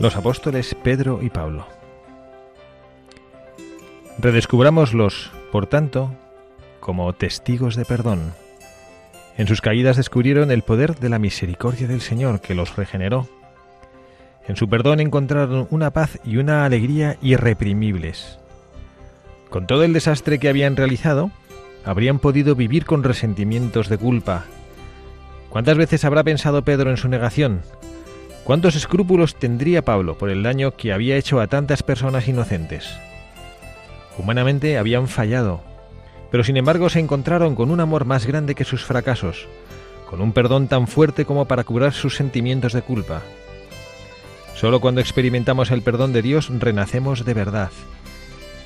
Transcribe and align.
Los 0.00 0.14
apóstoles 0.14 0.76
Pedro 0.84 1.18
y 1.22 1.28
Pablo. 1.28 1.66
Redescubrámoslos, 4.20 5.32
por 5.50 5.66
tanto, 5.66 6.12
como 6.78 7.12
testigos 7.14 7.74
de 7.74 7.84
perdón. 7.84 8.32
En 9.36 9.48
sus 9.48 9.60
caídas 9.60 9.96
descubrieron 9.96 10.52
el 10.52 10.62
poder 10.62 10.96
de 11.00 11.08
la 11.08 11.18
misericordia 11.18 11.88
del 11.88 12.00
Señor 12.00 12.40
que 12.40 12.54
los 12.54 12.76
regeneró. 12.76 13.28
En 14.46 14.54
su 14.54 14.68
perdón 14.68 15.00
encontraron 15.00 15.66
una 15.70 15.90
paz 15.90 16.20
y 16.24 16.36
una 16.36 16.64
alegría 16.64 17.16
irreprimibles. 17.20 18.38
Con 19.50 19.66
todo 19.66 19.82
el 19.82 19.92
desastre 19.92 20.38
que 20.38 20.48
habían 20.48 20.76
realizado, 20.76 21.32
habrían 21.84 22.20
podido 22.20 22.54
vivir 22.54 22.84
con 22.84 23.02
resentimientos 23.02 23.88
de 23.88 23.98
culpa. 23.98 24.44
¿Cuántas 25.48 25.76
veces 25.76 26.04
habrá 26.04 26.22
pensado 26.22 26.62
Pedro 26.62 26.90
en 26.90 26.98
su 26.98 27.08
negación, 27.08 27.62
¿Cuántos 28.48 28.76
escrúpulos 28.76 29.34
tendría 29.34 29.84
Pablo 29.84 30.16
por 30.16 30.30
el 30.30 30.42
daño 30.42 30.74
que 30.74 30.94
había 30.94 31.18
hecho 31.18 31.38
a 31.38 31.48
tantas 31.48 31.82
personas 31.82 32.28
inocentes? 32.28 32.98
Humanamente 34.16 34.78
habían 34.78 35.06
fallado, 35.06 35.62
pero 36.30 36.42
sin 36.42 36.56
embargo 36.56 36.88
se 36.88 36.98
encontraron 36.98 37.54
con 37.54 37.70
un 37.70 37.78
amor 37.78 38.06
más 38.06 38.24
grande 38.24 38.54
que 38.54 38.64
sus 38.64 38.86
fracasos, 38.86 39.46
con 40.08 40.22
un 40.22 40.32
perdón 40.32 40.66
tan 40.66 40.86
fuerte 40.86 41.26
como 41.26 41.44
para 41.44 41.62
curar 41.62 41.92
sus 41.92 42.16
sentimientos 42.16 42.72
de 42.72 42.80
culpa. 42.80 43.20
Solo 44.54 44.80
cuando 44.80 45.02
experimentamos 45.02 45.70
el 45.70 45.82
perdón 45.82 46.14
de 46.14 46.22
Dios 46.22 46.48
renacemos 46.50 47.26
de 47.26 47.34
verdad. 47.34 47.70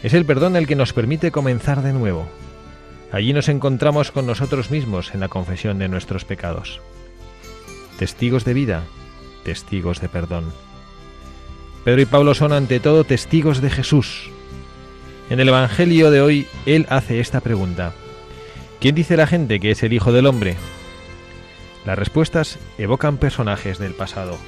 Es 0.05 0.15
el 0.15 0.25
perdón 0.25 0.55
el 0.55 0.69
que 0.69 0.77
nos 0.77 0.93
permite 0.93 1.33
comenzar 1.33 1.83
de 1.83 1.93
nuevo. 1.93 2.29
Allí 3.11 3.33
nos 3.33 3.49
encontramos 3.49 4.13
con 4.13 4.29
nosotros 4.29 4.71
mismos 4.71 5.13
en 5.13 5.19
la 5.19 5.29
confesión 5.29 5.81
de 5.81 5.89
nuestros 5.89 6.25
pecados. 6.25 6.81
Testigos 7.99 8.45
de 8.45 8.55
vida, 8.55 8.85
testigos 9.45 10.01
de 10.01 10.09
perdón. 10.09 10.53
Pedro 11.85 12.01
y 12.01 12.07
Pablo 12.07 12.35
son 12.35 12.53
ante 12.53 12.81
todo 12.81 13.05
testigos 13.05 13.61
de 13.61 13.71
Jesús. 13.71 14.31
En 15.31 15.41
el 15.41 15.49
Evangelio 15.49 16.11
de 16.11 16.21
hoy, 16.21 16.47
él 16.67 16.87
hace 16.91 17.21
esta 17.21 17.41
pregunta. 17.41 17.93
¿Quién 18.81 18.95
dice 18.95 19.17
la 19.17 19.27
gente 19.27 19.61
que 19.61 19.71
es 19.73 19.83
el 19.83 19.93
Hijo 19.93 20.13
del 20.13 20.27
Hombre? 20.27 20.57
Las 21.85 21.99
respuestas 21.99 22.59
evocan 22.79 23.17
personajes 23.17 23.79
del 23.79 23.95
pasado. 23.95 24.39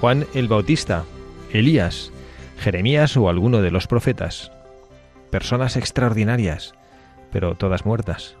Juan 0.00 0.26
el 0.34 0.46
Bautista, 0.46 1.04
Elías, 1.50 2.12
Jeremías 2.58 3.16
o 3.16 3.28
alguno 3.28 3.62
de 3.62 3.70
los 3.70 3.86
profetas. 3.86 4.52
Personas 5.30 5.76
extraordinarias, 5.76 6.74
pero 7.32 7.54
todas 7.54 7.84
muertas. 7.84 8.36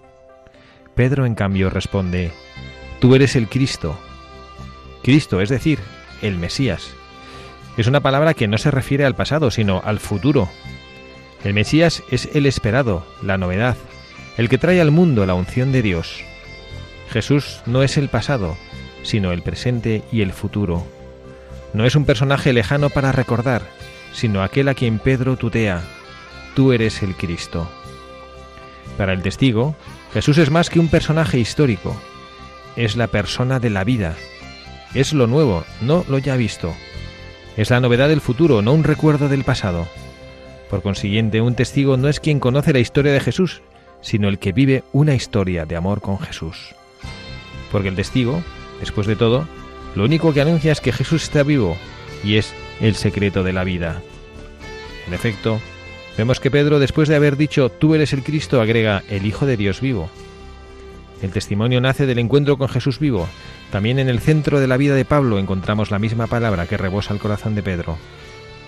Pedro, 0.94 1.26
en 1.26 1.34
cambio, 1.34 1.70
responde, 1.70 2.30
Tú 3.00 3.14
eres 3.14 3.36
el 3.36 3.48
Cristo, 3.48 3.98
Cristo, 5.06 5.40
es 5.40 5.50
decir, 5.50 5.78
el 6.20 6.36
Mesías. 6.36 6.88
Es 7.76 7.86
una 7.86 8.00
palabra 8.00 8.34
que 8.34 8.48
no 8.48 8.58
se 8.58 8.72
refiere 8.72 9.04
al 9.04 9.14
pasado, 9.14 9.52
sino 9.52 9.80
al 9.84 10.00
futuro. 10.00 10.48
El 11.44 11.54
Mesías 11.54 12.02
es 12.10 12.28
el 12.34 12.44
esperado, 12.44 13.06
la 13.22 13.38
novedad, 13.38 13.76
el 14.36 14.48
que 14.48 14.58
trae 14.58 14.80
al 14.80 14.90
mundo 14.90 15.24
la 15.24 15.34
unción 15.34 15.70
de 15.70 15.82
Dios. 15.82 16.24
Jesús 17.08 17.60
no 17.66 17.84
es 17.84 17.98
el 17.98 18.08
pasado, 18.08 18.56
sino 19.04 19.30
el 19.30 19.42
presente 19.42 20.02
y 20.10 20.22
el 20.22 20.32
futuro. 20.32 20.84
No 21.72 21.86
es 21.86 21.94
un 21.94 22.04
personaje 22.04 22.52
lejano 22.52 22.90
para 22.90 23.12
recordar, 23.12 23.62
sino 24.12 24.42
aquel 24.42 24.66
a 24.66 24.74
quien 24.74 24.98
Pedro 24.98 25.36
tutea, 25.36 25.82
tú 26.56 26.72
eres 26.72 27.04
el 27.04 27.14
Cristo. 27.14 27.70
Para 28.98 29.12
el 29.12 29.22
testigo, 29.22 29.76
Jesús 30.12 30.38
es 30.38 30.50
más 30.50 30.68
que 30.68 30.80
un 30.80 30.88
personaje 30.88 31.38
histórico, 31.38 31.96
es 32.74 32.96
la 32.96 33.06
persona 33.06 33.60
de 33.60 33.70
la 33.70 33.84
vida, 33.84 34.16
es 34.94 35.12
lo 35.12 35.26
nuevo, 35.26 35.64
no 35.80 36.04
lo 36.08 36.18
ya 36.18 36.36
visto. 36.36 36.74
Es 37.56 37.70
la 37.70 37.80
novedad 37.80 38.08
del 38.08 38.20
futuro, 38.20 38.62
no 38.62 38.72
un 38.72 38.84
recuerdo 38.84 39.28
del 39.28 39.44
pasado. 39.44 39.86
Por 40.70 40.82
consiguiente, 40.82 41.40
un 41.40 41.54
testigo 41.54 41.96
no 41.96 42.08
es 42.08 42.20
quien 42.20 42.40
conoce 42.40 42.72
la 42.72 42.80
historia 42.80 43.12
de 43.12 43.20
Jesús, 43.20 43.62
sino 44.00 44.28
el 44.28 44.38
que 44.38 44.52
vive 44.52 44.84
una 44.92 45.14
historia 45.14 45.64
de 45.64 45.76
amor 45.76 46.00
con 46.00 46.18
Jesús. 46.18 46.74
Porque 47.70 47.88
el 47.88 47.96
testigo, 47.96 48.42
después 48.80 49.06
de 49.06 49.16
todo, 49.16 49.46
lo 49.94 50.04
único 50.04 50.32
que 50.32 50.40
anuncia 50.40 50.72
es 50.72 50.80
que 50.80 50.92
Jesús 50.92 51.24
está 51.24 51.42
vivo 51.42 51.76
y 52.22 52.36
es 52.36 52.52
el 52.80 52.94
secreto 52.94 53.42
de 53.42 53.52
la 53.52 53.64
vida. 53.64 54.02
En 55.06 55.14
efecto, 55.14 55.60
vemos 56.18 56.40
que 56.40 56.50
Pedro, 56.50 56.78
después 56.78 57.08
de 57.08 57.16
haber 57.16 57.36
dicho 57.36 57.70
tú 57.70 57.94
eres 57.94 58.12
el 58.12 58.22
Cristo, 58.22 58.60
agrega 58.60 59.02
el 59.08 59.24
Hijo 59.24 59.46
de 59.46 59.56
Dios 59.56 59.80
vivo. 59.80 60.10
El 61.22 61.30
testimonio 61.30 61.80
nace 61.80 62.06
del 62.06 62.18
encuentro 62.18 62.58
con 62.58 62.68
Jesús 62.68 62.98
vivo, 62.98 63.26
también 63.70 63.98
en 63.98 64.08
el 64.08 64.20
centro 64.20 64.60
de 64.60 64.66
la 64.66 64.76
vida 64.76 64.94
de 64.94 65.04
Pablo 65.04 65.38
encontramos 65.38 65.90
la 65.90 65.98
misma 65.98 66.26
palabra 66.26 66.66
que 66.66 66.76
rebosa 66.76 67.14
el 67.14 67.20
corazón 67.20 67.54
de 67.54 67.62
Pedro, 67.62 67.96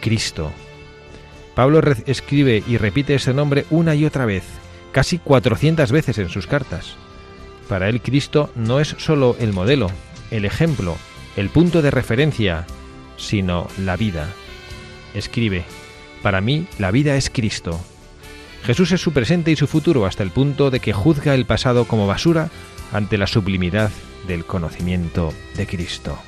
Cristo. 0.01 0.51
Pablo 1.55 1.81
escribe 2.07 2.63
y 2.67 2.77
repite 2.79 3.15
ese 3.15 3.35
nombre 3.35 3.67
una 3.71 3.95
y 3.95 4.05
otra 4.05 4.25
vez, 4.27 4.45
casi 4.93 5.19
400 5.19 5.93
veces 5.93 6.19
en 6.19 6.29
sus 6.31 6.47
cartas. 6.47 6.97
Para 7.69 7.89
él 7.89 8.01
Cristo 8.01 8.51
no 8.55 8.81
es 8.81 8.95
sólo 8.99 9.37
el 9.39 9.53
modelo, 9.53 9.91
el 10.31 10.45
ejemplo, 10.45 10.97
el 11.37 11.51
punto 11.51 11.83
de 11.83 11.91
referencia, 11.91 12.67
sino 13.17 13.69
la 13.79 13.97
vida. 13.97 14.29
Escribe, 15.15 15.65
para 16.23 16.41
mí 16.41 16.67
la 16.79 16.91
vida 16.91 17.17
es 17.17 17.29
Cristo. 17.29 17.79
Jesús 18.69 18.93
es 18.93 19.01
su 19.01 19.15
presente 19.15 19.51
y 19.51 19.57
su 19.57 19.67
futuro 19.67 20.05
hasta 20.05 20.23
el 20.23 20.31
punto 20.31 20.71
de 20.71 20.81
que 20.81 20.93
juzga 20.93 21.35
el 21.35 21.47
pasado 21.47 21.87
como 21.87 22.07
basura 22.07 22.51
ante 22.93 23.17
la 23.17 23.27
sublimidad 23.27 23.91
del 24.27 24.45
conocimiento 24.45 25.33
de 25.57 25.67
Cristo. 25.67 26.19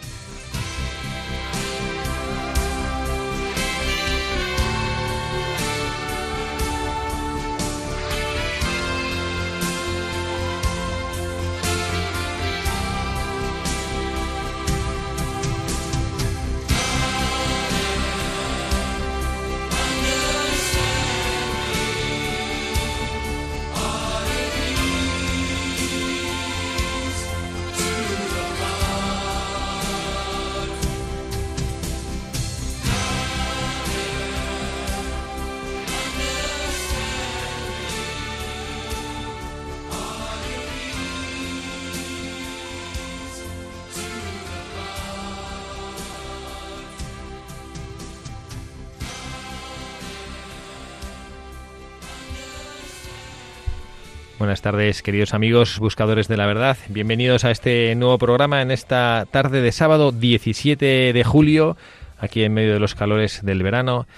Buenas 54.51 54.63
tardes, 54.63 55.03
queridos 55.03 55.33
amigos 55.33 55.79
buscadores 55.79 56.27
de 56.27 56.37
la 56.37 56.45
verdad. 56.45 56.77
Bienvenidos 56.89 57.45
a 57.45 57.53
este 57.53 57.95
nuevo 57.95 58.19
programa 58.19 58.63
en 58.63 58.73
esta 58.73 59.29
tarde 59.31 59.61
de 59.61 59.71
sábado 59.71 60.11
17 60.11 61.13
de 61.13 61.25
julio, 61.25 61.77
aquí 62.19 62.43
en 62.43 62.53
medio 62.53 62.73
de 62.73 62.81
los 62.81 62.97
calores 62.97 63.45
del 63.45 63.63
verano. 63.63 64.09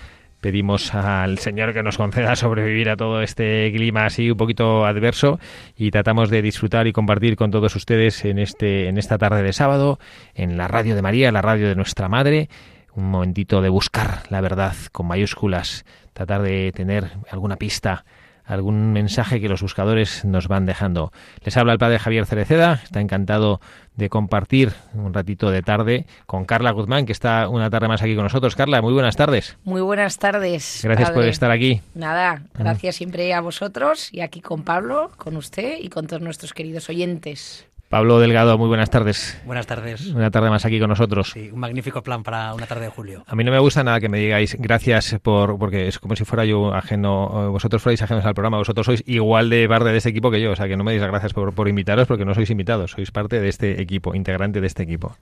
Pedimos 0.40 0.94
al 0.94 1.36
Señor 1.36 1.74
que 1.74 1.82
nos 1.82 1.98
conceda 1.98 2.34
sobrevivir 2.34 2.88
a 2.88 2.96
todo 2.96 3.20
este 3.20 3.70
clima 3.74 4.06
así 4.06 4.30
un 4.30 4.38
poquito 4.38 4.86
adverso 4.86 5.38
y 5.76 5.90
tratamos 5.90 6.30
de 6.30 6.40
disfrutar 6.40 6.86
y 6.86 6.94
compartir 6.94 7.36
con 7.36 7.50
todos 7.50 7.76
ustedes 7.76 8.24
en 8.24 8.38
este 8.38 8.88
en 8.88 8.96
esta 8.96 9.18
tarde 9.18 9.42
de 9.42 9.52
sábado 9.52 9.98
en 10.34 10.56
la 10.56 10.66
radio 10.66 10.94
de 10.94 11.02
María, 11.02 11.30
la 11.30 11.42
radio 11.42 11.68
de 11.68 11.74
nuestra 11.74 12.08
madre, 12.08 12.48
un 12.94 13.10
momentito 13.10 13.60
de 13.60 13.68
buscar 13.68 14.22
la 14.30 14.40
verdad 14.40 14.72
con 14.92 15.08
mayúsculas, 15.08 15.84
tratar 16.14 16.40
de 16.40 16.72
tener 16.72 17.10
alguna 17.30 17.56
pista 17.56 18.06
algún 18.52 18.92
mensaje 18.92 19.40
que 19.40 19.48
los 19.48 19.62
buscadores 19.62 20.24
nos 20.24 20.48
van 20.48 20.66
dejando. 20.66 21.12
Les 21.44 21.56
habla 21.56 21.72
el 21.72 21.78
padre 21.78 21.98
Javier 21.98 22.26
Cereceda, 22.26 22.80
está 22.82 23.00
encantado 23.00 23.60
de 23.96 24.08
compartir 24.08 24.72
un 24.94 25.12
ratito 25.12 25.50
de 25.50 25.62
tarde 25.62 26.06
con 26.26 26.44
Carla 26.44 26.70
Guzmán, 26.70 27.06
que 27.06 27.12
está 27.12 27.48
una 27.48 27.70
tarde 27.70 27.88
más 27.88 28.02
aquí 28.02 28.14
con 28.14 28.24
nosotros. 28.24 28.56
Carla, 28.56 28.80
muy 28.80 28.92
buenas 28.92 29.16
tardes. 29.16 29.56
Muy 29.64 29.80
buenas 29.80 30.18
tardes. 30.18 30.80
Gracias 30.82 31.10
por 31.10 31.24
estar 31.24 31.50
aquí. 31.50 31.80
Nada, 31.94 32.42
gracias 32.54 32.96
siempre 32.96 33.34
a 33.34 33.40
vosotros 33.40 34.12
y 34.12 34.20
aquí 34.20 34.40
con 34.40 34.62
Pablo, 34.62 35.10
con 35.16 35.36
usted 35.36 35.78
y 35.80 35.88
con 35.88 36.06
todos 36.06 36.22
nuestros 36.22 36.52
queridos 36.52 36.88
oyentes. 36.88 37.66
Pablo 37.92 38.18
Delgado, 38.20 38.56
muy 38.56 38.68
buenas 38.68 38.88
tardes. 38.88 39.38
Buenas 39.44 39.66
tardes. 39.66 40.06
Una 40.06 40.30
tarde 40.30 40.48
más 40.48 40.64
aquí 40.64 40.80
con 40.80 40.88
nosotros. 40.88 41.32
Sí, 41.34 41.50
un 41.52 41.60
magnífico 41.60 42.02
plan 42.02 42.22
para 42.22 42.54
una 42.54 42.64
tarde 42.64 42.86
de 42.86 42.90
julio. 42.90 43.22
A 43.26 43.36
mí 43.36 43.44
no 43.44 43.52
me 43.52 43.58
gusta 43.58 43.84
nada 43.84 44.00
que 44.00 44.08
me 44.08 44.18
digáis 44.18 44.56
gracias 44.58 45.18
por, 45.20 45.58
porque 45.58 45.88
es 45.88 45.98
como 45.98 46.16
si 46.16 46.24
fuera 46.24 46.46
yo 46.46 46.72
ajeno, 46.72 47.52
vosotros 47.52 47.82
fuerais 47.82 48.00
ajenos 48.00 48.24
al 48.24 48.32
programa, 48.32 48.56
vosotros 48.56 48.86
sois 48.86 49.04
igual 49.06 49.50
de 49.50 49.68
parte 49.68 49.90
de 49.90 49.98
este 49.98 50.08
equipo 50.08 50.30
que 50.30 50.40
yo, 50.40 50.52
o 50.52 50.56
sea 50.56 50.68
que 50.68 50.76
no 50.78 50.84
me 50.84 50.92
digáis 50.92 51.10
gracias 51.10 51.34
por, 51.34 51.52
por 51.52 51.68
invitaros 51.68 52.08
porque 52.08 52.24
no 52.24 52.32
sois 52.32 52.48
invitados, 52.48 52.92
sois 52.92 53.10
parte 53.10 53.42
de 53.42 53.50
este 53.50 53.82
equipo, 53.82 54.14
integrante 54.14 54.62
de 54.62 54.68
este 54.68 54.84
equipo. 54.84 55.14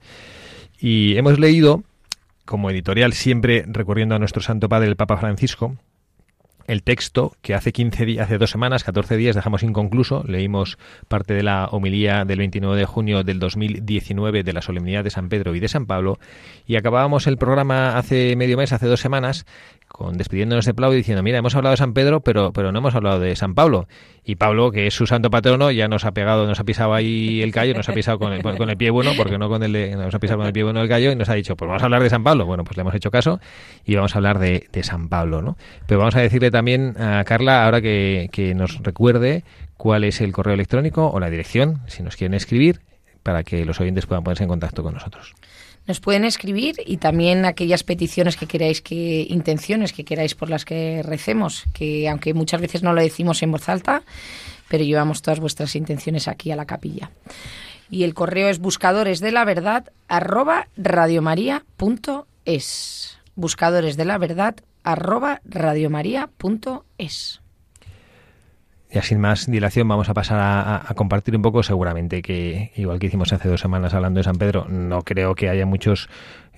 Y 0.79 1.17
hemos 1.17 1.39
leído, 1.39 1.83
como 2.45 2.69
editorial, 2.69 3.11
siempre 3.11 3.65
recurriendo 3.67 4.15
a 4.15 4.19
nuestro 4.19 4.41
Santo 4.41 4.69
Padre, 4.69 4.87
el 4.87 4.95
Papa 4.95 5.17
Francisco, 5.17 5.75
el 6.71 6.83
texto 6.83 7.35
que 7.41 7.53
hace 7.53 7.73
15 7.73 8.05
días, 8.05 8.23
hace 8.23 8.37
dos 8.37 8.49
semanas, 8.49 8.85
14 8.85 9.17
días 9.17 9.35
dejamos 9.35 9.61
inconcluso. 9.61 10.23
Leímos 10.25 10.77
parte 11.09 11.33
de 11.33 11.43
la 11.43 11.65
homilía 11.65 12.23
del 12.23 12.39
29 12.39 12.77
de 12.77 12.85
junio 12.85 13.23
del 13.25 13.39
2019 13.39 14.43
de 14.43 14.53
la 14.53 14.61
solemnidad 14.61 15.03
de 15.03 15.09
San 15.09 15.27
Pedro 15.27 15.53
y 15.53 15.59
de 15.59 15.67
San 15.67 15.85
Pablo 15.85 16.17
y 16.65 16.77
acabábamos 16.77 17.27
el 17.27 17.35
programa 17.35 17.97
hace 17.97 18.37
medio 18.37 18.55
mes, 18.55 18.71
hace 18.71 18.87
dos 18.87 19.01
semanas, 19.01 19.45
con 19.91 20.17
despidiéndonos 20.17 20.65
de 20.65 20.73
Pablo 20.73 20.95
diciendo, 20.95 21.23
mira, 21.23 21.37
hemos 21.37 21.55
hablado 21.55 21.71
de 21.71 21.77
San 21.77 21.93
Pedro, 21.93 22.21
pero, 22.21 22.51
pero 22.53 22.71
no 22.71 22.79
hemos 22.79 22.95
hablado 22.95 23.19
de 23.19 23.35
San 23.35 23.53
Pablo. 23.55 23.87
Y 24.23 24.35
Pablo, 24.35 24.71
que 24.71 24.87
es 24.87 24.93
su 24.93 25.07
santo 25.07 25.29
patrono, 25.29 25.71
ya 25.71 25.87
nos 25.87 26.05
ha 26.05 26.11
pegado, 26.11 26.47
nos 26.47 26.59
ha 26.59 26.63
pisado 26.63 26.93
ahí 26.93 27.41
el 27.41 27.51
callo, 27.51 27.73
nos 27.73 27.89
ha 27.89 27.93
pisado 27.93 28.19
con 28.19 28.33
el, 28.33 28.41
con 28.41 28.69
el 28.69 28.77
pie 28.77 28.89
bueno, 28.89 29.11
porque 29.17 29.37
no 29.37 29.49
con 29.49 29.63
el 29.63 29.97
nos 29.97 30.13
ha 30.13 30.19
pisado 30.19 30.39
con 30.39 30.47
el 30.47 30.53
pie 30.53 30.63
bueno 30.63 30.81
el 30.81 30.89
callo 30.89 31.11
y 31.11 31.15
nos 31.15 31.29
ha 31.29 31.33
dicho, 31.33 31.55
pues 31.55 31.67
vamos 31.67 31.81
a 31.81 31.85
hablar 31.85 32.03
de 32.03 32.09
San 32.09 32.23
Pablo. 32.23 32.45
Bueno, 32.45 32.63
pues 32.63 32.77
le 32.77 32.81
hemos 32.81 32.95
hecho 32.95 33.11
caso 33.11 33.39
y 33.85 33.95
vamos 33.95 34.15
a 34.15 34.19
hablar 34.19 34.39
de, 34.39 34.67
de 34.71 34.83
San 34.83 35.09
Pablo, 35.09 35.41
¿no? 35.41 35.57
Pero 35.87 35.99
vamos 35.99 36.15
a 36.15 36.21
decirle 36.21 36.51
también 36.51 36.95
a 36.99 37.23
Carla, 37.23 37.65
ahora 37.65 37.81
que, 37.81 38.29
que 38.31 38.53
nos 38.53 38.79
recuerde 38.79 39.43
cuál 39.77 40.03
es 40.03 40.21
el 40.21 40.31
correo 40.31 40.53
electrónico 40.53 41.09
o 41.09 41.19
la 41.19 41.29
dirección, 41.29 41.81
si 41.87 42.03
nos 42.03 42.15
quieren 42.15 42.35
escribir, 42.35 42.81
para 43.23 43.43
que 43.43 43.65
los 43.65 43.79
oyentes 43.79 44.05
puedan 44.05 44.23
ponerse 44.23 44.43
en 44.43 44.49
contacto 44.49 44.83
con 44.83 44.93
nosotros 44.93 45.35
nos 45.91 45.99
pueden 45.99 46.23
escribir 46.23 46.75
y 46.85 46.95
también 46.97 47.43
aquellas 47.43 47.83
peticiones 47.83 48.37
que 48.37 48.47
queráis 48.47 48.81
que 48.81 49.27
intenciones 49.29 49.91
que 49.91 50.05
queráis 50.05 50.35
por 50.35 50.49
las 50.49 50.63
que 50.63 51.03
recemos, 51.03 51.65
que 51.73 52.07
aunque 52.07 52.33
muchas 52.33 52.61
veces 52.61 52.81
no 52.81 52.93
lo 52.93 53.01
decimos 53.01 53.43
en 53.43 53.51
voz 53.51 53.67
alta, 53.67 54.03
pero 54.69 54.85
llevamos 54.85 55.21
todas 55.21 55.41
vuestras 55.41 55.75
intenciones 55.75 56.29
aquí 56.29 56.49
a 56.49 56.55
la 56.55 56.65
capilla. 56.65 57.11
Y 57.89 58.05
el 58.05 58.13
correo 58.13 58.47
es 58.47 58.59
buscadores 58.59 59.19
de 59.19 59.33
la 59.33 59.43
verdad 59.43 59.91
arroba 60.07 60.69
radiomaria.es. 60.77 61.67
Buscadores 63.35 63.97
de 63.97 64.05
la 64.05 64.17
verdad 64.17 64.55
arroba 64.85 65.41
radiomaria.es. 65.43 67.40
Ya 68.91 69.01
sin 69.01 69.21
más 69.21 69.49
dilación 69.49 69.87
vamos 69.87 70.09
a 70.09 70.13
pasar 70.13 70.39
a, 70.41 70.93
compartir 70.95 71.35
un 71.35 71.41
poco, 71.41 71.63
seguramente 71.63 72.21
que 72.21 72.71
igual 72.75 72.99
que 72.99 73.07
hicimos 73.07 73.31
hace 73.31 73.47
dos 73.47 73.61
semanas 73.61 73.93
hablando 73.93 74.19
de 74.19 74.25
San 74.25 74.35
Pedro, 74.35 74.65
no 74.67 75.03
creo 75.03 75.33
que 75.33 75.47
haya 75.47 75.65
muchos 75.65 76.09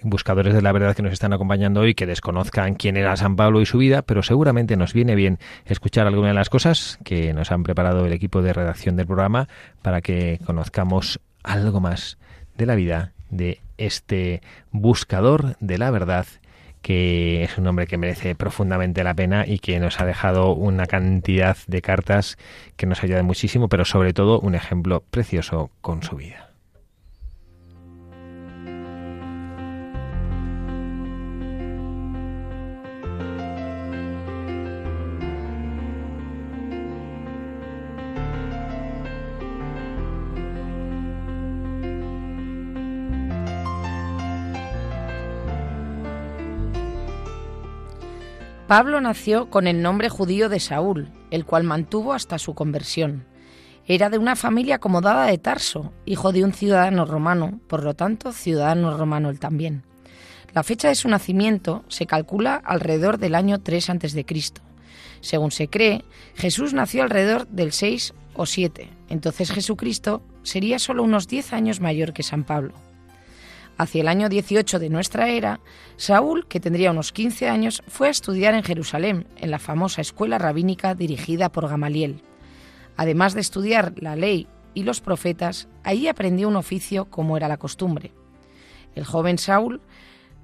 buscadores 0.02 0.54
de 0.56 0.64
la 0.64 0.72
verdad 0.72 0.96
que 0.96 1.04
nos 1.04 1.14
están 1.14 1.32
acompañando 1.32 1.82
hoy 1.82 1.94
que 1.94 2.08
desconozcan 2.08 2.74
quién 2.74 2.98
era 2.98 3.16
San 3.18 3.36
Pablo 3.36 3.62
y 3.62 3.68
su 3.68 3.78
vida, 3.78 4.02
pero 4.02 4.24
seguramente 4.24 4.76
nos 4.78 4.94
viene 4.94 5.14
bien 5.14 5.38
escuchar 5.66 6.08
alguna 6.08 6.30
de 6.30 6.34
las 6.34 6.50
cosas 6.50 6.98
que 7.04 7.34
nos 7.34 7.52
han 7.52 7.62
preparado 7.62 8.06
el 8.06 8.14
equipo 8.14 8.42
de 8.42 8.52
redacción 8.52 8.96
del 8.96 9.06
programa 9.06 9.48
para 9.84 10.02
que 10.02 10.40
conozcamos 10.44 11.20
algo 11.44 11.82
más 11.82 12.18
de 12.58 12.66
la 12.66 12.74
vida 12.74 13.14
de 13.30 13.62
este 13.78 14.42
buscador 14.72 15.56
de 15.60 15.78
la 15.78 15.92
verdad 15.92 16.26
que 16.84 17.44
es 17.44 17.58
un 17.58 17.66
hombre 17.66 17.88
que 17.88 17.98
merece 17.98 18.36
profundamente 18.36 19.04
la 19.04 19.16
pena 19.16 19.46
y 19.48 19.58
que 19.58 19.80
nos 19.80 20.00
ha 20.00 20.06
dejado 20.06 20.54
una 20.54 20.86
cantidad 20.86 21.58
de 21.66 21.82
cartas 21.82 22.38
que 22.76 22.86
nos 22.86 23.04
ayudan 23.04 23.26
muchísimo, 23.26 23.70
pero 23.70 23.86
sobre 23.86 24.14
todo 24.14 24.40
un 24.40 24.54
ejemplo 24.54 25.02
precioso 25.10 25.72
con 25.82 26.04
su 26.04 26.18
vida. 26.18 26.43
Pablo 48.68 49.02
nació 49.02 49.50
con 49.50 49.68
el 49.68 49.82
nombre 49.82 50.08
judío 50.08 50.48
de 50.48 50.62
Saúl, 50.62 51.10
el 51.32 51.46
cual 51.46 51.66
mantuvo 51.66 52.14
hasta 52.14 52.40
su 52.40 52.56
conversión. 52.56 53.26
Era 53.86 54.10
de 54.10 54.18
una 54.18 54.38
familia 54.38 54.76
acomodada 54.76 55.26
de 55.26 55.38
Tarso, 55.38 55.92
hijo 56.06 56.32
de 56.32 56.46
un 56.46 56.54
ciudadano 56.54 57.06
romano, 57.06 57.60
por 57.68 57.84
lo 57.84 57.94
tanto 57.94 58.32
ciudadano 58.32 58.96
romano 58.98 59.30
él 59.30 59.40
también. 59.40 59.84
La 60.54 60.64
fecha 60.64 60.88
de 60.88 60.96
su 60.96 61.10
nacimiento 61.10 61.84
se 61.90 62.06
calcula 62.06 62.56
alrededor 62.56 63.18
del 63.18 63.36
año 63.36 63.60
3 63.60 63.90
a.C. 63.90 64.26
Según 65.20 65.52
se 65.52 65.68
cree, 65.68 66.06
Jesús 66.36 66.74
nació 66.74 67.04
alrededor 67.04 67.48
del 67.48 67.74
6 67.74 68.14
o 68.36 68.46
7, 68.46 68.90
entonces 69.10 69.52
Jesucristo 69.52 70.24
sería 70.44 70.80
solo 70.80 71.04
unos 71.04 71.28
10 71.28 71.52
años 71.52 71.82
mayor 71.82 72.14
que 72.14 72.24
San 72.24 72.46
Pablo. 72.46 72.74
Hacia 73.78 74.02
el 74.02 74.08
año 74.08 74.30
18 74.30 74.80
de 74.80 74.90
nuestra 74.90 75.30
era, 75.30 75.60
Saúl, 75.98 76.46
que 76.48 76.60
tendría 76.60 76.92
unos 76.92 77.12
15 77.12 77.50
años, 77.50 77.84
fue 77.88 78.08
a 78.08 78.12
estudiar 78.12 78.54
en 78.54 78.64
Jerusalén, 78.64 79.28
en 79.38 79.52
la 79.52 79.60
famosa 79.60 80.02
escuela 80.02 80.38
rabínica 80.38 80.94
dirigida 80.94 81.52
por 81.52 81.68
Gamaliel. 81.68 82.22
Además 82.98 83.34
de 83.34 83.42
estudiar 83.42 83.94
la 83.98 84.16
ley 84.16 84.48
y 84.74 84.84
los 84.84 85.02
profetas, 85.02 85.68
allí 85.84 86.08
aprendió 86.08 86.48
un 86.48 86.56
oficio 86.56 87.06
como 87.06 87.36
era 87.36 87.48
la 87.48 87.58
costumbre. 87.58 88.12
El 88.96 89.06
joven 89.06 89.40
Saúl 89.40 89.82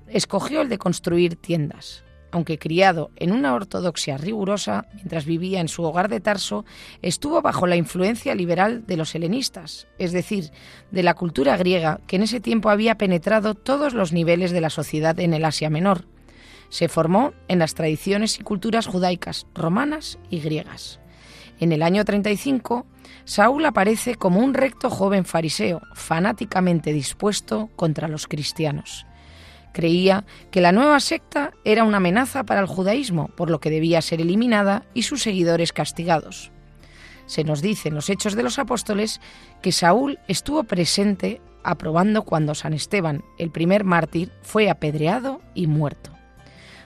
escogió 0.08 0.62
el 0.62 0.70
de 0.70 0.80
construir 0.80 1.36
tiendas 1.36 2.04
aunque 2.32 2.58
criado 2.58 3.12
en 3.16 3.32
una 3.32 3.54
ortodoxia 3.54 4.18
rigurosa, 4.18 4.86
mientras 4.94 5.26
vivía 5.26 5.62
en 5.62 5.68
su 5.68 5.84
hogar 5.84 6.10
de 6.10 6.20
Tarso, 6.20 6.66
estuvo 7.02 7.42
bajo 7.42 7.68
la 7.68 7.76
influencia 7.76 8.36
liberal 8.36 8.86
de 8.86 8.98
los 8.98 9.16
helenistas, 9.16 9.88
es 9.98 10.12
decir, 10.12 10.52
de 10.92 11.04
la 11.04 11.14
cultura 11.14 11.58
griega 11.58 12.00
que 12.08 12.18
en 12.18 12.24
ese 12.24 12.40
tiempo 12.40 12.70
había 12.70 12.96
penetrado 12.96 13.56
todos 13.56 13.94
los 13.94 14.14
niveles 14.14 14.52
de 14.52 14.62
la 14.62 14.70
sociedad 14.70 15.20
en 15.20 15.34
el 15.34 15.46
Asia 15.46 15.70
Menor. 15.70 16.06
Se 16.70 16.88
formó 16.88 17.34
en 17.48 17.60
las 17.60 17.74
tradiciones 17.74 18.40
y 18.40 18.44
culturas 18.44 18.86
judaicas, 18.86 19.48
romanas 19.56 20.20
y 20.30 20.40
griegas. 20.40 21.00
En 21.60 21.72
el 21.72 21.82
año 21.82 22.06
35, 22.06 22.86
Saúl 23.26 23.66
aparece 23.66 24.16
como 24.16 24.40
un 24.40 24.54
recto 24.54 24.90
joven 24.90 25.26
fariseo, 25.26 25.82
fanáticamente 25.94 26.94
dispuesto 26.94 27.70
contra 27.76 28.08
los 28.08 28.28
cristianos. 28.28 29.06
Creía 29.74 30.26
que 30.52 30.62
la 30.62 30.72
nueva 30.72 31.00
secta 31.00 31.54
era 31.64 31.84
una 31.84 31.98
amenaza 31.98 32.44
para 32.44 32.62
el 32.62 32.68
judaísmo, 32.68 33.30
por 33.36 33.50
lo 33.50 33.60
que 33.60 33.70
debía 33.70 34.02
ser 34.02 34.22
eliminada 34.22 34.86
y 34.94 35.04
sus 35.04 35.22
seguidores 35.22 35.74
castigados. 35.74 36.52
Se 37.26 37.44
nos 37.44 37.62
dice 37.62 37.90
en 37.90 37.96
los 37.96 38.10
Hechos 38.10 38.36
de 38.36 38.44
los 38.44 38.58
Apóstoles 38.58 39.22
que 39.62 39.72
Saúl 39.72 40.18
estuvo 40.28 40.64
presente 40.64 41.42
aprobando 41.64 42.24
cuando 42.24 42.56
San 42.56 42.74
Esteban, 42.74 43.24
el 43.38 43.52
primer 43.52 43.84
mártir, 43.84 44.32
fue 44.42 44.70
apedreado 44.70 45.42
y 45.54 45.68
muerto. 45.68 46.12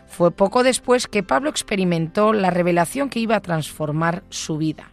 Fue 0.08 0.32
poco 0.32 0.64
después 0.64 1.08
que 1.08 1.24
Pablo 1.24 1.50
experimentó 1.50 2.34
la 2.34 2.50
revelación 2.50 3.10
que 3.10 3.20
iba 3.20 3.36
a 3.36 3.42
transformar 3.42 4.24
su 4.30 4.58
vida. 4.58 4.93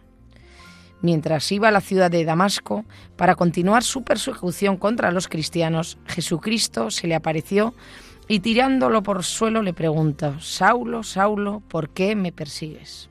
Mientras 1.01 1.51
iba 1.51 1.69
a 1.69 1.71
la 1.71 1.81
ciudad 1.81 2.11
de 2.11 2.25
Damasco 2.25 2.85
para 3.15 3.35
continuar 3.35 3.83
su 3.83 4.03
persecución 4.03 4.77
contra 4.77 5.11
los 5.11 5.27
cristianos, 5.27 5.97
Jesucristo 6.05 6.91
se 6.91 7.07
le 7.07 7.15
apareció 7.15 7.73
y 8.27 8.39
tirándolo 8.41 9.01
por 9.01 9.23
suelo 9.23 9.61
le 9.61 9.73
preguntó, 9.73 10.39
Saulo, 10.39 11.03
Saulo, 11.03 11.61
¿por 11.67 11.89
qué 11.89 12.15
me 12.15 12.31
persigues? 12.31 13.09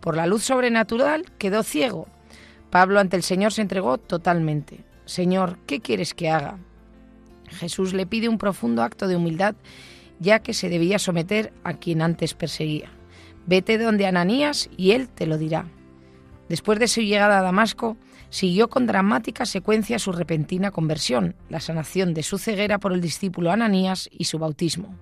Por 0.00 0.16
la 0.16 0.26
luz 0.26 0.42
sobrenatural 0.44 1.24
quedó 1.38 1.62
ciego. 1.62 2.08
Pablo 2.70 3.00
ante 3.00 3.16
el 3.16 3.22
Señor 3.22 3.52
se 3.52 3.62
entregó 3.62 3.98
totalmente. 3.98 4.84
Señor, 5.04 5.58
¿qué 5.66 5.80
quieres 5.80 6.14
que 6.14 6.30
haga? 6.30 6.58
Jesús 7.48 7.94
le 7.94 8.06
pide 8.06 8.28
un 8.28 8.38
profundo 8.38 8.82
acto 8.82 9.08
de 9.08 9.16
humildad 9.16 9.54
ya 10.20 10.40
que 10.40 10.54
se 10.54 10.68
debía 10.68 10.98
someter 10.98 11.52
a 11.64 11.74
quien 11.74 12.02
antes 12.02 12.34
perseguía. 12.34 12.90
Vete 13.46 13.78
donde 13.78 14.06
Ananías 14.06 14.68
y 14.76 14.90
él 14.92 15.08
te 15.08 15.26
lo 15.26 15.38
dirá. 15.38 15.66
Después 16.48 16.78
de 16.78 16.88
su 16.88 17.00
llegada 17.00 17.38
a 17.38 17.42
Damasco, 17.42 17.96
siguió 18.30 18.68
con 18.68 18.86
dramática 18.86 19.46
secuencia 19.46 19.98
su 19.98 20.12
repentina 20.12 20.70
conversión, 20.70 21.34
la 21.48 21.60
sanación 21.60 22.14
de 22.14 22.22
su 22.22 22.38
ceguera 22.38 22.78
por 22.78 22.92
el 22.92 23.00
discípulo 23.00 23.50
Ananías 23.50 24.08
y 24.12 24.24
su 24.24 24.38
bautismo. 24.38 24.94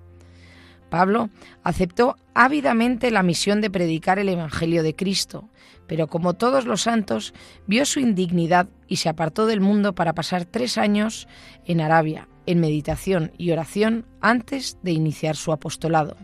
Pablo 0.89 1.29
aceptó 1.63 2.15
ávidamente 2.33 3.11
la 3.11 3.23
misión 3.23 3.59
de 3.61 3.69
predicar 3.69 4.19
el 4.19 4.29
Evangelio 4.29 4.83
de 4.83 4.95
Cristo, 4.95 5.49
pero 5.85 6.07
como 6.07 6.33
todos 6.33 6.65
los 6.65 6.81
santos, 6.81 7.33
vio 7.65 7.85
su 7.85 7.99
indignidad 7.99 8.67
y 8.87 8.97
se 8.97 9.09
apartó 9.09 9.45
del 9.45 9.61
mundo 9.61 9.95
para 9.95 10.13
pasar 10.13 10.45
tres 10.45 10.77
años 10.77 11.27
en 11.65 11.81
Arabia, 11.81 12.27
en 12.45 12.59
meditación 12.59 13.31
y 13.37 13.51
oración 13.51 14.05
antes 14.21 14.77
de 14.81 14.91
iniciar 14.91 15.35
su 15.35 15.51
apostolado. 15.51 16.15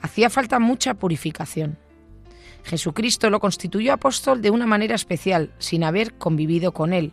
Hacía 0.00 0.30
falta 0.30 0.58
mucha 0.58 0.94
purificación. 0.94 1.78
Jesucristo 2.68 3.30
lo 3.30 3.40
constituyó 3.40 3.94
apóstol 3.94 4.42
de 4.42 4.50
una 4.50 4.66
manera 4.66 4.94
especial, 4.94 5.54
sin 5.58 5.84
haber 5.84 6.18
convivido 6.18 6.72
con 6.72 6.92
él. 6.92 7.12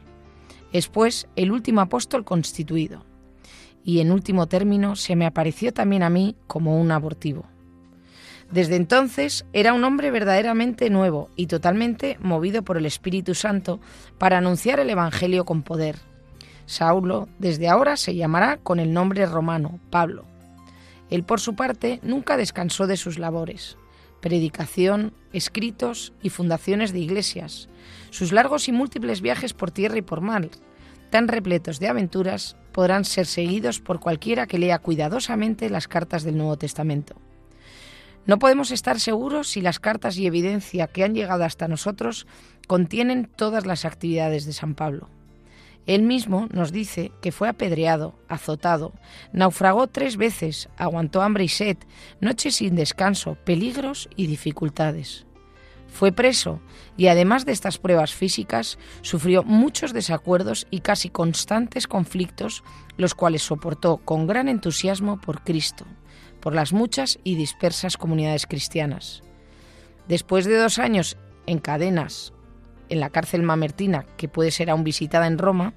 Es 0.73 0.89
pues 0.89 1.29
el 1.37 1.49
último 1.49 1.79
apóstol 1.79 2.25
constituido. 2.25 3.05
Y 3.81 4.01
en 4.01 4.11
último 4.11 4.47
término 4.47 4.97
se 4.97 5.15
me 5.15 5.25
apareció 5.25 5.71
también 5.71 6.03
a 6.03 6.09
mí 6.09 6.35
como 6.47 6.77
un 6.77 6.91
abortivo. 6.91 7.45
Desde 8.51 8.75
entonces 8.75 9.45
era 9.53 9.71
un 9.71 9.85
hombre 9.85 10.11
verdaderamente 10.11 10.89
nuevo 10.89 11.29
y 11.37 11.47
totalmente 11.47 12.17
movido 12.19 12.63
por 12.63 12.75
el 12.75 12.85
Espíritu 12.85 13.33
Santo 13.33 13.79
para 14.17 14.39
anunciar 14.39 14.81
el 14.81 14.89
Evangelio 14.89 15.45
con 15.45 15.63
poder. 15.63 15.95
Saulo 16.65 17.29
desde 17.39 17.69
ahora 17.69 17.95
se 17.95 18.13
llamará 18.13 18.57
con 18.57 18.81
el 18.81 18.91
nombre 18.91 19.25
romano 19.25 19.79
Pablo. 19.89 20.25
Él 21.09 21.23
por 21.23 21.39
su 21.39 21.55
parte 21.55 22.01
nunca 22.03 22.35
descansó 22.35 22.87
de 22.87 22.97
sus 22.97 23.17
labores 23.19 23.77
predicación, 24.25 25.13
escritos 25.33 26.11
y 26.23 26.31
fundaciones 26.31 26.91
de 26.91 26.97
iglesias, 26.97 27.69
sus 28.09 28.31
largos 28.31 28.67
y 28.67 28.71
múltiples 28.71 29.21
viajes 29.21 29.53
por 29.53 29.69
tierra 29.69 29.99
y 29.99 30.01
por 30.01 30.21
mar, 30.21 30.49
tan 31.11 31.27
repletos 31.27 31.79
de 31.79 31.89
aventuras, 31.89 32.57
podrán 32.71 33.05
ser 33.05 33.27
seguidos 33.27 33.79
por 33.81 33.99
cualquiera 33.99 34.47
que 34.47 34.57
lea 34.57 34.79
cuidadosamente 34.79 35.69
las 35.69 35.87
cartas 35.87 36.23
del 36.23 36.37
Nuevo 36.37 36.57
Testamento. 36.57 37.21
No 38.25 38.39
podemos 38.39 38.71
estar 38.71 38.99
seguros 38.99 39.47
si 39.47 39.61
las 39.61 39.79
cartas 39.79 40.17
y 40.17 40.25
evidencia 40.25 40.87
que 40.87 41.03
han 41.03 41.13
llegado 41.13 41.43
hasta 41.43 41.67
nosotros 41.67 42.25
contienen 42.65 43.29
todas 43.35 43.67
las 43.67 43.85
actividades 43.85 44.47
de 44.47 44.53
San 44.53 44.73
Pablo. 44.73 45.07
Él 45.87 46.01
mismo 46.01 46.47
nos 46.51 46.71
dice 46.71 47.11
que 47.21 47.31
fue 47.31 47.47
apedreado, 47.47 48.15
azotado, 48.27 48.93
naufragó 49.31 49.87
tres 49.87 50.17
veces, 50.17 50.69
aguantó 50.77 51.21
hambre 51.21 51.43
y 51.43 51.47
sed, 51.47 51.77
noches 52.19 52.55
sin 52.55 52.75
descanso, 52.75 53.37
peligros 53.45 54.09
y 54.15 54.27
dificultades. 54.27 55.25
Fue 55.87 56.11
preso 56.11 56.59
y 56.97 57.07
además 57.07 57.45
de 57.45 57.51
estas 57.51 57.77
pruebas 57.77 58.13
físicas, 58.13 58.77
sufrió 59.01 59.43
muchos 59.43 59.93
desacuerdos 59.93 60.67
y 60.69 60.79
casi 60.79 61.09
constantes 61.09 61.87
conflictos, 61.87 62.63
los 62.97 63.15
cuales 63.15 63.43
soportó 63.43 63.97
con 63.97 64.27
gran 64.27 64.49
entusiasmo 64.49 65.21
por 65.21 65.43
Cristo, 65.43 65.85
por 66.41 66.53
las 66.53 66.73
muchas 66.73 67.19
y 67.23 67.35
dispersas 67.35 67.95
comunidades 67.95 68.45
cristianas. 68.45 69.23
Después 70.07 70.45
de 70.45 70.57
dos 70.57 70.79
años 70.79 71.17
en 71.47 71.59
cadenas, 71.59 72.33
en 72.89 72.99
la 72.99 73.09
cárcel 73.09 73.43
mamertina, 73.43 74.05
que 74.17 74.27
puede 74.27 74.51
ser 74.51 74.69
aún 74.69 74.83
visitada 74.83 75.27
en 75.27 75.37
Roma, 75.37 75.73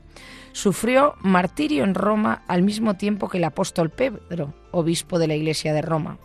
sufrió 0.52 1.14
martirio 1.20 1.84
en 1.84 1.94
Roma 1.94 2.42
al 2.48 2.62
mismo 2.62 2.94
tiempo 2.94 3.28
que 3.28 3.38
el 3.38 3.44
apóstol 3.44 3.90
Pedro, 3.90 4.54
obispo 4.70 5.18
de 5.18 5.28
la 5.28 5.34
Iglesia 5.34 5.72
de 5.72 5.82
Roma. 5.82 6.18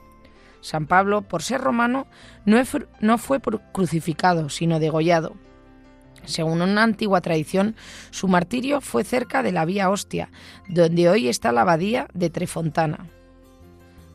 San 0.61 0.87
Pablo, 0.87 1.21
por 1.23 1.43
ser 1.43 1.61
romano, 1.61 2.07
no 2.45 3.17
fue 3.17 3.41
crucificado, 3.73 4.49
sino 4.49 4.79
degollado. 4.79 5.35
Según 6.25 6.61
una 6.61 6.83
antigua 6.83 7.19
tradición, 7.19 7.75
su 8.11 8.29
martirio 8.29 8.79
fue 8.79 9.03
cerca 9.03 9.43
de 9.43 9.51
la 9.51 9.65
vía 9.65 9.89
Ostia, 9.89 10.29
donde 10.69 11.09
hoy 11.09 11.27
está 11.27 11.51
la 11.51 11.61
abadía 11.61 12.07
de 12.13 12.29
Trefontana. 12.29 13.07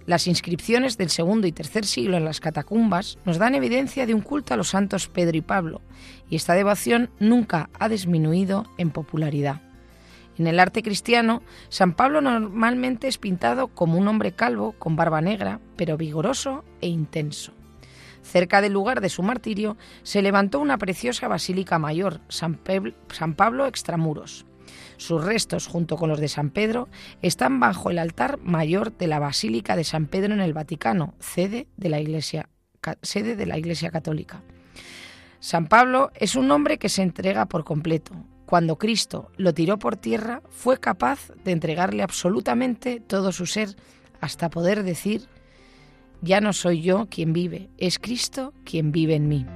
Las 0.09 0.27
inscripciones 0.27 0.97
del 0.97 1.11
segundo 1.11 1.47
y 1.47 1.53
tercer 1.53 1.85
siglo 1.85 2.17
en 2.17 2.25
las 2.25 2.41
catacumbas 2.41 3.19
nos 3.27 3.37
dan 3.37 3.55
evidencia 3.55 4.07
de 4.07 4.15
un 4.15 4.23
culto 4.23 4.55
a 4.55 4.57
los 4.57 4.71
santos 4.71 5.07
Pedro 5.07 5.37
y 5.37 5.43
Pablo, 5.43 5.83
y 6.31 6.37
esta 6.37 6.55
devoción 6.55 7.11
nunca 7.19 7.69
ha 7.79 7.91
disminuido 7.91 8.65
en 8.79 8.89
popularidad. 8.89 9.61
En 10.39 10.47
el 10.47 10.61
arte 10.61 10.83
cristiano, 10.83 11.43
San 11.69 11.93
Pablo 11.93 12.23
normalmente 12.23 13.07
es 13.07 13.19
pintado 13.19 13.69
como 13.69 13.99
un 13.99 14.09
hombre 14.09 14.33
calvo 14.33 14.73
con 14.79 14.97
barba 14.97 15.21
negra, 15.21 15.61
pero 15.77 15.99
vigoroso 15.99 16.65
e 16.81 16.89
intenso. 16.89 17.53
Cerca 18.23 18.63
del 18.63 18.73
lugar 18.73 19.03
de 19.03 19.11
su 19.11 19.23
martirio 19.23 19.77
se 20.05 20.23
levantó 20.23 20.59
una 20.59 20.79
preciosa 20.79 21.29
basílica 21.29 21.79
mayor, 21.79 22.23
San, 22.31 22.55
Pablo 22.57 23.67
Extramuros. 23.67 24.47
Sus 24.97 25.25
restos, 25.25 25.67
junto 25.67 25.97
con 25.97 26.09
los 26.09 26.21
de 26.21 26.29
San 26.29 26.51
Pedro, 26.51 26.89
están 27.23 27.61
bajo 27.61 27.91
el 27.91 27.99
altar 27.99 28.39
mayor 28.43 28.97
de 28.97 29.07
la 29.07 29.19
Basílica 29.19 29.77
de 29.77 29.85
San 29.85 30.07
Pedro 30.07 30.35
en 30.35 30.41
el 30.41 30.53
Vaticano, 30.53 31.15
sede 31.21 31.67
de 31.77 31.89
la 31.89 31.99
Iglesia, 31.99 32.49
Católica. 33.91 34.43
San 35.41 35.69
Pablo 35.69 36.11
es 36.15 36.35
un 36.35 36.51
hombre 36.51 36.79
que 36.79 36.89
se 36.89 37.03
entrega 37.03 37.47
por 37.47 37.65
completo. 37.65 38.13
Cuando 38.47 38.77
Cristo 38.77 39.31
lo 39.37 39.53
tiró 39.53 39.79
por 39.79 39.97
tierra, 39.97 40.43
fue 40.49 40.81
capaz 40.81 41.31
de 41.45 41.53
entregarle 41.53 42.03
absolutamente 42.03 43.01
todo 43.01 43.31
su 43.31 43.47
ser 43.47 43.77
hasta 44.21 44.49
poder 44.49 44.83
decir, 44.83 45.29
ya 46.23 46.41
no 46.41 46.53
soy 46.53 46.83
yo 46.83 47.07
quien 47.11 47.33
vive, 47.33 47.69
es 47.79 47.99
Cristo 47.99 48.53
quien 48.65 48.91
vive 48.91 49.15
en 49.15 49.29
mí. 49.29 49.47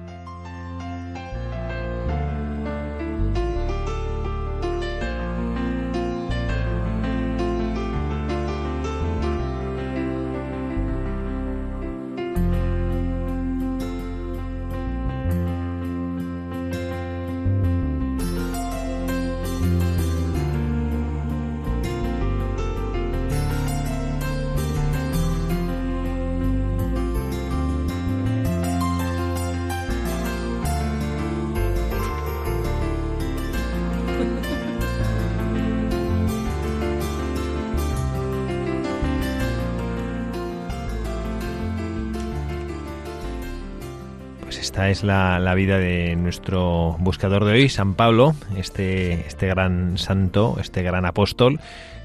Esta 44.58 44.90
es 44.90 45.02
la, 45.02 45.54
vida 45.54 45.78
de 45.78 46.16
nuestro 46.16 46.96
buscador 46.98 47.44
de 47.44 47.52
hoy, 47.52 47.68
San 47.68 47.94
Pablo, 47.94 48.34
este, 48.56 49.26
este 49.26 49.46
gran 49.46 49.98
santo, 49.98 50.56
este 50.60 50.82
gran 50.82 51.06
apóstol, 51.06 51.60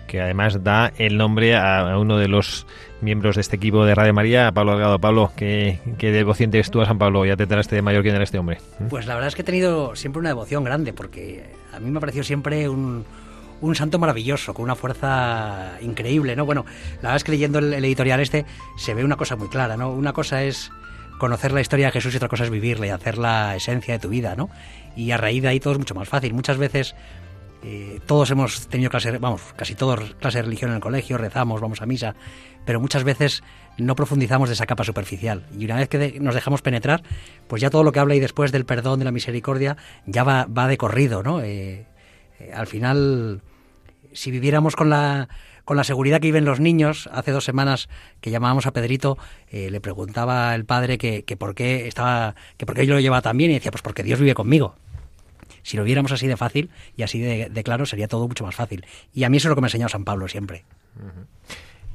que 0.08 0.22
además 0.22 0.63
da 0.63 0.92
el 0.98 1.18
nombre 1.18 1.56
a, 1.56 1.98
uno 1.98 2.18
de 2.18 2.27
los 2.27 2.66
miembros 3.01 3.36
de 3.36 3.42
este 3.42 3.56
equipo 3.56 3.86
de 3.86 3.96
Radio 3.96 4.13
María, 4.13 4.51
Pablo 4.51 4.74
Delgado. 4.74 5.00
Pablo, 5.00 5.32
¿qué, 5.36 5.80
qué 5.98 6.12
devoción 6.12 6.51
tienes 6.51 6.72
tú 6.72 6.82
a 6.82 6.86
San 6.86 6.98
Pablo? 6.98 7.25
Ya 7.25 7.36
te 7.36 7.44
enteraste 7.44 7.75
de 7.75 7.82
mayor 7.82 8.01
quién 8.01 8.16
era 8.16 8.24
este 8.24 8.39
hombre. 8.39 8.60
¿Mm? 8.80 8.88
Pues 8.88 9.06
la 9.08 9.16
verdad 9.16 9.27
es 9.27 9.36
que 9.36 9.42
he 9.42 9.46
tenido 9.46 9.96
siempre 9.96 10.20
una 10.20 10.30
devoción 10.30 10.63
grande, 10.63 10.94
porque 10.94 11.46
a 11.74 11.80
mí 11.80 11.92
me 11.92 11.98
ha 11.98 12.01
parecido 12.01 12.24
siempre 12.24 12.70
un, 12.70 13.06
un 13.62 13.75
santo 13.75 14.00
maravilloso, 14.00 14.54
con 14.54 14.63
una 14.63 14.75
fuerza 14.75 15.77
increíble, 15.82 16.36
¿no? 16.36 16.46
Bueno, 16.46 16.66
la 16.98 17.10
verdad 17.10 17.18
es 17.18 17.24
que 17.24 17.32
leyendo 17.32 17.60
el, 17.60 17.74
el 17.74 17.86
editorial 17.86 18.20
este 18.20 18.46
se 18.77 18.94
ve 18.94 19.04
una 19.04 19.16
cosa 19.16 19.36
muy 19.36 19.50
clara, 19.50 19.75
¿no? 19.77 19.92
Una 19.92 20.13
cosa 20.13 20.44
es 20.44 20.72
conocer 21.17 21.51
la 21.51 21.62
historia 21.62 21.88
de 21.88 21.91
Jesús 21.93 22.13
y 22.13 22.17
otra 22.17 22.29
cosa 22.29 22.43
es 22.43 22.50
vivirla 22.50 22.88
y 22.88 22.89
hacer 22.89 23.17
la 23.17 23.55
esencia 23.55 23.93
de 23.95 24.00
tu 24.00 24.09
vida, 24.09 24.36
¿no? 24.36 24.50
Y 24.95 25.12
a 25.12 25.17
raíz 25.17 25.41
de 25.41 25.50
ahí 25.50 25.59
todo 25.59 25.74
es 25.74 25.79
mucho 25.79 25.95
más 25.95 26.07
fácil. 26.07 26.33
Muchas 26.33 26.57
veces 26.57 26.95
eh, 27.63 28.00
todos 28.05 28.29
hemos 28.31 28.67
tenido 28.67 28.89
clase, 28.89 29.17
vamos, 29.17 29.41
casi 29.55 29.75
todos 29.75 30.15
clase 30.19 30.39
de 30.39 30.43
religión 30.43 30.71
en 30.71 30.75
el 30.75 30.81
colegio, 30.81 31.17
rezamos, 31.17 31.59
vamos 31.59 31.81
a 31.81 31.86
misa, 31.86 32.15
pero 32.65 32.79
muchas 32.79 33.03
veces 33.03 33.43
no 33.77 33.95
profundizamos 33.95 34.50
de 34.50 34.53
esa 34.53 34.65
capa 34.65 34.83
superficial. 34.83 35.45
Y 35.57 35.65
una 35.65 35.75
vez 35.75 35.89
que 35.89 36.19
nos 36.19 36.36
dejamos 36.36 36.62
penetrar, 36.62 37.03
pues 37.47 37.62
ya 37.62 37.69
todo 37.69 37.83
lo 37.83 37.91
que 37.91 38.00
habla 38.00 38.13
ahí 38.13 38.19
después 38.19 38.51
del 38.51 38.65
perdón, 38.65 39.00
de 39.00 39.05
la 39.05 39.12
misericordia, 39.12 39.77
ya 40.05 40.24
va, 40.24 40.45
va 40.45 40.67
de 40.67 40.77
corrido, 40.77 41.24
¿no? 41.24 41.41
Eh, 41.41 41.86
eh, 42.39 42.51
al 42.53 42.67
final, 42.67 43.41
si 44.13 44.31
viviéramos 44.31 44.75
con 44.75 44.89
la 44.89 45.29
con 45.67 45.75
la 45.75 45.83
seguridad 45.83 46.21
que 46.21 46.29
viven 46.29 46.45
los 46.45 46.62
niños. 46.62 47.09
Hace 47.12 47.31
dos 47.31 47.43
semanas 47.43 47.89
que 48.21 48.31
llamábamos 48.31 48.65
a 48.67 48.71
Pedrito, 48.71 49.17
eh, 49.51 49.69
le 49.69 49.81
preguntaba 49.81 50.55
el 50.55 50.63
padre 50.63 50.97
que, 50.97 51.24
por 51.38 51.55
qué 51.55 51.89
estaba, 51.89 52.36
que 52.55 52.65
por 52.65 52.74
qué 52.74 52.88
yo 52.88 52.93
lo 52.93 53.01
llevaba 53.01 53.21
tan 53.21 53.36
bien 53.36 53.51
y 53.51 53.55
decía, 53.55 53.69
pues 53.69 53.81
porque 53.81 54.01
Dios 54.01 54.17
vive 54.17 54.33
conmigo. 54.33 54.75
Si 55.63 55.75
lo 55.75 55.83
viéramos 55.83 56.13
así 56.13 56.25
de 56.25 56.38
fácil 56.38 56.69
y 56.95 57.03
así 57.03 57.19
de, 57.19 57.63
claro, 57.65 57.86
sería 57.86 58.07
todo 58.07 58.29
mucho 58.29 58.45
más 58.45 58.55
fácil. 58.55 58.86
Y 59.13 59.25
a 59.25 59.29
mí 59.29 59.36
eso 59.36 59.47
es 59.47 59.50
lo 59.50 59.55
que 59.55 59.62
me 59.62 59.65
ha 59.65 59.67
enseñado 59.67 59.89
San 59.89 60.05
Pablo 60.05 60.29
siempre. 60.29 60.63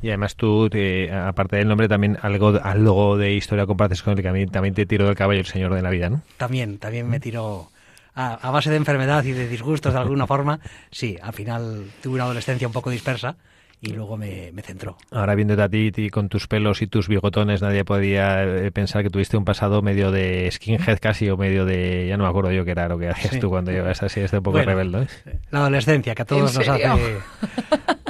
Y 0.03 0.09
además 0.09 0.37
tú, 0.37 0.69
aparte 1.11 1.57
del 1.57 1.67
nombre, 1.67 1.89
también 1.89 2.19
algo, 2.21 2.61
algo 2.63 3.17
de 3.17 3.33
historia 3.33 3.65
compartes 3.65 4.03
con 4.03 4.19
el 4.19 4.23
que 4.23 4.29
a 4.29 4.35
mí 4.35 4.47
también 4.49 4.75
te 4.75 4.85
tiró 4.85 5.07
del 5.07 5.17
caballo 5.17 5.41
el 5.41 5.47
Señor 5.47 5.73
de 5.73 5.81
la 5.81 5.89
Vida, 5.89 6.11
¿no? 6.11 6.21
También, 6.37 6.77
también 6.77 7.09
me 7.09 7.21
tiró 7.21 7.71
a, 8.15 8.51
base 8.51 8.69
de 8.69 8.77
enfermedad 8.77 9.25
y 9.25 9.33
de 9.33 9.49
disgustos 9.49 9.95
de 9.95 9.99
alguna 9.99 10.27
forma. 10.27 10.61
Sí, 10.91 11.17
al 11.23 11.33
final 11.33 11.87
tuve 12.03 12.17
una 12.17 12.25
adolescencia 12.25 12.67
un 12.67 12.75
poco 12.75 12.91
dispersa 12.91 13.37
y 13.83 13.91
luego 13.91 14.17
me, 14.17 14.53
centró. 14.63 14.97
Ahora 15.11 15.35
viéndote 15.35 15.63
a 15.63 15.69
ti, 15.69 16.09
con 16.09 16.29
tus 16.29 16.47
pelos 16.47 16.83
y 16.83 16.87
tus 16.87 17.09
bigotones, 17.09 17.63
nadie 17.63 17.85
podía 17.85 18.45
eh, 18.45 18.71
pensar 18.71 19.03
que 19.03 19.11
tuviste 19.11 19.37
un 19.37 19.45
pasado 19.45 19.83
medio 19.83 20.13
de 20.13 20.49
skinhead 20.53 21.01
casi 21.01 21.29
o 21.29 21.37
medio 21.37 21.65
de... 21.65 22.07
Ya 22.09 22.17
no 22.17 22.23
me 22.23 22.31
acuerdo 22.31 22.53
yo 22.53 22.65
qué 22.65 22.71
era 22.71 22.89
lo 22.89 22.97
que 22.97 23.09
hacías 23.09 23.41
tú 23.41 23.51
cuando 23.51 23.73
llevas 23.73 24.01
así, 24.05 24.21
este 24.21 24.39
un 24.39 24.45
poco 24.45 24.63
rebelde. 24.63 25.09
¿eh? 25.27 25.39
La 25.51 25.59
adolescencia, 25.61 26.15
que 26.15 26.23
a 26.23 26.25
todos 26.25 26.55
nos 26.55 26.69
hace... 26.69 27.19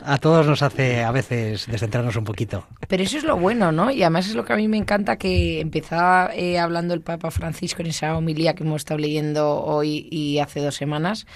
A 0.05 0.19
todos 0.19 0.47
nos 0.47 0.62
hace 0.62 1.05
a 1.05 1.12
veces 1.12 1.69
descentrarnos 1.71 2.17
un 2.17 2.25
poquito. 2.25 2.67
Pero 2.88 3.05
eso 3.05 3.17
es 3.17 3.25
lo 3.25 3.37
bueno, 3.37 3.71
¿no? 3.71 3.91
Y 3.91 4.02
además 4.02 4.26
es 4.26 4.35
lo 4.35 4.45
que 4.45 4.52
a 4.52 4.57
mí 4.57 4.67
me 4.67 4.76
encanta 4.76 5.17
que 5.17 5.61
empezaba 5.61 6.31
eh, 6.35 6.59
hablando 6.59 6.93
el 6.93 7.02
Papa 7.02 7.31
Francisco 7.31 7.83
en 7.83 7.88
esa 7.88 8.17
homilía 8.17 8.55
que 8.55 8.64
hemos 8.64 8.83
estado 8.83 8.99
leyendo 8.99 9.62
hoy 9.62 10.09
y 10.11 10.41
hace 10.41 10.61
dos 10.61 10.75
semanas, 10.75 11.26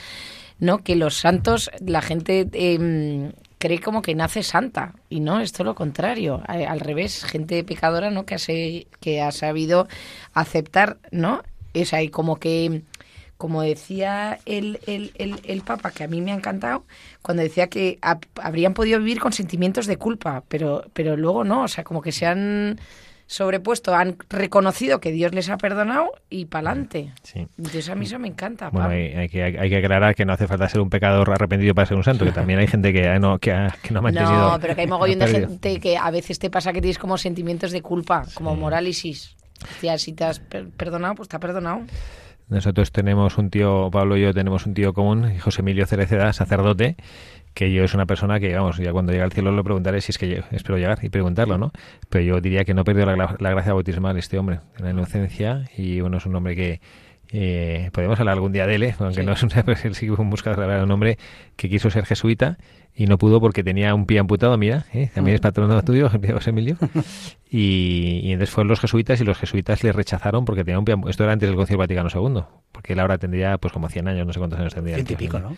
¿no? 0.59 0.79
Que 0.79 0.97
los 0.97 1.15
santos, 1.15 1.71
la 1.81 2.03
gente 2.03 2.49
em, 2.53 3.31
cree 3.67 3.81
como 3.81 4.01
que 4.01 4.15
nace 4.15 4.45
santa 4.45 4.95
y 5.09 5.19
no, 5.19 5.41
es 5.41 5.53
todo 5.53 5.65
lo 5.65 5.75
contrario, 5.75 6.41
al 6.47 6.79
revés, 6.79 7.25
gente 7.25 7.65
pecadora, 7.65 8.11
¿no? 8.11 8.25
Que 8.25 8.37
ha, 8.37 8.39
que 9.01 9.21
ha 9.21 9.33
sabido 9.33 9.89
aceptar, 10.35 10.99
¿no? 11.11 11.43
Es 11.75 11.93
ahí 11.93 12.09
como 12.09 12.37
que, 12.37 12.83
como 13.37 13.63
decía 13.63 14.39
el, 14.47 14.79
el, 14.87 15.13
el, 15.17 15.61
Papa, 15.63 15.91
que 15.91 16.05
a 16.05 16.09
mí 16.09 16.21
me 16.21 16.31
ha 16.31 16.37
encantado, 16.37 16.85
cuando 17.23 17.43
decía 17.43 17.67
que 17.67 17.99
habrían 18.41 18.73
podido 18.73 19.01
vivir 19.01 19.19
con 19.19 19.33
sentimientos 19.33 19.87
de 19.87 19.97
culpa, 19.97 20.45
pero, 20.47 20.85
pero 20.93 21.17
luego 21.17 21.43
no, 21.43 21.65
o 21.65 21.69
sea, 21.69 21.83
como 21.83 22.03
que 22.03 22.13
se 22.13 22.27
han 22.27 22.79
sobrepuesto, 23.27 23.95
han 23.95 24.17
reconocido 24.31 25.01
que 25.01 25.11
Dios 25.11 25.35
les 25.35 25.51
ha 25.51 25.59
perdonado 25.59 26.11
y 26.31 26.47
pa'lante. 26.47 27.13
Sí. 27.23 27.47
Entonces 27.59 27.89
a 27.89 27.95
mí 27.95 28.07
eso 28.07 28.19
me 28.19 28.29
encanta. 28.29 28.71
Bueno, 28.71 28.89
hay, 28.89 29.29
que, 29.29 29.43
hay 29.43 29.69
que 29.69 29.77
aclarar 29.77 30.15
que 30.15 30.25
no 30.25 30.33
hace 30.33 30.47
falta 30.47 30.69
ser 30.69 30.81
un 30.81 30.91
pecador 30.91 31.31
arrepentido 31.31 31.75
para 31.75 31.87
ser 31.87 31.97
un 31.97 32.05
santo, 32.05 32.25
que 32.25 32.33
también 32.33 32.59
hay 32.61 32.67
gente 32.67 32.93
que, 32.93 33.19
no, 33.19 33.39
que, 33.39 33.69
que 33.83 33.93
no 33.93 33.99
ha 33.99 34.03
mantenido... 34.03 34.53
No, 34.53 34.61
pero 34.61 34.75
que 34.75 34.83
hay 34.83 34.87
mogollón 34.87 35.19
de 35.19 35.29
gente 35.29 35.81
que 35.81 35.97
a 35.97 36.11
veces 36.11 36.39
te 36.39 36.51
pasa 36.51 36.73
que 36.73 36.81
tienes 36.81 36.99
como 36.99 37.19
sentimientos 37.19 37.73
de 37.73 37.83
culpa, 37.83 38.25
como 38.35 38.55
morálisis. 38.55 39.37
si 39.97 40.13
te 40.13 40.25
has 40.25 40.41
perdonado, 40.41 41.17
pues 41.17 41.29
te 41.29 41.37
ha 41.37 41.41
perdonado. 41.41 41.83
Nosotros 42.49 42.93
tenemos 42.93 43.39
un 43.39 43.51
tío, 43.51 43.91
Pablo 43.91 44.17
y 44.17 44.23
yo 44.23 44.33
tenemos 44.33 44.67
un 44.67 44.75
tío 44.75 44.93
común, 44.93 45.37
José 45.39 45.63
Emilio 45.63 45.85
Cereceda, 45.87 46.33
sacerdote, 46.33 46.97
que 47.55 47.73
yo 47.73 47.83
es 47.83 47.95
una 47.95 48.07
persona 48.07 48.39
que, 48.39 48.55
vamos, 48.55 48.77
ya 48.77 48.93
cuando 48.93 49.11
llegue 49.11 49.25
al 49.25 49.33
cielo 49.33 49.51
lo 49.51 49.65
preguntaré 49.65 50.01
si 50.01 50.13
es 50.13 50.19
que 50.19 50.45
espero 50.53 50.79
llegar 50.79 50.99
y 51.03 51.09
preguntarlo, 51.09 51.59
¿no? 51.59 51.73
Pero 52.09 52.25
yo 52.25 52.41
diría 52.41 52.65
que 52.65 52.75
no 52.75 52.85
perdió 52.85 53.05
la, 53.07 53.37
la 53.39 53.51
gracia 53.51 53.73
bautismal 53.73 54.17
este 54.17 54.39
hombre, 54.39 54.61
la 54.79 54.91
inocencia, 54.91 55.65
y 55.77 56.01
bueno, 56.01 56.19
es 56.19 56.27
un 56.27 56.37
hombre 56.37 56.55
que 56.55 56.81
eh, 57.33 57.91
podemos 57.93 58.19
hablar 58.21 58.35
algún 58.35 58.53
día 58.53 58.67
de 58.67 58.77
él, 58.77 58.83
¿eh? 58.85 58.95
aunque 58.99 59.23
no 59.23 59.33
es 59.33 59.43
un, 59.43 59.51
él 59.53 59.95
sí 59.95 60.09
un 60.09 60.31
buscador 60.31 60.67
de 60.67 60.83
un 60.83 60.91
hombre 60.91 61.19
que 61.57 61.69
quiso 61.69 61.91
ser 61.91 62.07
jesuita 62.07 62.59
y 62.95 63.07
no 63.07 63.19
pudo 63.19 63.41
porque 63.41 63.63
tenía 63.63 63.95
un 63.95 64.07
pie 64.07 64.19
amputado, 64.19 64.57
mira, 64.57 64.87
¿eh? 64.95 65.11
también 65.15 65.35
es 65.35 65.41
patrono 65.41 65.83
tuyo, 65.83 66.09
José 66.33 66.51
Emilio, 66.51 66.79
y, 67.51 68.21
y, 68.23 68.33
entonces 68.33 68.55
fueron 68.55 68.69
los 68.69 68.81
jesuitas 68.81 69.21
y 69.21 69.25
los 69.25 69.37
jesuitas 69.37 69.85
le 69.85 69.93
rechazaron 69.93 70.45
porque 70.45 70.65
tenía 70.65 70.79
un 70.79 70.85
pie 70.85 70.97
esto 71.09 71.25
era 71.25 71.33
antes 71.33 71.49
del 71.49 71.57
Concilio 71.57 71.79
Vaticano 71.79 72.09
II, 72.13 72.43
porque 72.73 72.95
él 72.95 73.01
ahora 73.01 73.19
tendría 73.19 73.59
pues 73.59 73.73
como 73.73 73.89
100 73.89 74.09
años, 74.09 74.27
no 74.27 74.33
sé 74.33 74.39
cuántos 74.39 74.59
años 74.59 74.75
tendría. 74.75 74.97
Ciento 74.97 75.13
y 75.13 75.17
pico, 75.17 75.39
¿no? 75.39 75.57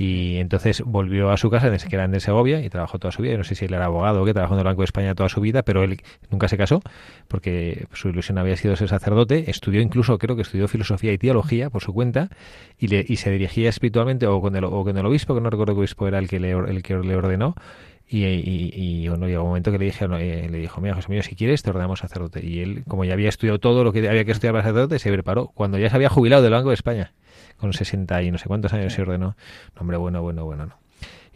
Y 0.00 0.36
entonces 0.36 0.80
volvió 0.86 1.30
a 1.30 1.36
su 1.36 1.50
casa, 1.50 1.76
que 1.76 1.96
era 1.96 2.04
en 2.04 2.20
Segovia, 2.20 2.64
y 2.64 2.70
trabajó 2.70 3.00
toda 3.00 3.10
su 3.10 3.20
vida. 3.20 3.36
no 3.36 3.42
sé 3.42 3.56
si 3.56 3.64
él 3.64 3.74
era 3.74 3.86
abogado 3.86 4.22
o 4.22 4.24
qué, 4.24 4.32
trabajó 4.32 4.54
en 4.54 4.60
el 4.60 4.64
Banco 4.64 4.82
de 4.82 4.84
España 4.84 5.12
toda 5.16 5.28
su 5.28 5.40
vida, 5.40 5.64
pero 5.64 5.82
él 5.82 6.00
nunca 6.30 6.46
se 6.46 6.56
casó, 6.56 6.82
porque 7.26 7.88
su 7.94 8.08
ilusión 8.08 8.38
había 8.38 8.56
sido 8.56 8.76
ser 8.76 8.88
sacerdote. 8.88 9.50
Estudió 9.50 9.80
incluso, 9.80 10.16
creo 10.18 10.36
que 10.36 10.42
estudió 10.42 10.68
filosofía 10.68 11.12
y 11.12 11.18
teología 11.18 11.68
por 11.68 11.82
su 11.82 11.92
cuenta, 11.92 12.28
y, 12.78 12.86
le, 12.86 13.04
y 13.08 13.16
se 13.16 13.32
dirigía 13.32 13.70
espiritualmente 13.70 14.28
o 14.28 14.40
con, 14.40 14.54
el, 14.54 14.62
o 14.62 14.84
con 14.84 14.96
el 14.96 15.04
obispo, 15.04 15.34
que 15.34 15.40
no 15.40 15.50
recuerdo 15.50 15.74
qué 15.74 15.80
obispo 15.80 16.06
era 16.06 16.20
el 16.20 16.28
que 16.28 16.38
le, 16.38 16.52
el 16.52 16.80
que 16.84 16.96
le 16.96 17.16
ordenó, 17.16 17.56
y, 18.08 18.24
y, 18.24 19.08
bueno, 19.08 19.26
llegó 19.26 19.42
un 19.42 19.48
momento 19.48 19.72
que 19.72 19.78
le 19.78 19.86
dije, 19.86 20.04
eh, 20.04 20.48
le 20.48 20.58
dijo, 20.58 20.80
mira, 20.80 20.94
José 20.94 21.10
mío, 21.10 21.24
si 21.24 21.34
quieres 21.34 21.64
te 21.64 21.70
ordenamos 21.70 21.98
sacerdote. 21.98 22.46
Y 22.46 22.60
él, 22.60 22.84
como 22.86 23.04
ya 23.04 23.14
había 23.14 23.28
estudiado 23.28 23.58
todo 23.58 23.82
lo 23.82 23.92
que 23.92 24.08
había 24.08 24.24
que 24.24 24.30
estudiar 24.30 24.54
para 24.54 24.62
sacerdote, 24.62 25.00
se 25.00 25.12
preparó. 25.12 25.48
Cuando 25.48 25.76
ya 25.76 25.90
se 25.90 25.96
había 25.96 26.08
jubilado 26.08 26.42
del 26.42 26.52
Banco 26.52 26.68
de 26.68 26.74
España 26.74 27.12
con 27.58 27.72
60 27.72 28.22
y 28.22 28.30
no 28.30 28.38
sé 28.38 28.46
cuántos 28.46 28.72
años 28.72 28.92
se 28.92 29.02
ordenó. 29.02 29.36
Hombre, 29.78 29.96
bueno, 29.96 30.22
bueno, 30.22 30.44
bueno, 30.44 30.66
¿no? 30.66 30.74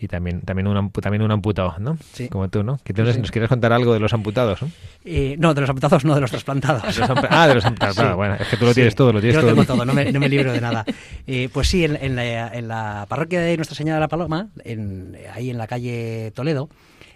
Y 0.02 0.08
también, 0.08 0.40
también, 0.40 0.66
un, 0.66 0.90
también 0.90 1.22
un 1.22 1.30
amputado, 1.30 1.76
¿no? 1.78 1.96
Sí. 2.12 2.28
Como 2.28 2.48
tú, 2.48 2.64
¿no? 2.64 2.80
Que 2.82 2.92
nos 2.92 3.30
quieres 3.30 3.48
contar 3.48 3.72
algo 3.72 3.92
de 3.92 4.00
los 4.00 4.12
amputados, 4.12 4.60
¿no? 4.60 4.68
Eh, 5.04 5.36
no, 5.38 5.54
de 5.54 5.60
los 5.60 5.70
amputados 5.70 6.04
no, 6.04 6.16
de 6.16 6.20
los 6.20 6.30
trasplantados. 6.30 6.82
ah, 7.30 7.46
de 7.46 7.54
los 7.54 7.64
amputados. 7.64 8.16
bueno, 8.16 8.34
es 8.34 8.48
que 8.48 8.56
tú 8.56 8.64
lo 8.64 8.74
tienes 8.74 8.96
todo, 8.96 9.12
lo 9.12 9.20
tienes 9.20 9.36
Yo 9.36 9.42
lo 9.42 9.48
tengo 9.48 9.64
todo, 9.64 9.84
no 9.84 9.94
me, 9.94 10.10
no 10.10 10.18
me 10.18 10.28
libro 10.28 10.52
de 10.52 10.60
nada. 10.60 10.84
Eh, 11.24 11.48
pues 11.52 11.68
sí, 11.68 11.84
en, 11.84 11.94
en, 11.94 12.16
la, 12.16 12.48
en, 12.48 12.66
la, 12.66 13.06
parroquia 13.08 13.40
de 13.40 13.56
Nuestra 13.56 13.76
Señora 13.76 13.94
de 13.94 14.00
la 14.00 14.08
Paloma, 14.08 14.48
en, 14.64 15.16
ahí 15.32 15.50
en 15.50 15.58
la 15.58 15.68
calle 15.68 16.32
Toledo, 16.34 16.68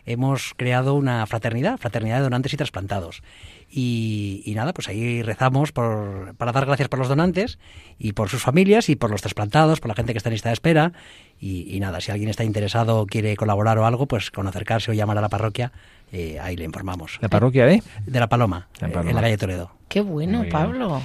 hemos 0.07 0.55
creado 0.57 0.95
una 0.95 1.27
fraternidad, 1.27 1.79
fraternidad 1.79 2.19
de 2.19 2.23
donantes 2.23 2.55
y 2.55 2.57
trasplantados. 2.57 3.23
Y, 3.69 4.53
nada, 4.55 4.73
pues 4.73 4.89
ahí 4.89 5.23
rezamos 5.23 5.73
por, 5.73 6.35
para 6.37 6.53
dar 6.53 6.67
gracias 6.67 6.89
por 6.89 7.01
los 7.01 7.09
donantes 7.09 7.59
y 7.99 8.13
por 8.13 8.29
sus 8.29 8.43
familias 8.43 8.89
y 8.89 8.97
por 8.97 9.11
los 9.11 9.21
trasplantados, 9.21 9.81
por 9.81 9.89
la 9.89 9.95
gente 9.95 10.13
que 10.13 10.19
está 10.19 10.31
en 10.31 10.35
lista 10.35 10.49
de 10.49 10.55
espera. 10.55 10.93
Y, 11.39 11.79
nada, 11.81 12.01
si 12.01 12.13
alguien 12.13 12.31
está 12.31 12.45
interesado, 12.45 13.07
quiere 13.07 13.37
colaborar 13.37 13.79
o 13.79 13.85
algo, 13.85 14.07
pues 14.07 14.31
con 14.31 14.47
acercarse 14.47 14.93
o 14.93 14.95
llamar 14.95 15.19
a 15.19 15.21
la 15.21 15.29
parroquia, 15.29 15.73
eh, 16.13 16.39
ahí 16.41 16.57
le 16.57 16.65
informamos. 16.65 17.19
¿La 17.21 17.29
parroquia 17.29 17.67
de? 17.67 17.83
De 18.07 18.21
La 18.21 18.29
Paloma, 18.29 18.69
eh, 18.81 18.93
en 18.93 19.15
la 19.15 19.21
calle 19.21 19.37
Toledo. 19.37 19.73
Qué 19.89 20.01
bueno, 20.01 20.45
Pablo. 20.51 21.01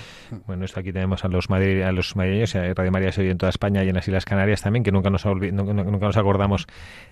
Bueno, 0.48 0.66
esto 0.66 0.80
aquí 0.80 0.92
tenemos 0.92 1.24
a 1.24 1.28
los, 1.28 1.50
a 1.50 1.92
los 1.92 2.16
madrileños, 2.16 2.54
Radio 2.54 2.92
María 2.92 3.12
se 3.12 3.22
oye 3.22 3.32
en 3.32 3.38
toda 3.38 3.50
España 3.50 3.84
y 3.84 3.90
en 3.90 3.96
las 3.96 4.08
Islas 4.08 4.26
Canarias 4.26 4.62
también, 4.62 4.84
que 4.84 4.92
nunca 4.92 5.10
nos, 5.10 5.26
nunca 5.26 6.06
nos 6.06 6.18
acordamos 6.18 6.68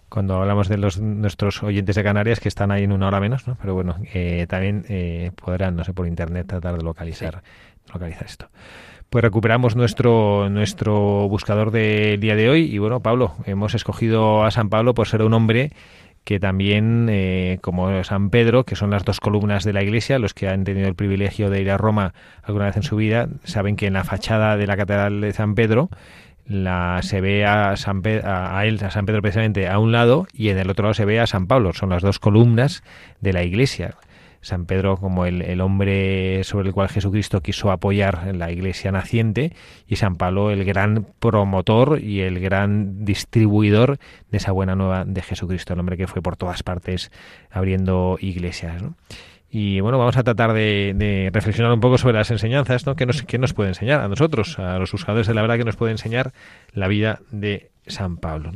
cuando 0.08 0.36
hablamos 0.36 0.68
de 0.68 0.78
los 0.78 1.00
nuestros 1.00 1.62
oyentes 1.62 1.96
de 1.96 2.04
Canarias 2.04 2.40
que 2.40 2.48
están 2.48 2.72
ahí 2.72 2.84
en 2.84 2.92
una 2.92 3.08
hora 3.08 3.20
menos, 3.20 3.48
¿no? 3.48 3.58
Pero 3.62 3.76
bueno, 3.76 3.98
eh, 4.14 4.48
también 4.50 4.86
eh, 4.90 5.32
podrán, 5.36 5.76
no 5.76 5.84
sé, 5.84 5.94
por 5.94 6.08
internet 6.08 6.48
tratar 6.48 6.78
de 6.78 6.84
localizar, 6.84 7.44
localizar 7.94 8.26
esto. 8.26 8.50
Pues 9.10 9.24
recuperamos 9.24 9.76
nuestro, 9.76 10.50
nuestro 10.50 11.28
buscador 11.28 11.72
del 11.72 12.20
día 12.20 12.36
de 12.36 12.50
hoy 12.50 12.74
y 12.74 12.78
bueno, 12.78 13.00
Pablo, 13.02 13.36
hemos 13.46 13.74
escogido 13.74 14.44
a 14.44 14.52
San 14.52 14.70
Pablo 14.70 14.94
por 14.94 15.08
ser 15.08 15.24
un 15.24 15.34
hombre 15.34 15.72
que 16.30 16.40
también, 16.40 17.08
eh, 17.10 17.58
como 17.60 18.04
San 18.04 18.30
Pedro, 18.30 18.64
que 18.64 18.76
son 18.76 18.92
las 18.92 19.04
dos 19.04 19.20
columnas 19.20 19.64
de 19.64 19.74
la 19.74 19.82
iglesia, 19.82 20.20
los 20.20 20.36
que 20.36 20.48
han 20.48 20.64
tenido 20.64 20.88
el 20.88 20.94
privilegio 20.94 21.50
de 21.50 21.60
ir 21.60 21.72
a 21.72 21.78
Roma 21.78 22.14
alguna 22.44 22.66
vez 22.66 22.78
en 22.78 22.84
su 22.84 22.98
vida, 22.98 23.30
saben 23.46 23.76
que 23.76 23.88
en 23.88 23.94
la 23.94 24.04
fachada 24.04 24.56
de 24.56 24.68
la 24.68 24.78
Catedral 24.78 25.22
de 25.22 25.34
San 25.34 25.56
Pedro 25.56 25.90
la, 26.46 27.00
se 27.02 27.20
ve 27.20 27.48
a, 27.48 27.76
San 27.78 28.04
a, 28.06 28.64
él, 28.68 28.80
a 28.86 28.92
San 28.92 29.08
Pedro 29.08 29.24
precisamente 29.24 29.68
a 29.68 29.80
un 29.80 29.92
lado 29.92 30.28
y 30.32 30.50
en 30.50 30.60
el 30.60 30.70
otro 30.70 30.84
lado 30.84 30.94
se 30.94 31.06
ve 31.06 31.20
a 31.20 31.26
San 31.26 31.48
Pablo. 31.48 31.74
Son 31.74 31.90
las 31.90 32.04
dos 32.04 32.20
columnas 32.20 32.84
de 33.22 33.34
la 33.34 33.42
iglesia. 33.42 33.96
San 34.42 34.66
Pedro 34.66 34.98
como 34.98 35.26
el, 35.26 35.62
hombre 35.62 36.44
sobre 36.44 36.70
el 36.70 36.74
cual 36.74 36.90
Jesucristo 36.90 37.42
quiso 37.42 37.72
apoyar 37.72 38.36
la 38.36 38.52
iglesia 38.52 38.92
naciente 38.92 39.54
y 39.88 39.98
San 39.98 40.16
Pablo 40.16 40.52
el 40.52 40.64
gran 40.64 41.08
promotor 41.20 42.00
y 42.02 42.22
el 42.22 42.40
gran 42.40 43.04
distribuidor 43.06 44.00
de 44.32 44.38
esa 44.38 44.52
buena 44.52 44.76
nueva 44.76 45.06
de 45.06 45.22
Jesucristo, 45.22 45.74
el 45.74 45.80
hombre 45.80 45.98
que 45.98 46.08
fue 46.08 46.22
por 46.22 46.38
todas 46.38 46.64
partes 46.64 47.12
abriendo 47.52 48.18
iglesias. 48.22 48.82
Y 49.52 49.80
bueno, 49.80 49.98
vamos 49.98 50.16
a 50.18 50.24
tratar 50.24 50.54
de, 50.54 51.30
reflexionar 51.34 51.74
un 51.74 51.80
poco 51.80 51.98
sobre 51.98 52.18
las 52.18 52.30
enseñanzas, 52.30 52.86
¿no? 52.86 52.96
¿Qué 52.96 53.06
nos, 53.06 53.24
¿Qué 53.24 53.40
nos 53.40 53.54
puede 53.54 53.70
enseñar 53.70 54.02
a 54.02 54.08
nosotros, 54.08 54.60
a 54.60 54.78
los 54.78 54.92
buscadores 54.92 55.28
de 55.28 55.34
la 55.34 55.42
verdad, 55.42 55.58
que 55.58 55.64
nos 55.64 55.76
puede 55.76 55.92
enseñar 55.92 56.34
la 56.74 56.88
vida 56.88 57.20
de 57.32 57.72
San 57.88 58.18
Pablo? 58.18 58.52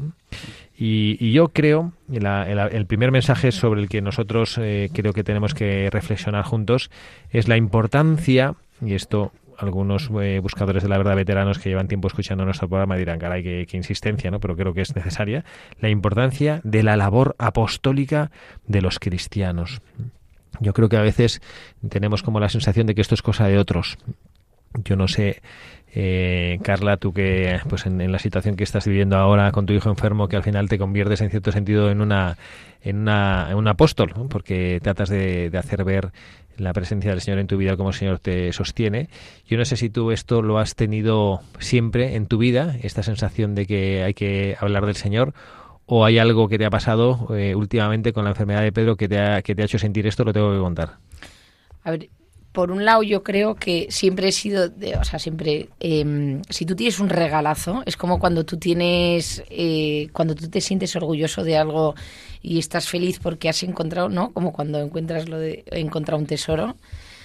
Y, 0.77 1.31
yo 1.31 1.49
creo, 1.49 1.93
el 2.11 2.85
primer 2.85 3.11
mensaje 3.11 3.51
sobre 3.51 3.81
el 3.81 3.89
que 3.89 4.01
nosotros 4.01 4.59
eh, 4.61 4.89
creo 4.93 5.13
que 5.13 5.23
tenemos 5.23 5.53
que 5.53 5.89
reflexionar 5.89 6.43
juntos 6.45 6.91
es 7.31 7.47
la 7.47 7.57
importancia, 7.57 8.55
y 8.81 8.93
esto 8.93 9.31
algunos 9.57 10.09
eh, 10.21 10.39
buscadores 10.41 10.83
de 10.83 10.89
la 10.89 10.97
verdad 10.97 11.15
veteranos 11.15 11.59
que 11.59 11.69
llevan 11.69 11.87
tiempo 11.87 12.07
escuchando 12.07 12.43
nuestro 12.43 12.67
programa 12.67 12.97
dirán, 12.97 13.19
caray, 13.19 13.43
qué, 13.43 13.65
qué 13.69 13.77
insistencia, 13.77 14.29
¿no? 14.29 14.39
Pero 14.39 14.55
creo 14.55 14.73
que 14.73 14.81
es 14.81 14.95
necesaria, 14.95 15.45
la 15.79 15.89
importancia 15.89 16.59
de 16.63 16.83
la 16.83 16.97
labor 16.97 17.35
apostólica 17.39 18.31
de 18.67 18.81
los 18.81 18.99
cristianos. 18.99 19.81
Yo 20.59 20.73
creo 20.73 20.89
que 20.89 20.97
a 20.97 21.01
veces 21.01 21.41
tenemos 21.89 22.23
como 22.23 22.39
la 22.39 22.49
sensación 22.49 22.87
de 22.87 22.95
que 22.95 23.01
esto 23.01 23.15
es 23.15 23.21
cosa 23.21 23.47
de 23.47 23.57
otros. 23.57 23.97
Yo 24.83 24.95
no 24.95 25.07
sé 25.07 25.41
eh, 25.95 26.57
Carla, 26.63 26.97
tú 26.97 27.13
que 27.13 27.59
pues 27.69 27.85
en, 27.85 28.11
la 28.11 28.17
situación 28.17 28.55
que 28.55 28.63
estás 28.63 28.87
viviendo 28.87 29.15
ahora 29.17 29.51
con 29.51 29.67
tu 29.67 29.73
hijo 29.73 29.89
enfermo, 29.89 30.27
que 30.27 30.35
al 30.35 30.43
final 30.43 30.67
te 30.67 30.79
conviertes 30.79 31.21
en 31.21 31.29
cierto 31.29 31.51
sentido 31.51 31.91
en 31.91 32.01
una 32.01 32.37
en, 32.81 32.97
una, 32.97 33.55
un 33.55 33.67
apóstol, 33.67 34.11
porque 34.29 34.79
tratas 34.81 35.09
de, 35.09 35.51
hacer 35.57 35.83
ver 35.83 36.11
la 36.57 36.73
presencia 36.73 37.11
del 37.11 37.21
Señor 37.21 37.39
en 37.39 37.47
tu 37.47 37.57
vida 37.57 37.77
como 37.77 37.89
el 37.89 37.95
Señor 37.95 38.19
te 38.19 38.51
sostiene. 38.53 39.07
Yo 39.47 39.57
no 39.57 39.65
sé 39.65 39.77
si 39.77 39.89
tú 39.89 40.11
esto 40.11 40.41
lo 40.41 40.57
has 40.57 40.75
tenido 40.75 41.41
siempre 41.59 42.15
en 42.15 42.25
tu 42.25 42.39
vida, 42.39 42.75
esta 42.81 43.03
sensación 43.03 43.53
de 43.53 43.67
que 43.67 44.03
hay 44.03 44.15
que 44.15 44.57
hablar 44.59 44.87
del 44.87 44.95
Señor, 44.95 45.33
o 45.85 46.05
hay 46.05 46.17
algo 46.17 46.47
que 46.47 46.57
te 46.57 46.65
ha 46.65 46.69
pasado 46.69 47.27
eh, 47.35 47.55
últimamente 47.55 48.13
con 48.13 48.23
la 48.23 48.31
enfermedad 48.31 48.61
de 48.61 48.71
Pedro 48.71 48.95
que 48.95 49.07
te, 49.07 49.19
ha, 49.19 49.41
que 49.41 49.55
te 49.55 49.61
ha 49.61 49.65
hecho 49.65 49.79
sentir 49.79 50.07
esto, 50.07 50.23
lo 50.23 50.33
tengo 50.33 50.51
que 50.53 50.59
contar. 50.59 50.97
A 51.83 51.91
ver, 51.91 52.09
por 52.53 52.71
un 52.71 52.85
lado 52.85 53.03
yo 53.03 53.23
creo 53.23 53.55
que 53.55 53.87
siempre 53.89 54.29
he 54.29 54.31
sido, 54.31 54.71
o 54.99 55.03
sea, 55.03 55.19
siempre, 55.19 55.69
eh, 55.79 56.39
si 56.49 56.65
tú 56.65 56.75
tienes 56.75 56.99
un 56.99 57.09
regalazo, 57.09 57.81
es 57.85 57.97
como 57.97 58.19
cuando 58.19 58.45
tú 58.45 58.57
tienes, 58.57 59.43
eh, 59.49 60.07
cuando 60.13 60.35
tú 60.35 60.47
te 60.49 60.61
sientes 60.61 60.95
orgulloso 60.95 61.43
de 61.43 61.57
algo 61.57 61.95
y 62.41 62.59
estás 62.59 62.87
feliz 62.87 63.19
porque 63.19 63.49
has 63.49 63.63
encontrado, 63.63 64.07
¿no? 64.07 64.31
Como 64.33 64.53
cuando 64.53 64.79
encuentras 64.79 65.27
lo 65.27 65.39
de 65.39 65.65
encontrar 65.71 66.19
un 66.19 66.27
tesoro. 66.27 66.75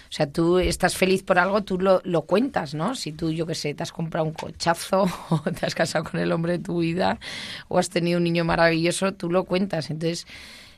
O 0.09 0.13
sea, 0.13 0.31
tú 0.31 0.59
estás 0.59 0.97
feliz 0.97 1.23
por 1.23 1.39
algo, 1.39 1.63
tú 1.63 1.79
lo, 1.79 2.01
lo 2.05 2.23
cuentas, 2.23 2.75
¿no? 2.75 2.95
Si 2.95 3.13
tú, 3.13 3.31
yo 3.31 3.47
qué 3.47 3.55
sé, 3.55 3.75
te 3.75 3.83
has 3.83 3.93
comprado 3.93 4.27
un 4.27 4.33
cochazo 4.33 5.07
o 5.31 5.41
te 5.53 5.67
has 5.67 5.75
casado 5.75 6.05
con 6.05 6.21
el 6.21 6.33
hombre 6.33 6.53
de 6.53 6.65
tu 6.65 6.81
vida 6.81 7.19
o 7.69 7.79
has 7.79 7.91
tenido 7.91 8.19
un 8.19 8.25
niño 8.25 8.45
maravilloso, 8.45 9.13
tú 9.13 9.31
lo 9.31 9.45
cuentas. 9.45 9.91
Entonces, 9.91 10.27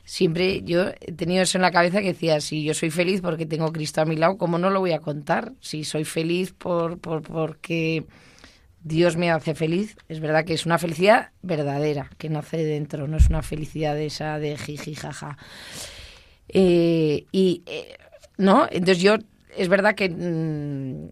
siempre 0.03 0.63
yo 0.63 0.89
he 0.99 1.13
tenido 1.13 1.43
eso 1.43 1.57
en 1.57 1.61
la 1.61 1.71
cabeza 1.71 2.01
que 2.01 2.07
decía, 2.07 2.41
si 2.41 2.63
yo 2.63 2.73
soy 2.73 2.89
feliz 2.89 3.21
porque 3.21 3.45
tengo 3.45 3.71
Cristo 3.71 4.01
a 4.01 4.05
mi 4.05 4.17
lado, 4.17 4.37
¿cómo 4.37 4.57
no 4.57 4.69
lo 4.69 4.79
voy 4.79 4.91
a 4.91 4.99
contar? 4.99 5.53
Si 5.61 5.83
soy 5.83 6.03
feliz 6.03 6.53
por, 6.53 6.99
por 6.99 7.21
porque 7.21 8.05
Dios 8.83 9.15
me 9.15 9.31
hace 9.31 9.55
feliz, 9.55 9.95
es 10.09 10.19
verdad 10.19 10.43
que 10.43 10.53
es 10.53 10.65
una 10.65 10.79
felicidad 10.79 11.29
verdadera, 11.41 12.09
que 12.17 12.29
nace 12.29 12.57
de 12.57 12.65
dentro, 12.65 13.07
no 13.07 13.17
es 13.17 13.29
una 13.29 13.43
felicidad 13.43 13.95
de 13.95 14.07
esa 14.07 14.39
de 14.39 14.57
jiji, 14.57 14.95
jaja. 14.95 15.37
Eh, 16.49 17.25
y, 17.31 17.63
eh, 17.65 17.95
¿no? 18.37 18.67
Entonces 18.71 19.01
yo, 19.01 19.15
es 19.55 19.69
verdad 19.69 19.95
que... 19.95 20.09
Mm, 20.09 21.09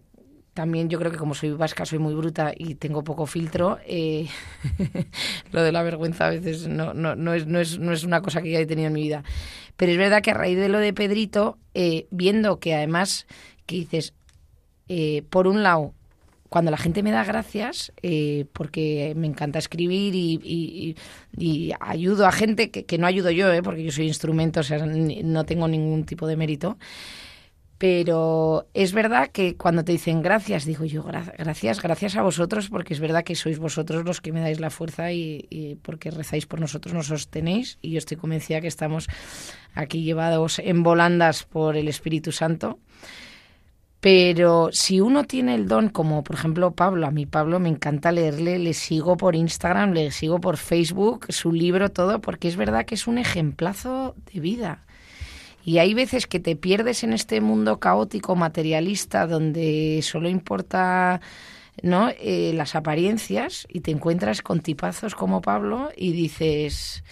también 0.54 0.88
yo 0.90 0.98
creo 0.98 1.12
que 1.12 1.16
como 1.16 1.32
soy 1.32 1.52
vasca 1.52 1.86
soy 1.86 1.98
muy 1.98 2.12
bruta 2.12 2.52
y 2.54 2.74
tengo 2.74 3.04
poco 3.04 3.24
filtro, 3.24 3.78
eh, 3.86 4.26
lo 5.52 5.62
de 5.62 5.72
la 5.72 5.82
vergüenza 5.82 6.26
a 6.26 6.30
veces 6.30 6.66
no, 6.66 6.92
no, 6.92 7.14
no, 7.14 7.34
es, 7.34 7.46
no, 7.46 7.60
es, 7.60 7.78
no 7.78 7.92
es 7.92 8.04
una 8.04 8.20
cosa 8.20 8.42
que 8.42 8.50
ya 8.50 8.58
he 8.58 8.66
tenido 8.66 8.88
en 8.88 8.92
mi 8.92 9.02
vida. 9.02 9.22
Pero 9.76 9.92
es 9.92 9.98
verdad 9.98 10.22
que 10.22 10.32
a 10.32 10.34
raíz 10.34 10.58
de 10.58 10.68
lo 10.68 10.78
de 10.78 10.92
Pedrito, 10.92 11.56
eh, 11.72 12.06
viendo 12.10 12.58
que 12.58 12.74
además, 12.74 13.26
que 13.64 13.76
dices, 13.76 14.12
eh, 14.88 15.22
por 15.30 15.46
un 15.46 15.62
lado, 15.62 15.94
cuando 16.50 16.72
la 16.72 16.76
gente 16.76 17.02
me 17.04 17.12
da 17.12 17.24
gracias, 17.24 17.92
eh, 18.02 18.44
porque 18.52 19.14
me 19.16 19.28
encanta 19.28 19.60
escribir 19.60 20.16
y, 20.16 20.40
y, 20.42 20.96
y 21.38 21.72
ayudo 21.78 22.26
a 22.26 22.32
gente 22.32 22.72
que, 22.72 22.84
que, 22.84 22.98
no 22.98 23.06
ayudo 23.06 23.30
yo, 23.30 23.52
eh, 23.52 23.62
porque 23.62 23.84
yo 23.84 23.92
soy 23.92 24.08
instrumento, 24.08 24.60
o 24.60 24.62
sea, 24.64 24.84
no 24.84 25.44
tengo 25.44 25.68
ningún 25.68 26.04
tipo 26.04 26.26
de 26.26 26.36
mérito, 26.36 26.76
pero 27.78 28.66
es 28.74 28.92
verdad 28.92 29.28
que 29.28 29.56
cuando 29.56 29.84
te 29.84 29.92
dicen 29.92 30.22
gracias, 30.22 30.64
digo 30.64 30.84
yo, 30.84 31.04
gracias, 31.04 31.80
gracias 31.80 32.16
a 32.16 32.22
vosotros, 32.22 32.68
porque 32.68 32.94
es 32.94 33.00
verdad 33.00 33.22
que 33.22 33.36
sois 33.36 33.60
vosotros 33.60 34.04
los 34.04 34.20
que 34.20 34.32
me 34.32 34.40
dais 34.40 34.58
la 34.58 34.70
fuerza 34.70 35.12
y, 35.12 35.46
y, 35.50 35.76
porque 35.76 36.10
rezáis 36.10 36.46
por 36.46 36.60
nosotros, 36.60 36.92
nos 36.92 37.06
sostenéis 37.06 37.78
y 37.80 37.92
yo 37.92 37.98
estoy 37.98 38.16
convencida 38.16 38.60
que 38.60 38.66
estamos 38.66 39.06
aquí 39.72 40.02
llevados 40.02 40.58
en 40.58 40.82
volandas 40.82 41.44
por 41.44 41.76
el 41.76 41.86
Espíritu 41.86 42.32
Santo. 42.32 42.80
Pero 44.00 44.70
si 44.72 45.00
uno 45.00 45.24
tiene 45.24 45.54
el 45.54 45.68
don, 45.68 45.90
como 45.90 46.24
por 46.24 46.36
ejemplo 46.36 46.70
Pablo, 46.72 47.06
a 47.06 47.10
mí 47.10 47.26
Pablo 47.26 47.60
me 47.60 47.68
encanta 47.68 48.12
leerle, 48.12 48.58
le 48.58 48.72
sigo 48.72 49.16
por 49.16 49.36
Instagram, 49.36 49.92
le 49.92 50.10
sigo 50.10 50.40
por 50.40 50.56
Facebook, 50.56 51.26
su 51.28 51.52
libro, 51.52 51.90
todo, 51.90 52.20
porque 52.20 52.48
es 52.48 52.56
verdad 52.56 52.86
que 52.86 52.94
es 52.94 53.06
un 53.06 53.18
ejemplazo 53.18 54.14
de 54.32 54.40
vida. 54.40 54.84
Y 55.62 55.78
hay 55.78 55.92
veces 55.92 56.26
que 56.26 56.40
te 56.40 56.56
pierdes 56.56 57.04
en 57.04 57.12
este 57.12 57.42
mundo 57.42 57.78
caótico, 57.78 58.34
materialista, 58.36 59.26
donde 59.26 60.00
solo 60.02 60.30
importa 60.30 61.20
¿no? 61.82 62.10
Eh, 62.18 62.52
las 62.54 62.74
apariencias 62.74 63.66
y 63.68 63.80
te 63.80 63.90
encuentras 63.90 64.42
con 64.42 64.60
tipazos 64.60 65.14
como 65.14 65.40
Pablo 65.40 65.90
y 65.96 66.12
dices, 66.12 67.04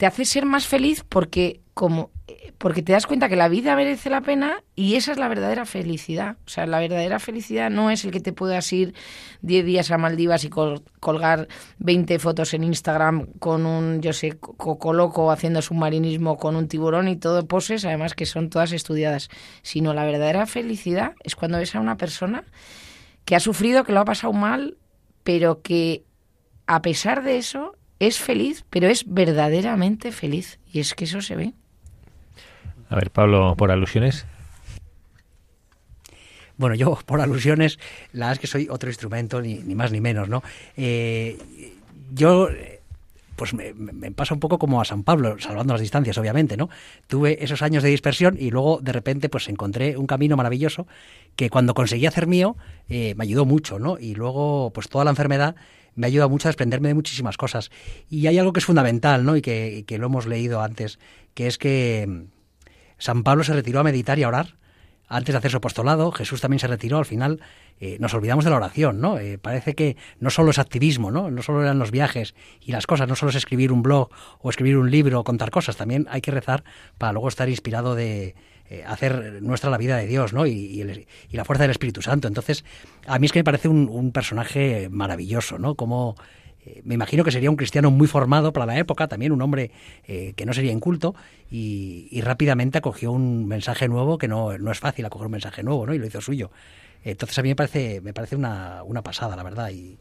te 0.00 0.06
hace 0.06 0.24
ser 0.24 0.46
más 0.46 0.66
feliz 0.66 1.04
porque 1.06 1.60
como 1.74 2.10
porque 2.56 2.80
te 2.80 2.92
das 2.92 3.06
cuenta 3.06 3.28
que 3.28 3.36
la 3.36 3.48
vida 3.48 3.76
merece 3.76 4.08
la 4.08 4.22
pena 4.22 4.64
y 4.74 4.94
esa 4.94 5.12
es 5.12 5.18
la 5.18 5.28
verdadera 5.28 5.66
felicidad. 5.66 6.38
O 6.46 6.48
sea, 6.48 6.64
la 6.64 6.78
verdadera 6.78 7.18
felicidad 7.18 7.68
no 7.68 7.90
es 7.90 8.06
el 8.06 8.10
que 8.10 8.20
te 8.20 8.32
puedas 8.32 8.72
ir 8.72 8.94
10 9.42 9.66
días 9.66 9.90
a 9.90 9.98
Maldivas 9.98 10.44
y 10.44 10.48
col 10.48 10.82
colgar 11.00 11.48
20 11.80 12.18
fotos 12.18 12.54
en 12.54 12.64
Instagram 12.64 13.26
con 13.40 13.66
un, 13.66 14.00
yo 14.00 14.14
sé, 14.14 14.38
coco 14.38 14.94
loco 14.94 15.30
haciendo 15.30 15.60
submarinismo 15.60 16.38
con 16.38 16.56
un 16.56 16.66
tiburón 16.66 17.06
y 17.08 17.16
todo 17.16 17.46
poses, 17.46 17.84
además 17.84 18.14
que 18.14 18.24
son 18.24 18.48
todas 18.48 18.72
estudiadas. 18.72 19.28
Sino 19.60 19.92
la 19.92 20.06
verdadera 20.06 20.46
felicidad 20.46 21.12
es 21.24 21.36
cuando 21.36 21.58
ves 21.58 21.74
a 21.74 21.80
una 21.80 21.98
persona 21.98 22.44
que 23.26 23.36
ha 23.36 23.40
sufrido, 23.40 23.84
que 23.84 23.92
lo 23.92 24.00
ha 24.00 24.06
pasado 24.06 24.32
mal, 24.32 24.78
pero 25.24 25.60
que 25.60 26.04
a 26.66 26.80
pesar 26.80 27.22
de 27.22 27.36
eso 27.36 27.76
es 28.00 28.18
feliz, 28.18 28.64
pero 28.70 28.88
es 28.88 29.04
verdaderamente 29.06 30.10
feliz. 30.10 30.58
Y 30.72 30.80
es 30.80 30.94
que 30.94 31.04
eso 31.04 31.20
se 31.20 31.36
ve. 31.36 31.52
A 32.88 32.96
ver, 32.96 33.10
Pablo, 33.10 33.54
por 33.56 33.70
alusiones. 33.70 34.26
Bueno, 36.56 36.74
yo 36.74 36.98
por 37.06 37.20
alusiones, 37.20 37.78
la 38.12 38.26
verdad 38.26 38.32
es 38.32 38.38
que 38.40 38.46
soy 38.46 38.68
otro 38.68 38.90
instrumento, 38.90 39.40
ni, 39.40 39.54
ni 39.58 39.74
más 39.74 39.92
ni 39.92 40.00
menos, 40.00 40.28
¿no? 40.28 40.42
Eh, 40.76 41.38
yo, 42.12 42.48
pues 43.36 43.54
me, 43.54 43.72
me, 43.72 44.10
pasa 44.10 44.34
un 44.34 44.40
poco 44.40 44.58
como 44.58 44.80
a 44.80 44.84
San 44.84 45.02
Pablo, 45.02 45.36
salvando 45.38 45.72
las 45.72 45.80
distancias, 45.80 46.18
obviamente, 46.18 46.58
¿no? 46.58 46.68
Tuve 47.06 47.42
esos 47.42 47.62
años 47.62 47.82
de 47.82 47.88
dispersión 47.88 48.36
y 48.38 48.50
luego 48.50 48.80
de 48.82 48.92
repente 48.92 49.30
pues 49.30 49.48
encontré 49.48 49.96
un 49.96 50.06
camino 50.06 50.36
maravilloso 50.36 50.86
que 51.34 51.48
cuando 51.48 51.72
conseguí 51.72 52.04
hacer 52.04 52.26
mío 52.26 52.56
eh, 52.90 53.14
me 53.16 53.24
ayudó 53.24 53.46
mucho, 53.46 53.78
¿no? 53.78 53.98
Y 53.98 54.14
luego 54.14 54.70
pues 54.74 54.90
toda 54.90 55.04
la 55.04 55.10
enfermedad 55.10 55.56
me 56.00 56.06
ayuda 56.06 56.28
mucho 56.28 56.48
a 56.48 56.50
desprenderme 56.50 56.88
de 56.88 56.94
muchísimas 56.94 57.36
cosas. 57.36 57.70
Y 58.08 58.26
hay 58.26 58.38
algo 58.38 58.52
que 58.54 58.60
es 58.60 58.64
fundamental, 58.64 59.24
¿no? 59.24 59.36
Y 59.36 59.42
que, 59.42 59.84
que 59.86 59.98
lo 59.98 60.06
hemos 60.06 60.26
leído 60.26 60.62
antes, 60.62 60.98
que 61.34 61.46
es 61.46 61.58
que 61.58 62.24
San 62.96 63.22
Pablo 63.22 63.44
se 63.44 63.52
retiró 63.52 63.80
a 63.80 63.84
meditar 63.84 64.18
y 64.18 64.22
a 64.22 64.28
orar 64.28 64.56
antes 65.08 65.34
de 65.34 65.38
hacer 65.38 65.50
su 65.50 65.58
apostolado. 65.58 66.10
Jesús 66.10 66.40
también 66.40 66.58
se 66.58 66.68
retiró. 66.68 66.96
Al 66.96 67.04
final 67.04 67.42
eh, 67.80 67.98
nos 68.00 68.14
olvidamos 68.14 68.44
de 68.44 68.50
la 68.50 68.56
oración, 68.56 69.00
¿no? 69.00 69.18
Eh, 69.18 69.36
parece 69.36 69.74
que 69.74 69.98
no 70.20 70.30
solo 70.30 70.52
es 70.52 70.58
activismo, 70.58 71.10
¿no? 71.10 71.30
No 71.30 71.42
solo 71.42 71.62
eran 71.62 71.78
los 71.78 71.90
viajes 71.90 72.34
y 72.60 72.72
las 72.72 72.86
cosas, 72.86 73.06
no 73.06 73.14
solo 73.14 73.30
es 73.30 73.36
escribir 73.36 73.70
un 73.70 73.82
blog 73.82 74.08
o 74.38 74.48
escribir 74.48 74.78
un 74.78 74.90
libro 74.90 75.20
o 75.20 75.24
contar 75.24 75.50
cosas. 75.50 75.76
También 75.76 76.06
hay 76.10 76.22
que 76.22 76.30
rezar 76.30 76.64
para 76.96 77.12
luego 77.12 77.28
estar 77.28 77.48
inspirado 77.50 77.94
de 77.94 78.34
eh, 78.70 78.82
hacer 78.86 79.42
nuestra 79.42 79.68
la 79.68 79.76
vida 79.76 79.96
de 79.98 80.06
Dios, 80.06 80.32
¿no? 80.32 80.46
Y, 80.46 80.52
y, 80.52 81.36
la 81.36 81.44
fuerza 81.44 81.64
del 81.64 81.72
Espíritu 81.72 82.00
Santo. 82.00 82.28
Entonces, 82.28 82.64
a 83.06 83.18
mí 83.18 83.26
es 83.26 83.32
que 83.32 83.40
me 83.40 83.44
parece 83.44 83.68
un, 83.68 83.88
un 83.88 84.12
personaje 84.12 84.88
maravilloso, 84.88 85.58
¿no? 85.58 85.74
Como 85.74 86.16
eh, 86.64 86.82
me 86.84 86.94
imagino 86.94 87.24
que 87.24 87.30
sería 87.30 87.50
un 87.50 87.56
cristiano 87.56 87.90
muy 87.90 88.06
formado 88.06 88.52
para 88.52 88.66
la 88.66 88.78
época, 88.78 89.08
también 89.08 89.32
un 89.32 89.40
hombre 89.40 89.70
eh, 90.04 90.34
que 90.36 90.44
no 90.44 90.52
sería 90.52 90.72
inculto, 90.72 91.14
y, 91.50 92.20
rápidamente 92.22 92.78
acogió 92.78 93.12
un 93.12 93.46
mensaje 93.46 93.88
nuevo 93.88 94.18
que 94.18 94.28
no, 94.28 94.56
no, 94.58 94.70
es 94.70 94.78
fácil 94.78 95.04
acoger 95.06 95.26
un 95.26 95.32
mensaje 95.32 95.62
nuevo, 95.62 95.86
¿no? 95.86 95.94
Y 95.94 95.98
lo 95.98 96.06
hizo 96.06 96.20
suyo. 96.20 96.50
Entonces 97.02 97.38
a 97.38 97.42
mí 97.42 97.48
me 97.48 97.56
parece, 97.56 98.00
me 98.02 98.12
parece 98.12 98.36
una, 98.36 98.82
una 98.84 99.02
pasada, 99.02 99.36
la 99.36 99.42
verdad. 99.42 99.70
Y, 99.70 99.98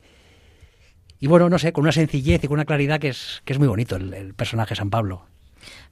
y, 1.19 1.27
bueno, 1.27 1.49
no 1.49 1.59
sé, 1.59 1.71
con 1.71 1.83
una 1.83 1.91
sencillez 1.93 2.43
y 2.43 2.47
con 2.47 2.55
una 2.55 2.65
claridad 2.65 2.99
que 2.99 3.09
es, 3.09 3.41
que 3.45 3.53
es 3.53 3.59
muy 3.59 3.67
bonito 3.67 3.95
el, 3.95 4.13
el 4.13 4.33
personaje 4.33 4.75
San 4.75 4.89
Pablo. 4.89 5.25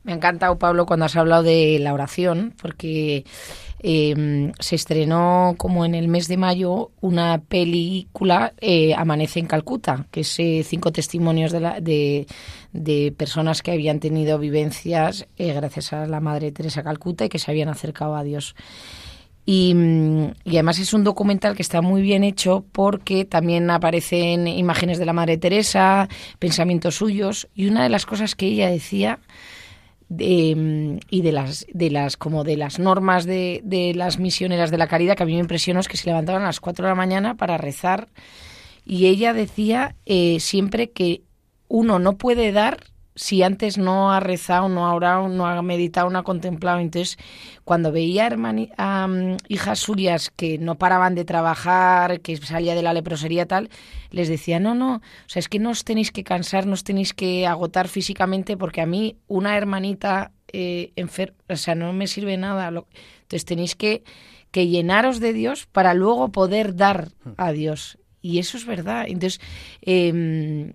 Me 0.04 0.14
ha 0.14 0.16
encantado, 0.16 0.58
Pablo, 0.58 0.86
cuando 0.86 1.06
has 1.06 1.16
hablado 1.16 1.44
de 1.44 1.80
la 1.80 1.94
oración, 1.94 2.54
porque 2.62 3.26
eh, 3.80 4.52
se 4.60 4.76
estrenó 4.76 5.56
como 5.58 5.86
en 5.86 5.94
el 5.94 6.08
mes 6.08 6.28
de 6.28 6.38
mayo 6.38 6.92
una 7.00 7.42
película, 7.48 8.54
eh, 8.60 8.96
Amanece 8.96 9.40
en 9.40 9.46
Calcuta, 9.46 10.08
que 10.12 10.22
es 10.22 10.40
eh, 10.40 10.64
cinco 10.64 10.92
testimonios 10.92 11.52
de, 11.52 11.60
la, 11.60 11.80
de, 11.80 12.26
personas 13.18 13.62
que 13.62 13.72
habían 13.72 14.00
tenido 14.00 14.40
vivencias 14.40 15.28
eh, 15.38 15.54
gracias 15.54 15.94
a 15.94 16.08
la 16.08 16.20
Madre 16.20 16.52
Teresa 16.52 16.84
Calcuta 16.84 17.26
y 17.26 17.30
que 17.30 17.40
se 17.40 17.52
habían 17.52 17.70
acercado 17.70 18.16
a 18.16 18.24
Dios. 18.24 18.56
Y, 19.46 19.74
y, 20.44 20.56
además 20.56 20.80
es 20.80 20.94
un 20.94 21.06
documental 21.06 21.56
que 21.56 21.62
está 21.62 21.82
muy 21.82 22.02
bien 22.02 22.26
hecho 22.26 22.66
porque 22.74 23.24
también 23.24 23.70
aparecen 23.70 24.46
imágenes 24.46 24.98
de 24.98 25.06
la 25.06 25.14
Madre 25.14 25.38
Teresa, 25.38 26.10
pensamientos 26.38 26.96
suyos, 26.96 27.48
y 27.54 27.68
una 27.68 27.84
de 27.84 27.90
las 27.90 28.06
cosas 28.06 28.36
que 28.36 28.48
ella 28.48 28.70
decía 28.70 29.20
de, 30.10 31.00
y 31.10 31.22
de 31.22 31.32
las 31.32 31.66
de 31.74 31.90
las 31.90 32.18
como 32.18 32.44
de 32.44 32.58
las 32.58 32.80
normas 32.80 33.26
de, 33.26 33.62
de, 33.64 33.94
las 33.94 34.20
misioneras 34.20 34.72
de 34.72 34.78
la 34.78 34.88
caridad 34.88 35.16
que 35.16 35.24
a 35.24 35.26
mí 35.26 35.34
me 35.34 35.40
impresionó 35.40 35.80
es 35.80 35.88
que 35.88 35.98
se 35.98 36.10
levantaban 36.10 36.44
a 36.44 36.48
las 36.48 36.60
4 36.60 36.86
de 36.86 36.92
la 36.92 36.96
mañana 36.96 37.36
para 37.36 37.58
rezar 37.58 38.08
y 38.86 39.08
ella 39.08 39.34
decía 39.34 39.96
eh, 40.06 40.40
siempre 40.40 40.92
que 40.92 41.24
uno 41.68 42.00
no 42.00 42.18
puede 42.18 42.52
dar 42.54 42.86
si 43.18 43.42
antes 43.42 43.80
no 43.80 44.12
ha 44.12 44.20
rezado, 44.20 44.70
no 44.70 44.86
ha 44.86 44.94
orado, 44.94 45.28
no 45.28 45.48
ha 45.48 45.60
meditado, 45.64 46.10
no 46.12 46.20
ha 46.20 46.24
contemplado. 46.24 46.80
Entonces, 46.80 47.18
cuando 47.64 47.92
veía 47.92 48.28
hermani, 48.28 48.70
um, 48.78 49.38
hijas 49.48 49.80
suyas 49.80 50.30
que 50.30 50.60
no 50.60 50.78
paraban 50.78 51.16
de 51.16 51.26
trabajar, 51.26 52.22
que 52.22 52.38
salía 52.38 52.76
de 52.76 52.84
la 52.84 52.94
leprosería 52.94 53.48
tal, 53.48 53.70
les 54.12 54.30
decía, 54.30 54.60
no, 54.60 54.76
no, 54.76 54.98
o 54.98 55.02
sea, 55.30 55.40
es 55.40 55.50
que 55.50 55.58
no 55.58 55.72
os 55.72 55.84
tenéis 55.84 56.12
que 56.12 56.24
cansar, 56.24 56.68
no 56.68 56.74
os 56.74 56.84
tenéis 56.84 57.16
que 57.16 57.48
agotar 57.48 57.88
físicamente, 57.88 58.56
porque 58.56 58.82
a 58.82 58.86
mí 58.86 59.18
una 59.28 59.58
hermanita 59.58 60.32
eh, 60.54 60.92
enferma, 60.96 61.38
o 61.50 61.56
sea, 61.56 61.74
no 61.74 61.92
me 61.94 62.06
sirve 62.06 62.38
nada. 62.38 62.68
Entonces 62.68 63.46
tenéis 63.46 63.76
que, 63.76 64.04
que 64.52 64.68
llenaros 64.68 65.20
de 65.20 65.34
Dios 65.34 65.66
para 65.66 65.96
luego 65.96 66.32
poder 66.32 66.76
dar 66.76 67.10
a 67.38 67.52
Dios. 67.52 67.98
Y 68.22 68.38
eso 68.38 68.58
es 68.58 68.66
verdad. 68.66 69.06
Entonces, 69.08 69.42
eh, 69.82 70.72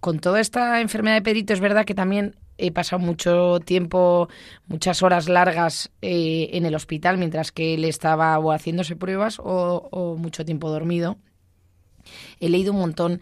con 0.00 0.18
toda 0.20 0.40
esta 0.40 0.80
enfermedad 0.80 1.16
de 1.16 1.22
Pedrito 1.22 1.52
es 1.52 1.60
verdad 1.60 1.84
que 1.84 1.94
también 1.94 2.36
he 2.58 2.72
pasado 2.72 3.00
mucho 3.00 3.60
tiempo, 3.60 4.28
muchas 4.66 5.02
horas 5.02 5.28
largas 5.28 5.90
eh, 6.02 6.50
en 6.52 6.66
el 6.66 6.74
hospital 6.74 7.18
mientras 7.18 7.52
que 7.52 7.74
él 7.74 7.84
estaba 7.84 8.38
o 8.38 8.52
haciéndose 8.52 8.96
pruebas 8.96 9.38
o, 9.38 9.88
o 9.90 10.16
mucho 10.16 10.44
tiempo 10.44 10.70
dormido. 10.70 11.16
He 12.40 12.48
leído 12.48 12.72
un 12.72 12.80
montón 12.80 13.20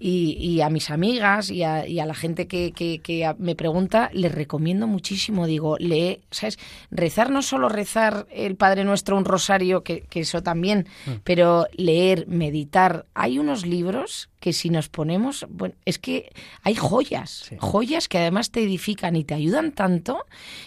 y, 0.00 0.60
a 0.60 0.70
mis 0.70 0.90
amigas 0.90 1.50
y 1.50 1.64
a, 1.64 1.84
la 1.84 2.14
gente 2.14 2.46
que, 2.46 2.72
que, 2.72 3.34
me 3.38 3.56
pregunta, 3.56 4.10
les 4.12 4.32
recomiendo 4.32 4.86
muchísimo. 4.86 5.46
Digo, 5.46 5.76
lee, 5.78 6.20
¿sabes? 6.30 6.58
Rezar 6.90 7.30
no 7.30 7.42
solo 7.42 7.68
rezar 7.68 8.26
el 8.30 8.56
Padre 8.56 8.84
Nuestro, 8.84 9.16
un 9.16 9.24
rosario, 9.24 9.82
que, 9.82 10.02
que 10.02 10.20
eso 10.20 10.42
también, 10.42 10.86
mm. 11.06 11.10
pero 11.24 11.66
leer, 11.72 12.26
meditar. 12.28 13.06
Hay 13.14 13.38
unos 13.38 13.66
libros 13.66 14.30
que 14.40 14.52
si 14.52 14.70
nos 14.70 14.88
ponemos, 14.88 15.46
bueno, 15.48 15.74
es 15.84 15.98
que 15.98 16.30
hay 16.62 16.74
joyas, 16.74 17.50
joyas 17.58 18.08
que 18.08 18.18
además 18.18 18.50
te 18.50 18.62
edifican 18.62 19.16
y 19.16 19.24
te 19.24 19.34
ayudan 19.34 19.72
tanto 19.72 20.24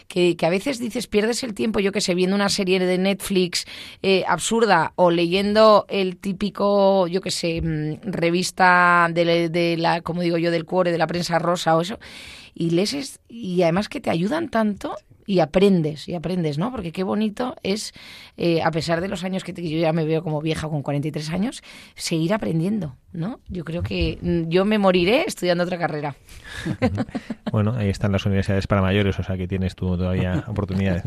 que, 0.07 0.35
a 0.41 0.49
veces 0.49 0.79
dices, 0.79 1.07
pierdes 1.07 1.43
el 1.43 1.53
tiempo, 1.53 1.79
yo 1.79 1.91
que 1.91 2.01
sé, 2.01 2.13
viendo 2.15 2.35
una 2.35 2.49
serie 2.49 2.79
de 2.79 2.97
Netflix 2.97 3.65
eh, 4.01 4.23
absurda 4.27 4.93
o 4.95 5.11
leyendo 5.11 5.85
el 5.87 6.17
típico, 6.17 7.07
yo 7.07 7.21
que 7.21 7.31
sé, 7.31 7.61
mm, 7.61 8.11
revista 8.11 9.07
de, 9.11 9.49
de, 9.49 9.77
la, 9.77 10.01
como 10.01 10.21
digo 10.21 10.37
yo, 10.37 10.51
del 10.51 10.65
cuore, 10.65 10.91
de 10.91 10.97
la 10.97 11.07
prensa 11.07 11.39
rosa 11.39 11.75
o 11.75 11.81
eso, 11.81 11.99
y 12.53 12.71
lees 12.71 13.19
y 13.29 13.61
además 13.63 13.87
que 13.87 14.01
te 14.01 14.09
ayudan 14.09 14.49
tanto 14.49 14.97
y 15.31 15.39
aprendes, 15.39 16.09
y 16.09 16.13
aprendes, 16.15 16.57
¿no? 16.57 16.71
Porque 16.71 16.91
qué 16.91 17.03
bonito 17.03 17.55
es, 17.63 17.93
eh, 18.35 18.61
a 18.61 18.69
pesar 18.69 18.99
de 18.99 19.07
los 19.07 19.23
años 19.23 19.45
que 19.45 19.53
yo 19.53 19.77
ya 19.77 19.93
me 19.93 20.03
veo 20.03 20.23
como 20.23 20.41
vieja 20.41 20.67
con 20.67 20.81
43 20.81 21.29
años, 21.29 21.63
seguir 21.95 22.33
aprendiendo, 22.33 22.97
¿no? 23.13 23.39
Yo 23.47 23.63
creo 23.63 23.81
que 23.81 24.19
mm, 24.21 24.49
yo 24.49 24.65
me 24.65 24.77
moriré 24.77 25.23
estudiando 25.25 25.63
otra 25.63 25.77
carrera. 25.77 26.17
bueno, 27.53 27.73
ahí 27.77 27.87
están 27.87 28.11
las 28.11 28.25
universidades 28.25 28.67
para 28.67 28.81
mayores, 28.81 29.17
o 29.19 29.23
sea 29.23 29.37
que 29.37 29.47
tienes 29.47 29.73
tú 29.73 29.95
todavía 29.95 30.43
oportunidades. 30.47 31.03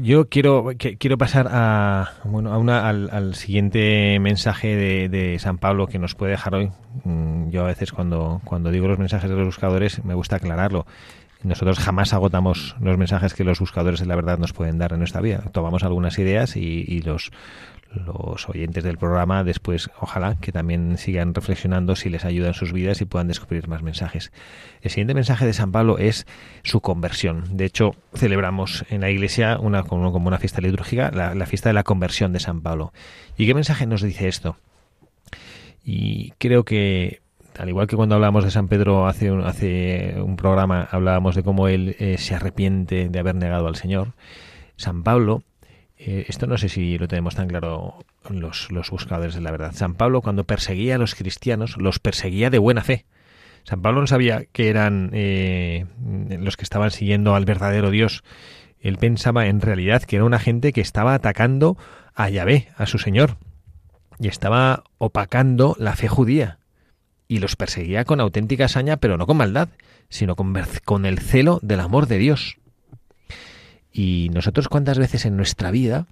Yo 0.00 0.28
quiero, 0.28 0.70
quiero 0.76 1.16
pasar 1.16 1.46
a, 1.50 2.14
bueno, 2.24 2.52
a 2.52 2.58
una, 2.58 2.88
al, 2.88 3.34
siguiente 3.36 4.18
mensaje 4.18 4.74
de, 4.74 5.08
de, 5.08 5.38
San 5.38 5.58
Pablo 5.58 5.86
que 5.86 6.00
nos 6.00 6.16
puede 6.16 6.32
dejar 6.32 6.56
hoy. 6.56 6.72
Mm, 7.04 7.50
yo 7.50 7.62
a 7.62 7.66
veces 7.66 7.92
cuando, 7.92 8.40
cuando 8.44 8.70
digo 8.72 8.88
los 8.88 8.98
mensajes 8.98 9.30
de 9.30 9.36
los 9.36 9.46
buscadores 9.46 10.04
me 10.04 10.14
gusta 10.14 10.36
aclararlo. 10.36 10.86
Nosotros 11.44 11.78
jamás 11.78 12.14
agotamos 12.14 12.74
los 12.80 12.96
mensajes 12.96 13.34
que 13.34 13.44
los 13.44 13.60
buscadores 13.60 14.00
de 14.00 14.06
la 14.06 14.16
verdad 14.16 14.38
nos 14.38 14.54
pueden 14.54 14.78
dar 14.78 14.92
en 14.94 14.98
nuestra 14.98 15.20
vida. 15.20 15.50
Tomamos 15.52 15.82
algunas 15.84 16.18
ideas 16.18 16.56
y, 16.56 17.02
los, 17.02 17.30
oyentes 18.48 18.82
del 18.82 18.96
programa 18.96 19.44
después, 19.44 19.90
ojalá, 20.00 20.36
que 20.40 20.52
también 20.52 20.96
sigan 20.96 21.34
reflexionando 21.34 21.96
si 21.96 22.08
les 22.08 22.24
ayuda 22.24 22.48
en 22.48 22.54
sus 22.54 22.72
vidas 22.72 23.02
y 23.02 23.04
puedan 23.04 23.28
descubrir 23.28 23.68
más 23.68 23.82
mensajes. 23.82 24.32
El 24.80 24.90
siguiente 24.90 25.12
mensaje 25.12 25.44
de 25.44 25.52
San 25.52 25.70
Pablo 25.70 25.98
es 25.98 26.26
su 26.62 26.80
conversión. 26.80 27.56
De 27.56 27.66
hecho, 27.66 27.94
celebramos 28.14 28.86
en 28.88 29.02
la 29.02 29.10
iglesia 29.10 29.58
una, 29.60 29.82
como, 29.82 30.08
una 30.08 30.38
fiesta 30.38 30.62
litúrgica, 30.62 31.10
la 31.10 31.46
fiesta 31.46 31.68
de 31.68 31.74
la 31.74 31.84
conversión 31.84 32.32
de 32.32 32.40
San 32.40 32.62
Pablo. 32.62 32.94
¿Y 33.36 33.46
qué 33.46 33.54
mensaje 33.54 33.86
nos 33.86 34.00
dice 34.00 34.28
esto? 34.28 34.56
Y 35.84 36.32
creo 36.38 36.64
que 36.64 37.20
al 37.58 37.68
igual 37.68 37.86
que 37.86 37.96
cuando 37.96 38.14
hablábamos 38.14 38.44
de 38.44 38.50
San 38.50 38.68
Pedro 38.68 39.06
hace 39.06 39.30
un, 39.30 39.44
hace 39.44 40.16
un 40.20 40.36
programa, 40.36 40.88
hablábamos 40.90 41.34
de 41.34 41.42
cómo 41.42 41.68
él 41.68 41.96
eh, 41.98 42.16
se 42.18 42.34
arrepiente 42.34 43.08
de 43.08 43.18
haber 43.18 43.34
negado 43.34 43.68
al 43.68 43.76
Señor, 43.76 44.14
San 44.76 45.02
Pablo, 45.02 45.44
eh, 45.96 46.26
esto 46.28 46.46
no 46.46 46.58
sé 46.58 46.68
si 46.68 46.98
lo 46.98 47.06
tenemos 47.06 47.36
tan 47.36 47.48
claro 47.48 48.04
los, 48.28 48.70
los 48.72 48.90
buscadores 48.90 49.34
de 49.34 49.40
la 49.40 49.52
verdad, 49.52 49.72
San 49.72 49.94
Pablo 49.94 50.20
cuando 50.20 50.44
perseguía 50.44 50.96
a 50.96 50.98
los 50.98 51.14
cristianos, 51.14 51.76
los 51.76 51.98
perseguía 51.98 52.50
de 52.50 52.58
buena 52.58 52.82
fe. 52.82 53.06
San 53.62 53.80
Pablo 53.80 54.00
no 54.00 54.06
sabía 54.06 54.44
que 54.52 54.68
eran 54.68 55.10
eh, 55.14 55.86
los 56.38 56.56
que 56.56 56.64
estaban 56.64 56.90
siguiendo 56.90 57.34
al 57.34 57.46
verdadero 57.46 57.90
Dios. 57.90 58.22
Él 58.78 58.98
pensaba 58.98 59.46
en 59.46 59.62
realidad 59.62 60.02
que 60.02 60.16
era 60.16 60.26
una 60.26 60.38
gente 60.38 60.72
que 60.74 60.82
estaba 60.82 61.14
atacando 61.14 61.78
a 62.14 62.28
Yahvé, 62.28 62.68
a 62.76 62.84
su 62.84 62.98
Señor, 62.98 63.38
y 64.20 64.28
estaba 64.28 64.84
opacando 64.98 65.74
la 65.78 65.96
fe 65.96 66.08
judía 66.08 66.58
y 67.28 67.38
los 67.38 67.56
perseguía 67.56 68.04
con 68.04 68.20
auténtica 68.20 68.66
hazaña, 68.66 68.96
pero 68.98 69.16
no 69.16 69.26
con 69.26 69.36
maldad, 69.36 69.68
sino 70.08 70.36
con, 70.36 70.54
con 70.84 71.06
el 71.06 71.18
celo 71.18 71.58
del 71.62 71.80
amor 71.80 72.06
de 72.06 72.18
Dios. 72.18 72.58
Y 73.92 74.30
nosotros 74.32 74.68
cuántas 74.68 74.98
veces 74.98 75.24
en 75.24 75.36
nuestra 75.36 75.70
vida, 75.70 76.06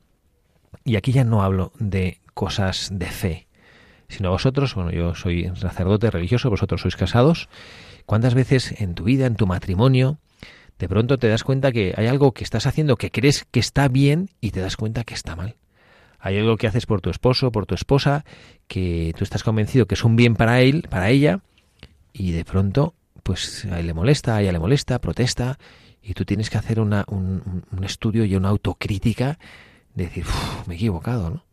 y 0.84 0.96
aquí 0.96 1.12
ya 1.12 1.24
no 1.24 1.42
hablo 1.42 1.72
de 1.78 2.18
cosas 2.34 2.90
de 2.92 3.06
fe, 3.06 3.46
sino 4.08 4.30
vosotros, 4.30 4.74
bueno, 4.74 4.90
yo 4.90 5.14
soy 5.14 5.50
sacerdote 5.56 6.10
religioso, 6.10 6.50
vosotros 6.50 6.82
sois 6.82 6.96
casados, 6.96 7.48
cuántas 8.06 8.34
veces 8.34 8.80
en 8.80 8.94
tu 8.94 9.04
vida, 9.04 9.26
en 9.26 9.36
tu 9.36 9.46
matrimonio, 9.46 10.18
de 10.78 10.88
pronto 10.88 11.18
te 11.18 11.28
das 11.28 11.44
cuenta 11.44 11.72
que 11.72 11.94
hay 11.96 12.06
algo 12.06 12.32
que 12.32 12.44
estás 12.44 12.66
haciendo 12.66 12.96
que 12.96 13.10
crees 13.10 13.46
que 13.50 13.60
está 13.60 13.88
bien 13.88 14.30
y 14.40 14.50
te 14.50 14.60
das 14.60 14.76
cuenta 14.76 15.04
que 15.04 15.14
está 15.14 15.36
mal. 15.36 15.56
Hay 16.24 16.38
algo 16.38 16.56
que 16.56 16.68
haces 16.68 16.86
por 16.86 17.00
tu 17.00 17.10
esposo, 17.10 17.50
por 17.50 17.66
tu 17.66 17.74
esposa, 17.74 18.24
que 18.68 19.12
tú 19.18 19.24
estás 19.24 19.42
convencido 19.42 19.86
que 19.86 19.94
es 19.94 20.04
un 20.04 20.14
bien 20.14 20.36
para 20.36 20.60
él, 20.60 20.86
para 20.88 21.10
ella, 21.10 21.40
y 22.12 22.30
de 22.30 22.44
pronto, 22.44 22.94
pues 23.24 23.64
a 23.64 23.80
él 23.80 23.88
le 23.88 23.92
molesta, 23.92 24.36
a 24.36 24.40
ella 24.40 24.52
le 24.52 24.60
molesta, 24.60 25.00
protesta, 25.00 25.58
y 26.00 26.14
tú 26.14 26.24
tienes 26.24 26.48
que 26.48 26.58
hacer 26.58 26.78
una, 26.78 27.04
un, 27.08 27.64
estudio 27.82 28.24
y 28.24 28.36
una 28.36 28.50
autocrítica 28.50 29.40
de 29.96 30.04
decir, 30.04 30.24
me 30.68 30.74
he 30.74 30.76
equivocado, 30.76 31.28
¿no? 31.28 31.44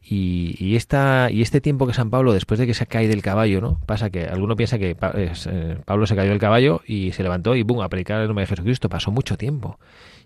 Y, 0.00 0.54
y, 0.64 0.76
esta, 0.76 1.28
y 1.32 1.42
este 1.42 1.60
tiempo 1.60 1.88
que 1.88 1.92
San 1.92 2.08
Pablo, 2.08 2.32
después 2.32 2.60
de 2.60 2.68
que 2.68 2.74
se 2.74 2.86
cae 2.86 3.08
del 3.08 3.20
caballo, 3.20 3.60
¿no? 3.60 3.80
Pasa 3.84 4.10
que 4.10 4.26
alguno 4.26 4.54
piensa 4.54 4.78
que 4.78 4.96
eh, 5.14 5.78
Pablo 5.84 6.06
se 6.06 6.14
cayó 6.14 6.30
del 6.30 6.38
caballo 6.38 6.82
y 6.86 7.10
se 7.12 7.24
levantó 7.24 7.56
y 7.56 7.64
¡bum! 7.64 7.82
a 7.82 7.88
predicar 7.88 8.20
el 8.20 8.28
nombre 8.28 8.44
de 8.44 8.46
Jesucristo. 8.46 8.88
Pasó 8.88 9.10
mucho 9.10 9.36
tiempo. 9.36 9.78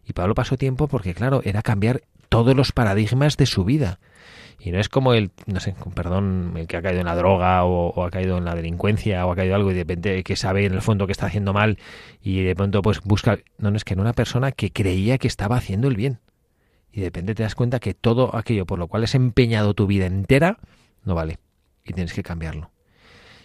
Y 0.06 0.12
Pablo 0.12 0.34
pasó 0.34 0.56
tiempo 0.56 0.86
porque, 0.86 1.14
claro, 1.14 1.40
era 1.44 1.62
cambiar 1.62 2.02
todos 2.32 2.56
los 2.56 2.72
paradigmas 2.72 3.36
de 3.36 3.44
su 3.44 3.62
vida. 3.62 4.00
Y 4.58 4.72
no 4.72 4.80
es 4.80 4.88
como 4.88 5.12
el, 5.12 5.32
no 5.44 5.60
sé, 5.60 5.74
perdón, 5.94 6.54
el 6.56 6.66
que 6.66 6.78
ha 6.78 6.82
caído 6.82 7.00
en 7.00 7.06
la 7.06 7.14
droga 7.14 7.62
o, 7.64 8.02
ha 8.02 8.10
caído 8.10 8.38
en 8.38 8.46
la 8.46 8.54
delincuencia 8.54 9.26
o 9.26 9.32
ha 9.32 9.36
caído 9.36 9.54
algo 9.54 9.70
y 9.70 9.74
de 9.74 9.80
repente 9.80 10.24
que 10.24 10.34
sabe 10.34 10.64
en 10.64 10.72
el 10.72 10.80
fondo 10.80 11.04
que 11.04 11.12
está 11.12 11.26
haciendo 11.26 11.52
mal 11.52 11.78
y 12.22 12.42
de 12.42 12.56
pronto 12.56 12.80
pues 12.80 13.02
busca... 13.02 13.38
No, 13.58 13.70
no 13.70 13.76
es 13.76 13.84
que 13.84 13.96
no 13.96 14.00
una 14.00 14.14
persona 14.14 14.50
que 14.50 14.72
creía 14.72 15.18
que 15.18 15.28
estaba 15.28 15.56
haciendo 15.56 15.88
el 15.88 15.96
bien. 15.96 16.20
Y 16.90 17.00
de 17.00 17.08
repente 17.08 17.34
te 17.34 17.42
das 17.42 17.54
cuenta 17.54 17.80
que 17.80 17.92
todo 17.92 18.34
aquello 18.34 18.64
por 18.64 18.78
lo 18.78 18.88
cual 18.88 19.04
has 19.04 19.14
empeñado 19.14 19.74
tu 19.74 19.86
vida 19.86 20.06
entera 20.06 20.56
no 21.04 21.14
vale. 21.14 21.38
Y 21.84 21.92
tienes 21.92 22.14
que 22.14 22.22
cambiarlo. 22.22 22.70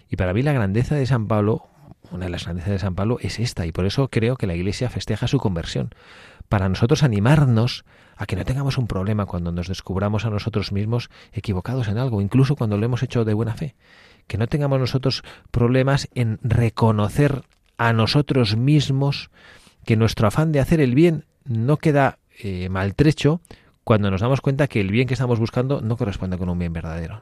Y 0.09 0.15
para 0.15 0.33
mí 0.33 0.43
la 0.43 0.53
grandeza 0.53 0.95
de 0.95 1.05
San 1.05 1.27
Pablo, 1.27 1.67
una 2.09 2.25
de 2.25 2.31
las 2.31 2.45
grandezas 2.45 2.71
de 2.71 2.79
San 2.79 2.95
Pablo 2.95 3.17
es 3.19 3.37
esta. 3.39 3.65
Y 3.65 3.73
por 3.73 3.85
eso 3.85 4.07
creo 4.07 4.37
que 4.37 4.47
la 4.47 4.55
Iglesia 4.55 4.89
festeja 4.89 5.27
su 5.27 5.39
conversión 5.39 5.89
para 6.49 6.69
nosotros 6.69 7.03
animarnos 7.03 7.85
a 8.15 8.25
que 8.25 8.35
no 8.35 8.45
tengamos 8.45 8.77
un 8.77 8.87
problema 8.87 9.25
cuando 9.25 9.51
nos 9.51 9.67
descubramos 9.67 10.25
a 10.25 10.29
nosotros 10.29 10.71
mismos 10.71 11.09
equivocados 11.33 11.87
en 11.87 11.97
algo, 11.97 12.21
incluso 12.21 12.55
cuando 12.55 12.77
lo 12.77 12.85
hemos 12.85 13.03
hecho 13.03 13.25
de 13.25 13.33
buena 13.33 13.53
fe. 13.53 13.75
Que 14.25 14.37
no 14.37 14.47
tengamos 14.47 14.79
nosotros 14.79 15.23
problemas 15.51 16.09
en 16.15 16.39
reconocer 16.41 17.43
a 17.77 17.93
nosotros 17.93 18.57
mismos 18.57 19.29
que 19.85 19.95
nuestro 19.95 20.27
afán 20.27 20.51
de 20.51 20.59
hacer 20.59 20.81
el 20.81 20.95
bien 20.95 21.25
no 21.45 21.77
queda 21.77 22.17
eh, 22.39 22.69
maltrecho 22.69 23.41
cuando 23.83 24.11
nos 24.11 24.21
damos 24.21 24.41
cuenta 24.41 24.67
que 24.67 24.81
el 24.81 24.91
bien 24.91 25.07
que 25.07 25.13
estamos 25.13 25.39
buscando 25.39 25.79
no 25.81 25.95
corresponde 25.95 26.37
con 26.37 26.49
un 26.49 26.59
bien 26.59 26.73
verdadero. 26.73 27.21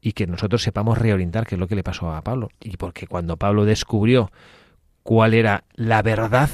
Y 0.00 0.12
que 0.12 0.28
nosotros 0.28 0.62
sepamos 0.62 0.98
reorientar, 0.98 1.46
qué 1.46 1.56
es 1.56 1.58
lo 1.58 1.66
que 1.66 1.74
le 1.74 1.82
pasó 1.82 2.12
a 2.12 2.22
Pablo. 2.22 2.50
Y 2.60 2.76
porque 2.76 3.08
cuando 3.08 3.36
Pablo 3.36 3.64
descubrió 3.64 4.30
cuál 5.02 5.34
era 5.34 5.64
la 5.74 6.02
verdad 6.02 6.50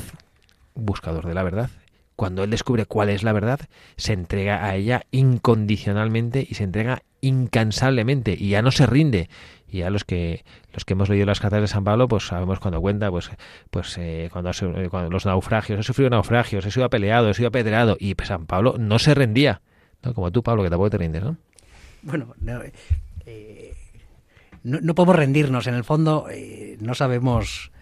buscador 0.74 1.26
de 1.26 1.34
la 1.34 1.42
verdad. 1.42 1.70
Cuando 2.16 2.44
él 2.44 2.50
descubre 2.50 2.86
cuál 2.86 3.08
es 3.08 3.24
la 3.24 3.32
verdad, 3.32 3.60
se 3.96 4.12
entrega 4.12 4.64
a 4.64 4.76
ella 4.76 5.02
incondicionalmente 5.10 6.46
y 6.48 6.54
se 6.54 6.64
entrega 6.64 7.02
incansablemente 7.20 8.36
y 8.38 8.50
ya 8.50 8.62
no 8.62 8.70
se 8.70 8.86
rinde. 8.86 9.28
Y 9.68 9.78
ya 9.78 9.90
los 9.90 10.04
que 10.04 10.44
los 10.72 10.84
que 10.84 10.92
hemos 10.92 11.08
leído 11.08 11.26
las 11.26 11.40
cartas 11.40 11.60
de 11.60 11.66
San 11.66 11.82
Pablo, 11.82 12.06
pues 12.06 12.26
sabemos 12.26 12.60
cuando 12.60 12.80
cuenta, 12.80 13.10
pues 13.10 13.30
pues 13.70 13.98
eh, 13.98 14.28
cuando, 14.32 14.52
cuando, 14.90 15.10
los 15.10 15.26
naufragios, 15.26 15.80
he 15.80 15.82
sufrido 15.82 16.10
naufragios, 16.10 16.64
he 16.64 16.70
sido 16.70 16.86
apeleado, 16.86 17.30
he 17.30 17.34
sido 17.34 17.48
apedreado 17.48 17.96
y 17.98 18.14
San 18.22 18.46
Pablo 18.46 18.76
no 18.78 19.00
se 19.00 19.14
rendía, 19.14 19.62
¿no? 20.02 20.14
Como 20.14 20.30
tú, 20.30 20.44
Pablo, 20.44 20.62
que 20.62 20.70
tampoco 20.70 20.90
te 20.90 20.98
rindes, 20.98 21.24
¿no? 21.24 21.36
Bueno, 22.02 22.34
no, 22.38 22.60
eh, 23.26 23.74
no, 24.62 24.94
podemos 24.94 25.16
rendirnos. 25.16 25.66
En 25.66 25.74
el 25.74 25.84
fondo, 25.84 26.26
eh, 26.30 26.76
no 26.80 26.94
sabemos 26.94 27.72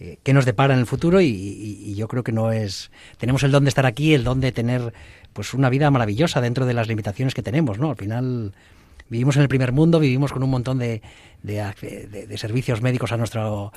eh, 0.00 0.18
qué 0.22 0.32
nos 0.32 0.46
depara 0.46 0.72
en 0.72 0.80
el 0.80 0.86
futuro 0.86 1.20
y, 1.20 1.94
yo 1.94 2.08
creo 2.08 2.24
que 2.24 2.32
no 2.32 2.52
es 2.52 2.90
tenemos 3.18 3.42
el 3.42 3.50
don 3.50 3.64
de 3.64 3.68
estar 3.68 3.84
aquí 3.84 4.14
el 4.14 4.24
don 4.24 4.40
de 4.40 4.50
tener 4.50 4.94
pues 5.34 5.52
una 5.52 5.68
vida 5.68 5.90
maravillosa 5.90 6.40
dentro 6.40 6.64
de 6.64 6.72
las 6.72 6.88
limitaciones 6.88 7.34
que 7.34 7.42
tenemos 7.42 7.78
no 7.78 7.90
al 7.90 7.96
final 7.96 8.54
vivimos 9.10 9.36
en 9.36 9.42
el 9.42 9.48
primer 9.48 9.72
mundo 9.72 10.00
vivimos 10.00 10.32
con 10.32 10.42
un 10.42 10.48
montón 10.48 10.78
de, 10.78 11.02
de, 11.42 12.38
servicios 12.38 12.80
médicos 12.80 13.12
a 13.12 13.18
nuestro 13.18 13.72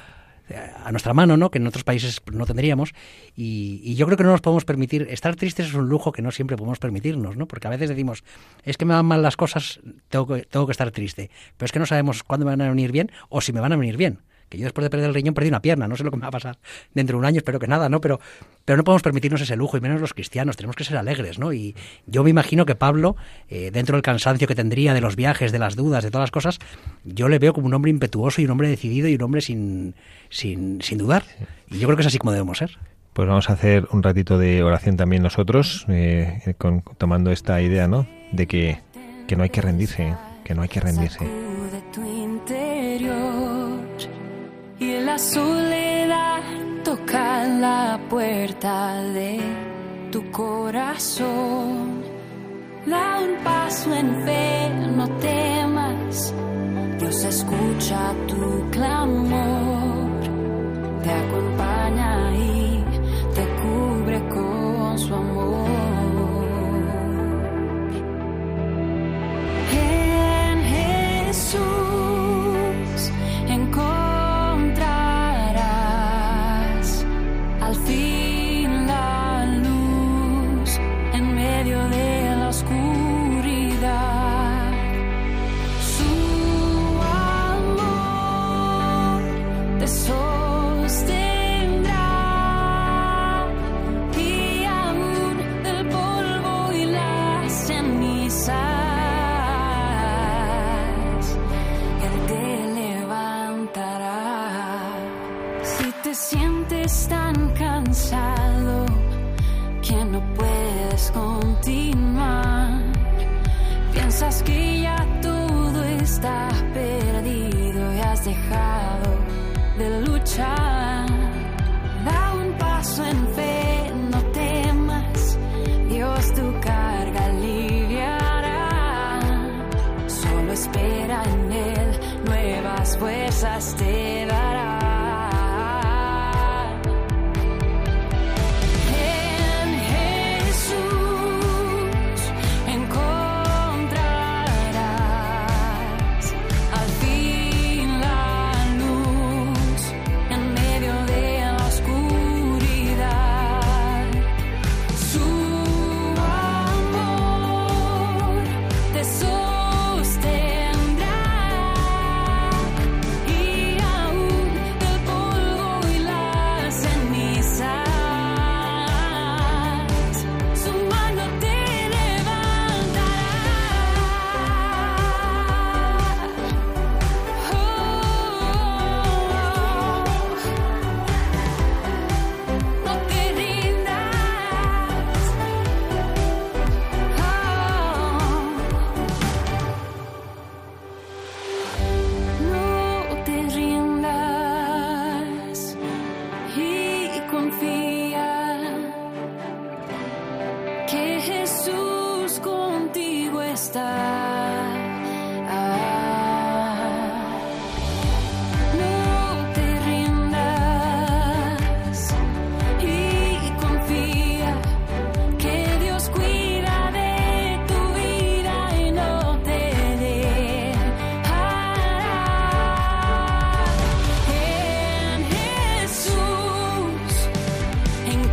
a 0.83 0.91
nuestra 0.91 1.13
mano, 1.13 1.37
¿no? 1.37 1.49
Que 1.49 1.57
en 1.57 1.65
otros 1.67 1.85
países 1.85 2.21
no 2.31 2.45
tendríamos. 2.45 2.93
Y, 3.33 3.95
yo 3.95 4.05
creo 4.05 4.17
que 4.17 4.25
no 4.25 4.31
nos 4.31 4.41
podemos 4.41 4.65
permitir. 4.65 5.07
Estar 5.09 5.37
tristes 5.37 5.67
es 5.67 5.73
un 5.73 5.87
lujo 5.87 6.11
que 6.11 6.21
no 6.21 6.31
siempre 6.31 6.57
podemos 6.57 6.79
permitirnos, 6.79 7.37
¿no? 7.37 7.47
Porque 7.47 7.67
a 7.67 7.69
veces 7.69 7.87
decimos, 7.87 8.25
es 8.63 8.75
que 8.75 8.83
me 8.83 8.93
van 8.93 9.05
mal 9.05 9.21
las 9.21 9.37
cosas, 9.37 9.79
tengo 10.09 10.27
que, 10.27 10.41
tengo 10.41 10.65
que 10.65 10.73
estar 10.73 10.91
triste. 10.91 11.31
Pero 11.55 11.65
es 11.65 11.71
que 11.71 11.79
no 11.79 11.85
sabemos 11.85 12.23
cuándo 12.23 12.45
me 12.45 12.51
van 12.51 12.61
a 12.61 12.69
venir 12.69 12.91
bien 12.91 13.09
o 13.29 13.39
si 13.39 13.53
me 13.53 13.61
van 13.61 13.71
a 13.71 13.77
venir 13.77 13.95
bien 13.95 14.19
que 14.53 14.59
yo 14.59 14.65
después 14.65 14.83
de 14.83 14.91
perder 14.91 15.07
el 15.07 15.15
riñón 15.15 15.33
perdí 15.33 15.49
una 15.49 15.63
pierna, 15.63 15.87
no 15.87 15.95
sé 15.95 16.03
lo 16.03 16.11
que 16.11 16.17
me 16.17 16.21
va 16.21 16.27
a 16.27 16.31
pasar 16.31 16.59
dentro 16.93 17.17
de 17.17 17.19
un 17.19 17.25
año, 17.25 17.37
espero 17.37 17.57
que 17.59 17.67
nada, 17.67 17.89
¿no? 17.89 17.99
Pero, 18.01 18.19
pero 18.65 18.77
no 18.77 18.83
podemos 18.83 19.01
permitirnos 19.01 19.41
ese 19.41 19.55
lujo, 19.55 19.77
y 19.77 19.81
menos 19.81 19.99
los 19.99 20.13
cristianos, 20.13 20.57
tenemos 20.57 20.75
que 20.75 20.83
ser 20.83 20.95
alegres, 20.95 21.39
¿no? 21.39 21.53
Y 21.53 21.75
yo 22.05 22.23
me 22.23 22.29
imagino 22.29 22.67
que 22.67 22.75
Pablo, 22.75 23.15
eh, 23.49 23.71
dentro 23.71 23.95
del 23.95 24.03
cansancio 24.03 24.47
que 24.47 24.53
tendría 24.53 24.93
de 24.93 25.01
los 25.01 25.15
viajes, 25.15 25.51
de 25.51 25.57
las 25.57 25.75
dudas, 25.75 26.03
de 26.03 26.11
todas 26.11 26.25
las 26.25 26.31
cosas, 26.31 26.59
yo 27.03 27.29
le 27.29 27.39
veo 27.39 27.53
como 27.53 27.65
un 27.65 27.73
hombre 27.73 27.89
impetuoso 27.89 28.41
y 28.41 28.45
un 28.45 28.51
hombre 28.51 28.67
decidido 28.67 29.07
y 29.07 29.15
un 29.15 29.23
hombre 29.23 29.41
sin, 29.41 29.95
sin, 30.29 30.81
sin 30.83 30.99
dudar. 30.99 31.23
Y 31.71 31.79
yo 31.79 31.87
creo 31.87 31.97
que 31.97 32.01
es 32.01 32.07
así 32.07 32.19
como 32.19 32.31
debemos 32.31 32.59
ser. 32.59 32.77
Pues 33.13 33.27
vamos 33.27 33.49
a 33.49 33.53
hacer 33.53 33.87
un 33.91 34.03
ratito 34.03 34.37
de 34.37 34.61
oración 34.61 34.97
también 34.97 35.23
nosotros, 35.23 35.85
eh, 35.89 36.55
tomando 36.99 37.31
esta 37.31 37.59
idea, 37.59 37.87
¿no? 37.87 38.07
De 38.31 38.45
que, 38.45 38.79
que 39.27 39.35
no 39.35 39.41
hay 39.41 39.49
que 39.49 39.61
rendirse, 39.61 40.15
que 40.43 40.53
no 40.53 40.61
hay 40.61 40.69
que 40.69 40.79
rendirse. 40.79 41.27
La 45.13 45.19
soledad 45.19 46.41
toca 46.83 47.43
la 47.43 47.99
puerta 48.09 48.95
de 49.17 49.39
tu 50.11 50.19
corazón. 50.31 52.01
Da 52.87 53.19
un 53.25 53.33
paso 53.43 53.93
en 53.93 54.07
no 54.97 55.07
temas, 55.29 56.33
Dios 56.99 57.17
escucha 57.25 57.99
tu 58.27 58.43
clamor, 58.71 60.21
te 61.03 61.11
acompaña 61.23 62.11
y 62.35 62.83
te 63.35 63.43
cubre 63.61 64.19
con 64.29 64.97
su 64.97 65.13
amor. 65.13 65.82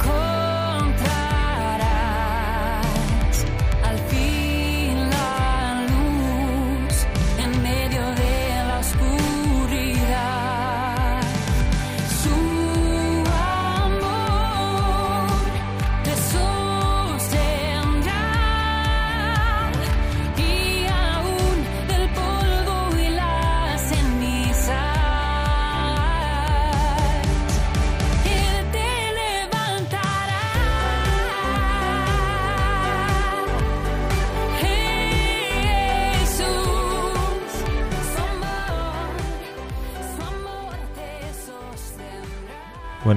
cold 0.01 0.30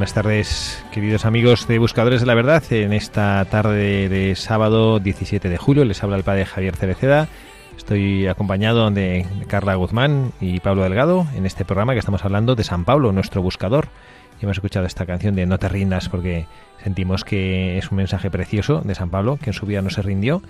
Buenas 0.04 0.16
tardes, 0.16 0.86
queridos 0.92 1.24
amigos 1.24 1.66
de 1.66 1.80
Buscadores 1.80 2.20
de 2.20 2.28
la 2.28 2.36
Verdad. 2.36 2.62
En 2.72 2.92
esta 2.92 3.46
tarde 3.46 4.10
de 4.10 4.36
sábado 4.36 5.00
17 5.00 5.48
de 5.48 5.58
julio 5.58 5.86
les 5.86 6.04
habla 6.04 6.18
el 6.18 6.26
padre 6.26 6.46
Javier 6.46 6.76
Cereceda. 6.76 7.30
Estoy 7.78 8.28
acompañado 8.28 8.92
de 8.92 9.26
Carla 9.48 9.76
Guzmán 9.76 10.34
y 10.42 10.60
Pablo 10.60 10.84
Delgado 10.84 11.26
en 11.38 11.46
este 11.46 11.64
programa 11.64 11.94
que 11.94 12.00
estamos 12.00 12.26
hablando 12.26 12.56
de 12.56 12.66
San 12.66 12.84
Pablo, 12.84 13.14
nuestro 13.14 13.42
buscador. 13.42 13.88
Y 14.42 14.44
hemos 14.44 14.58
escuchado 14.58 14.86
esta 14.86 15.06
canción 15.06 15.36
de 15.36 15.46
No 15.46 15.58
te 15.58 15.70
rindas 15.70 16.10
porque 16.10 16.48
sentimos 16.84 17.24
que 17.24 17.78
es 17.78 17.90
un 17.90 17.96
mensaje 17.96 18.30
precioso 18.30 18.82
de 18.84 18.96
San 18.96 19.10
Pablo, 19.10 19.40
que 19.42 19.52
en 19.52 19.54
su 19.54 19.66
vida 19.66 19.82
no 19.82 19.90
se 19.90 20.02
rindió 20.02 20.42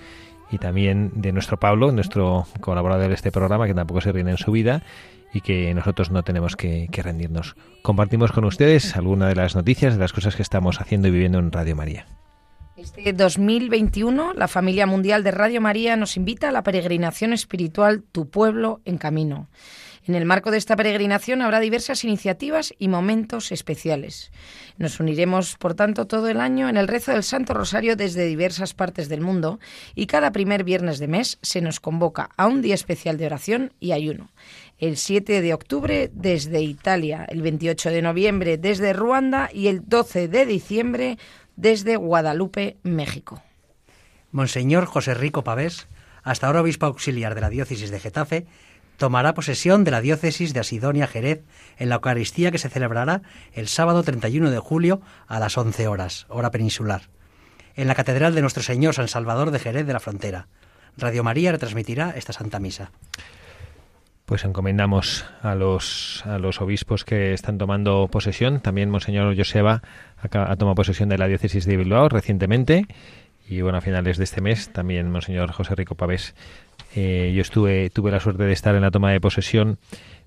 y 0.50 0.58
también 0.58 1.12
de 1.14 1.32
nuestro 1.32 1.58
Pablo, 1.58 1.92
nuestro 1.92 2.48
colaborador 2.60 3.10
de 3.10 3.14
este 3.14 3.32
programa, 3.32 3.68
que 3.68 3.76
tampoco 3.76 4.02
se 4.02 4.12
ríe 4.12 4.28
en 4.28 4.38
su 4.38 4.52
vida 4.52 4.82
y 5.34 5.42
que 5.42 5.74
nosotros 5.74 6.12
no 6.12 6.24
tenemos 6.24 6.56
que, 6.56 6.88
rendirnos. 6.92 7.56
Compartimos 7.82 8.32
con 8.32 8.46
ustedes 8.46 8.96
algunas 8.96 9.30
de 9.30 9.36
las 9.36 9.56
noticias 9.56 9.94
de 9.94 10.00
las 10.00 10.14
cosas 10.14 10.36
que 10.36 10.44
estamos 10.44 10.80
haciendo 10.80 11.08
y 11.08 11.12
viviendo 11.12 11.40
en 11.40 11.52
Radio 11.52 11.76
María. 11.76 12.06
Este 12.78 13.14
2021, 13.14 14.34
la 14.34 14.48
familia 14.48 14.88
mundial 14.88 15.24
de 15.24 15.32
Radio 15.32 15.62
María 15.62 15.96
nos 15.96 16.18
invita 16.18 16.50
a 16.50 16.52
la 16.52 16.64
peregrinación 16.64 17.34
espiritual 17.34 18.04
Tu 18.12 18.30
pueblo 18.30 18.82
en 18.86 18.98
camino. 18.98 19.48
En 20.06 20.16
el 20.16 20.26
marco 20.26 20.52
de 20.52 20.58
esta 20.58 20.76
peregrinación 20.76 21.42
habrá 21.42 21.62
diversas 21.62 22.04
iniciativas 22.04 22.74
y 22.78 22.90
momentos 22.90 23.54
especiales. 23.54 24.32
Nos 24.78 25.00
uniremos, 25.00 25.56
por 25.56 25.76
tanto, 25.76 26.08
todo 26.08 26.28
el 26.28 26.42
año 26.42 26.68
en 26.68 26.76
el 26.76 26.90
rezo 26.90 27.14
del 27.14 27.24
Santo 27.24 27.54
Rosario 27.54 27.96
desde 27.96 28.26
diversas 28.26 28.74
partes 28.74 29.08
del 29.08 29.22
mundo 29.22 29.60
y 29.96 30.08
cada 30.08 30.34
primer 30.34 30.66
viernes 30.66 31.00
de 31.00 31.08
mes 31.08 31.40
se 31.42 31.62
nos 31.62 31.80
convoca 31.80 32.32
a 32.36 32.48
un 32.48 32.62
día 32.62 32.76
especial 32.76 33.18
de 33.18 33.28
oración 33.28 33.72
y 33.80 33.94
ayuno. 33.94 34.30
El 34.84 34.98
7 34.98 35.42
de 35.42 35.54
octubre 35.54 36.12
desde 36.14 36.62
Italia, 36.62 37.26
el 37.30 37.42
28 37.42 37.90
de 37.90 38.02
noviembre 38.02 38.58
desde 38.58 38.92
Ruanda 38.92 39.50
y 39.54 39.68
el 39.68 39.88
12 39.88 40.28
de 40.28 40.46
diciembre 40.46 41.18
desde 41.56 41.96
Guadalupe, 41.96 42.76
México. 42.84 43.42
Monseñor 44.34 44.86
José 44.86 45.14
Rico 45.14 45.46
Pavés, 45.46 45.88
hasta 46.22 46.48
ahora 46.48 46.60
obispo 46.60 46.86
auxiliar 46.86 47.34
de 47.34 47.40
la 47.40 47.50
diócesis 47.50 47.92
de 47.92 48.00
Getafe, 48.02 48.46
tomará 48.98 49.34
posesión 49.34 49.86
de 49.86 49.92
la 49.92 50.02
diócesis 50.02 50.54
de 50.54 50.60
Asidonia 50.60 51.08
Jerez 51.08 51.46
en 51.78 51.88
la 51.88 51.96
Eucaristía 51.96 52.52
que 52.52 52.58
se 52.58 52.68
celebrará 52.68 53.22
el 53.54 53.70
sábado 53.70 54.04
31 54.04 54.52
de 54.52 54.60
julio 54.60 55.00
a 55.28 55.40
las 55.40 55.58
11 55.58 55.88
horas, 55.88 56.26
hora 56.28 56.52
peninsular, 56.52 57.04
en 57.78 57.88
la 57.88 57.96
Catedral 57.96 58.36
de 58.36 58.42
Nuestro 58.42 58.64
Señor 58.64 58.96
San 58.96 59.08
Salvador 59.08 59.52
de 59.52 59.60
Jerez 59.60 59.88
de 59.88 59.94
la 59.94 60.02
Frontera. 60.02 60.50
Radio 60.98 61.24
María 61.24 61.54
retransmitirá 61.54 62.14
esta 62.18 62.34
Santa 62.34 62.60
Misa. 62.60 62.92
Pues 64.26 64.46
encomendamos 64.46 65.26
a 65.42 65.54
los, 65.54 66.26
a 66.26 66.40
los 66.40 66.62
obispos 66.62 67.04
que 67.04 67.34
están 67.34 67.58
tomando 67.58 68.08
posesión. 68.10 68.62
También 68.62 68.90
Monseñor 68.90 69.36
Joseba 69.36 69.82
ha 70.18 70.56
tomado 70.56 70.76
posesión 70.76 71.10
de 71.10 71.18
la 71.18 71.28
diócesis 71.28 71.66
de 71.66 71.76
Bilbao 71.76 72.08
recientemente. 72.08 72.88
Y 73.48 73.62
bueno, 73.62 73.78
a 73.78 73.82
finales 73.82 74.18
de 74.18 74.24
este 74.24 74.40
mes 74.40 74.72
también 74.72 75.12
Monseñor 75.12 75.52
José 75.52 75.76
Rico 75.76 75.96
Pavés 75.96 76.34
eh, 76.96 77.34
yo 77.36 77.42
estuve, 77.42 77.90
tuve 77.90 78.12
la 78.12 78.20
suerte 78.20 78.44
de 78.44 78.54
estar 78.54 78.76
en 78.76 78.82
la 78.82 78.92
toma 78.92 79.12
de 79.12 79.20
posesión 79.20 79.80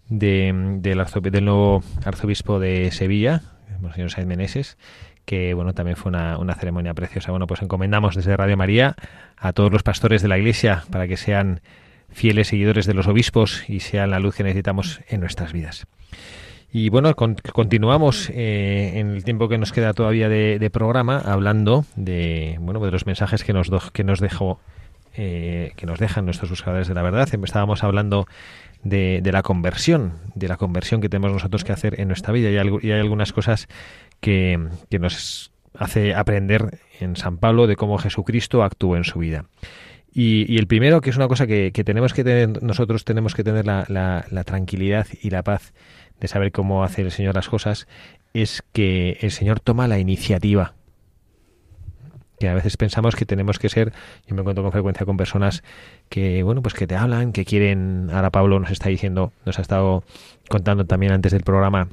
de, 0.09 0.53
del, 0.81 1.05
del, 1.33 1.45
nuevo 1.45 1.83
arzobispo 2.05 2.59
de 2.59 2.91
Sevilla, 2.91 3.43
Monseñor 3.81 4.11
Said 4.11 4.27
Meneses, 4.27 4.77
que 5.25 5.55
bueno, 5.55 5.75
también 5.75 5.97
fue 5.97 6.11
una, 6.11 6.39
una, 6.39 6.55
ceremonia 6.55 6.95
preciosa. 6.95 7.31
Bueno, 7.31 7.47
pues 7.47 7.63
encomendamos 7.63 8.15
desde 8.15 8.37
Radio 8.37 8.57
María 8.57 8.97
a 9.37 9.53
todos 9.53 9.73
los 9.73 9.83
pastores 9.83 10.23
de 10.23 10.29
la 10.29 10.39
Iglesia 10.39 10.85
para 10.91 11.09
que 11.09 11.17
sean 11.17 11.61
fieles 12.11 12.49
seguidores 12.49 12.87
de 12.87 12.95
los 12.95 13.07
obispos 13.07 13.65
y 13.69 13.81
sean 13.81 14.11
la 14.11 14.21
luz 14.21 14.37
que 14.37 14.45
necesitamos 14.45 15.01
en 15.09 15.21
nuestras 15.21 15.53
vidas. 15.53 15.87
Y 16.73 16.89
bueno, 16.89 17.15
continuamos 17.15 18.29
eh, 18.31 18.93
en 18.97 19.11
el 19.11 19.25
tiempo 19.25 19.49
que 19.49 19.57
nos 19.57 19.73
queda 19.73 19.95
todavía 19.95 20.29
de, 20.29 20.59
de, 20.59 20.71
programa 20.71 21.19
hablando 21.19 21.87
de 21.95 22.57
bueno 22.61 22.81
de 22.81 22.91
los 22.91 23.07
mensajes 23.07 23.45
que 23.45 23.53
nos, 23.53 23.71
do, 23.71 23.81
que 23.93 24.05
nos 24.05 24.21
dejó 24.21 24.61
eh, 25.19 25.73
que 25.77 25.87
nos 25.87 25.99
dejan 25.99 26.27
nuestros 26.27 26.51
buscadores 26.51 26.89
de 26.89 26.95
la 26.95 27.01
verdad. 27.01 27.27
Estábamos 27.43 27.83
hablando 27.83 28.27
de, 28.85 29.23
la 29.33 29.43
conversión, 29.43 30.13
de 30.35 30.47
la 30.47 30.59
conversión 30.59 31.01
que 31.01 31.09
tenemos 31.09 31.33
nosotros 31.33 31.65
que 31.65 31.73
hacer 31.73 31.99
en 31.99 32.09
nuestra 32.09 32.35
vida. 32.35 32.51
Y 32.51 32.59
hay, 32.59 32.69
y 32.83 32.91
hay 32.91 33.01
algunas 33.01 33.33
cosas 33.33 33.67
que, 34.21 34.69
nos 34.91 35.53
hace 35.73 36.15
aprender 36.15 36.81
en 37.01 37.17
San 37.17 37.39
Pablo 37.39 37.67
de 37.67 37.77
cómo 37.77 37.97
Jesucristo 37.97 38.63
actuó 38.63 38.99
en 38.99 39.05
su 39.05 39.21
vida. 39.21 39.47
Y, 40.19 40.51
y 40.51 40.57
el 40.57 40.67
primero, 40.67 41.03
que 41.03 41.11
es 41.11 41.17
una 41.17 41.29
cosa 41.29 41.47
que, 41.47 41.71
tenemos 41.85 42.15
que 42.15 42.25
tener, 42.25 42.63
nosotros 42.63 43.05
tenemos 43.05 43.35
que 43.35 43.45
tener 43.45 43.67
la, 43.67 43.85
la, 43.89 44.25
la 44.31 44.45
tranquilidad 44.45 45.07
y 45.21 45.29
la 45.29 45.43
paz 45.43 45.75
de 46.19 46.27
saber 46.27 46.53
cómo 46.53 46.85
hace 46.85 47.03
el 47.03 47.11
Señor 47.11 47.35
las 47.35 47.51
cosas, 47.51 47.87
es 48.33 48.65
que 48.73 49.19
el 49.21 49.31
Señor 49.31 49.61
toma 49.61 49.89
la 49.89 49.99
iniciativa. 49.99 50.73
Que 52.41 52.49
a 52.49 52.55
veces 52.55 52.79
pensamos 52.79 53.15
que 53.15 53.27
tenemos 53.27 53.59
que 53.59 53.69
ser, 53.69 53.93
yo 54.27 54.35
me 54.35 54.41
encuentro 54.41 54.65
con 54.65 54.73
frecuencia 54.73 55.05
con 55.05 55.19
personas 55.19 55.63
que, 56.09 56.43
bueno, 56.43 56.63
pues 56.63 56.73
que 56.73 56.87
te 56.87 56.97
hablan, 56.97 57.33
que 57.33 57.45
quieren, 57.45 58.09
ahora 58.11 58.31
Pablo 58.31 58.59
nos 58.59 58.71
está 58.71 58.89
diciendo, 58.89 59.35
nos 59.45 59.59
ha 59.59 59.63
estado 59.63 60.03
contando 60.49 60.87
también 60.87 61.13
antes 61.13 61.33
del 61.33 61.43
programa, 61.43 61.89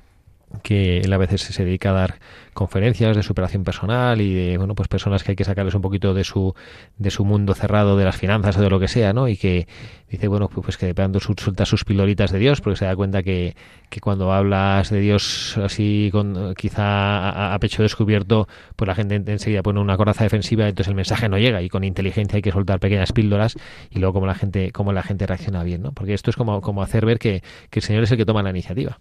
que 0.61 0.99
él 0.99 1.11
a 1.11 1.17
veces 1.17 1.41
se 1.41 1.65
dedica 1.65 1.89
a 1.89 1.93
dar 1.93 2.19
conferencias 2.53 3.15
de 3.15 3.23
superación 3.23 3.63
personal 3.63 4.21
y 4.21 4.33
de 4.33 4.57
bueno 4.57 4.75
pues 4.75 4.87
personas 4.87 5.23
que 5.23 5.31
hay 5.31 5.35
que 5.35 5.43
sacarles 5.43 5.73
un 5.73 5.81
poquito 5.81 6.13
de 6.13 6.23
su 6.23 6.53
de 6.97 7.09
su 7.09 7.25
mundo 7.25 7.55
cerrado 7.55 7.97
de 7.97 8.05
las 8.05 8.15
finanzas 8.15 8.57
o 8.57 8.61
de 8.61 8.69
lo 8.69 8.79
que 8.79 8.87
sea 8.87 9.11
no 9.13 9.27
y 9.27 9.37
que 9.37 9.67
dice 10.09 10.27
bueno 10.27 10.47
pues 10.47 10.77
que 10.77 10.85
de 10.85 10.93
pronto 10.93 11.19
suelta 11.19 11.65
sus 11.65 11.83
piloritas 11.83 12.31
de 12.31 12.37
Dios 12.37 12.61
porque 12.61 12.77
se 12.77 12.85
da 12.85 12.95
cuenta 12.95 13.23
que, 13.23 13.55
que 13.89 13.99
cuando 13.99 14.31
hablas 14.31 14.91
de 14.91 14.99
Dios 14.99 15.57
así 15.57 16.09
con 16.11 16.53
quizá 16.53 16.83
a, 16.83 17.55
a, 17.55 17.59
pecho 17.59 17.81
descubierto 17.81 18.47
pues 18.75 18.87
la 18.87 18.93
gente 18.93 19.15
enseguida 19.15 19.63
pone 19.63 19.79
una 19.79 19.97
coraza 19.97 20.23
defensiva 20.23 20.67
entonces 20.67 20.89
el 20.89 20.95
mensaje 20.95 21.27
no 21.29 21.39
llega 21.39 21.61
y 21.63 21.69
con 21.69 21.83
inteligencia 21.83 22.35
hay 22.35 22.43
que 22.43 22.51
soltar 22.51 22.79
pequeñas 22.79 23.11
píldoras 23.11 23.55
y 23.89 23.99
luego 23.99 24.13
como 24.13 24.27
la 24.27 24.35
gente 24.35 24.71
como 24.71 24.93
la 24.93 25.01
gente 25.01 25.25
reacciona 25.25 25.63
bien 25.63 25.81
no 25.81 25.91
porque 25.93 26.13
esto 26.13 26.29
es 26.29 26.35
como 26.35 26.61
como 26.61 26.83
hacer 26.83 27.05
ver 27.05 27.17
que, 27.17 27.41
que 27.71 27.79
el 27.79 27.83
Señor 27.83 28.03
es 28.03 28.11
el 28.11 28.17
que 28.17 28.25
toma 28.25 28.43
la 28.43 28.51
iniciativa 28.51 28.99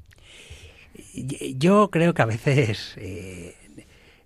yo 1.15 1.91
creo 1.91 2.15
que 2.15 2.23
a 2.23 2.27
veces 2.27 2.95
eh, 2.97 3.55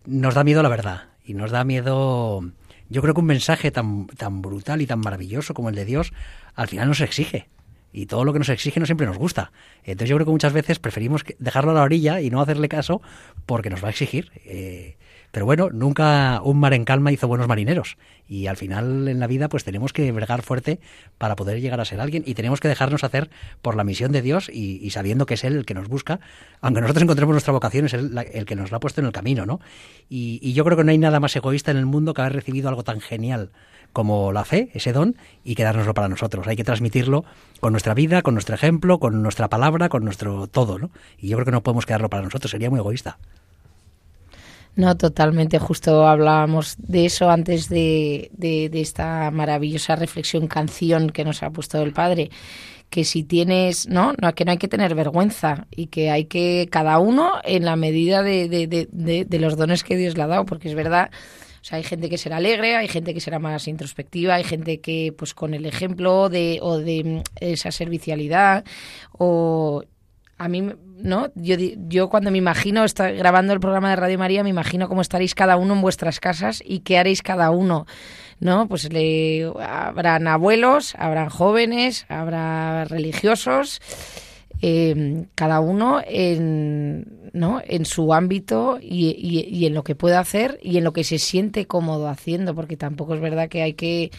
nos 0.04 0.34
da 0.34 0.44
miedo 0.44 0.62
la 0.62 0.68
verdad 0.68 1.04
y 1.24 1.34
nos 1.34 1.50
da 1.50 1.64
miedo. 1.64 2.42
Yo 2.88 3.02
creo 3.02 3.14
que 3.14 3.20
un 3.20 3.26
mensaje 3.26 3.70
tan, 3.70 4.06
tan 4.06 4.42
brutal 4.42 4.80
y 4.80 4.86
tan 4.86 5.00
maravilloso 5.00 5.54
como 5.54 5.68
el 5.68 5.74
de 5.74 5.84
Dios 5.84 6.12
al 6.54 6.68
final 6.68 6.88
nos 6.88 7.00
exige. 7.00 7.48
Y 7.92 8.06
todo 8.06 8.24
lo 8.24 8.32
que 8.32 8.38
nos 8.38 8.50
exige 8.50 8.78
no 8.78 8.86
siempre 8.86 9.06
nos 9.06 9.16
gusta. 9.16 9.52
Entonces 9.82 10.10
yo 10.10 10.16
creo 10.16 10.26
que 10.26 10.32
muchas 10.32 10.52
veces 10.52 10.78
preferimos 10.78 11.24
dejarlo 11.38 11.70
a 11.70 11.74
la 11.74 11.82
orilla 11.82 12.20
y 12.20 12.30
no 12.30 12.40
hacerle 12.40 12.68
caso 12.68 13.00
porque 13.46 13.70
nos 13.70 13.82
va 13.82 13.88
a 13.88 13.90
exigir. 13.90 14.30
Eh, 14.44 14.96
pero 15.36 15.44
bueno, 15.44 15.68
nunca 15.70 16.40
un 16.42 16.58
mar 16.58 16.72
en 16.72 16.86
calma 16.86 17.12
hizo 17.12 17.28
buenos 17.28 17.46
marineros. 17.46 17.98
Y 18.26 18.46
al 18.46 18.56
final 18.56 19.06
en 19.06 19.20
la 19.20 19.26
vida 19.26 19.50
pues 19.50 19.64
tenemos 19.64 19.92
que 19.92 20.10
bregar 20.10 20.40
fuerte 20.40 20.80
para 21.18 21.36
poder 21.36 21.60
llegar 21.60 21.78
a 21.78 21.84
ser 21.84 22.00
alguien 22.00 22.22
y 22.24 22.32
tenemos 22.32 22.58
que 22.58 22.68
dejarnos 22.68 23.04
hacer 23.04 23.28
por 23.60 23.76
la 23.76 23.84
misión 23.84 24.12
de 24.12 24.22
Dios 24.22 24.48
y, 24.50 24.88
sabiendo 24.88 25.26
que 25.26 25.34
es 25.34 25.44
Él 25.44 25.56
el 25.56 25.66
que 25.66 25.74
nos 25.74 25.88
busca. 25.88 26.20
Aunque 26.62 26.80
nosotros 26.80 27.02
encontremos 27.02 27.34
nuestra 27.34 27.52
vocación, 27.52 27.84
es 27.84 27.92
Él 27.92 28.18
el 28.32 28.46
que 28.46 28.56
nos 28.56 28.70
la 28.70 28.78
ha 28.78 28.80
puesto 28.80 29.02
en 29.02 29.08
el 29.08 29.12
camino, 29.12 29.44
¿no? 29.44 29.60
Y, 30.08 30.40
y 30.40 30.54
yo 30.54 30.64
creo 30.64 30.78
que 30.78 30.84
no 30.84 30.90
hay 30.90 30.96
nada 30.96 31.20
más 31.20 31.36
egoísta 31.36 31.70
en 31.70 31.76
el 31.76 31.84
mundo 31.84 32.14
que 32.14 32.22
haber 32.22 32.32
recibido 32.32 32.70
algo 32.70 32.82
tan 32.82 33.02
genial 33.02 33.50
como 33.92 34.32
la 34.32 34.46
fe, 34.46 34.70
ese 34.72 34.94
don, 34.94 35.16
y 35.44 35.54
quedárnoslo 35.54 35.92
para 35.92 36.08
nosotros. 36.08 36.46
Hay 36.46 36.56
que 36.56 36.64
transmitirlo 36.64 37.26
con 37.60 37.74
nuestra 37.74 37.92
vida, 37.92 38.22
con 38.22 38.32
nuestro 38.32 38.54
ejemplo, 38.54 39.00
con 39.00 39.22
nuestra 39.22 39.48
palabra, 39.50 39.90
con 39.90 40.02
nuestro 40.02 40.46
todo, 40.46 40.78
¿no? 40.78 40.90
Y 41.18 41.28
yo 41.28 41.36
creo 41.36 41.44
que 41.44 41.52
no 41.52 41.62
podemos 41.62 41.84
quedarlo 41.84 42.08
para 42.08 42.22
nosotros, 42.22 42.50
sería 42.50 42.70
muy 42.70 42.78
egoísta. 42.78 43.18
No, 44.76 44.96
totalmente. 44.96 45.58
Justo 45.58 46.06
hablábamos 46.06 46.76
de 46.78 47.06
eso 47.06 47.30
antes 47.30 47.68
de, 47.68 48.30
de, 48.32 48.68
de, 48.68 48.80
esta 48.82 49.30
maravillosa 49.30 49.96
reflexión, 49.96 50.48
canción 50.48 51.10
que 51.10 51.24
nos 51.24 51.42
ha 51.42 51.50
puesto 51.50 51.80
el 51.82 51.92
Padre. 51.92 52.30
Que 52.90 53.04
si 53.04 53.24
tienes, 53.24 53.88
¿no? 53.88 54.12
no 54.20 54.34
que 54.34 54.44
no 54.44 54.52
hay 54.52 54.58
que 54.58 54.68
tener 54.68 54.94
vergüenza 54.94 55.66
y 55.70 55.86
que 55.86 56.10
hay 56.10 56.26
que, 56.26 56.68
cada 56.70 56.98
uno 56.98 57.32
en 57.44 57.64
la 57.64 57.74
medida 57.74 58.22
de, 58.22 58.48
de 58.48 59.38
los 59.40 59.56
dones 59.56 59.82
que 59.82 59.96
Dios 59.96 60.16
le 60.16 60.22
ha 60.22 60.26
dado, 60.26 60.44
porque 60.44 60.68
es 60.68 60.74
verdad. 60.74 61.10
O 61.66 61.68
sea, 61.68 61.78
hay 61.78 61.82
gente 61.82 62.08
que 62.08 62.16
será 62.16 62.36
alegre, 62.36 62.76
hay 62.76 62.86
gente 62.86 63.12
que 63.12 63.20
será 63.20 63.40
más 63.40 63.66
introspectiva, 63.66 64.36
hay 64.36 64.44
gente 64.44 64.80
que, 64.80 65.12
pues, 65.18 65.34
con 65.34 65.52
el 65.52 65.66
ejemplo 65.66 66.28
de, 66.28 66.60
o 66.62 66.78
de 66.78 67.24
esa 67.40 67.72
servicialidad, 67.72 68.64
o 69.10 69.82
a 70.38 70.48
mí, 70.48 70.70
¿no? 71.02 71.28
Yo, 71.34 71.56
yo 71.88 72.08
cuando 72.08 72.30
me 72.30 72.38
imagino 72.38 72.84
estar 72.84 73.14
grabando 73.14 73.52
el 73.52 73.60
programa 73.60 73.90
de 73.90 73.96
Radio 73.96 74.18
María, 74.18 74.42
me 74.42 74.50
imagino 74.50 74.88
cómo 74.88 75.02
estaréis 75.02 75.34
cada 75.34 75.56
uno 75.56 75.74
en 75.74 75.82
vuestras 75.82 76.20
casas 76.20 76.62
y 76.64 76.80
qué 76.80 76.98
haréis 76.98 77.22
cada 77.22 77.50
uno, 77.50 77.86
¿no? 78.40 78.66
Pues 78.68 78.92
le, 78.92 79.50
habrán 79.60 80.26
abuelos, 80.26 80.94
habrán 80.98 81.28
jóvenes, 81.28 82.06
habrá 82.08 82.84
religiosos, 82.84 83.80
eh, 84.62 85.26
cada 85.34 85.60
uno 85.60 86.00
en, 86.06 87.30
¿no? 87.34 87.60
en 87.66 87.84
su 87.84 88.14
ámbito 88.14 88.78
y, 88.80 89.08
y, 89.18 89.54
y 89.54 89.66
en 89.66 89.74
lo 89.74 89.84
que 89.84 89.94
puede 89.94 90.16
hacer 90.16 90.58
y 90.62 90.78
en 90.78 90.84
lo 90.84 90.92
que 90.92 91.04
se 91.04 91.18
siente 91.18 91.66
cómodo 91.66 92.08
haciendo, 92.08 92.54
porque 92.54 92.76
tampoco 92.76 93.14
es 93.14 93.20
verdad 93.20 93.48
que 93.48 93.62
hay 93.62 93.74
que 93.74 94.10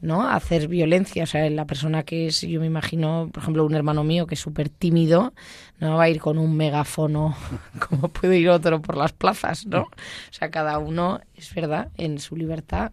¿no? 0.00 0.28
hacer 0.28 0.68
violencia. 0.68 1.24
O 1.24 1.26
sea, 1.26 1.48
la 1.50 1.66
persona 1.66 2.02
que 2.02 2.26
es, 2.26 2.40
yo 2.42 2.60
me 2.60 2.66
imagino, 2.66 3.28
por 3.32 3.42
ejemplo, 3.42 3.64
un 3.64 3.74
hermano 3.74 4.04
mío 4.04 4.26
que 4.26 4.34
es 4.34 4.40
súper 4.40 4.68
tímido, 4.68 5.32
no 5.78 5.96
va 5.96 6.04
a 6.04 6.08
ir 6.08 6.20
con 6.20 6.38
un 6.38 6.56
megáfono 6.56 7.36
como 7.88 8.08
puede 8.08 8.38
ir 8.38 8.48
otro 8.48 8.80
por 8.80 8.96
las 8.96 9.12
plazas, 9.12 9.66
¿no? 9.66 9.82
O 9.82 10.32
sea, 10.32 10.50
cada 10.50 10.78
uno, 10.78 11.20
es 11.34 11.54
verdad, 11.54 11.90
en 11.96 12.18
su 12.18 12.36
libertad, 12.36 12.92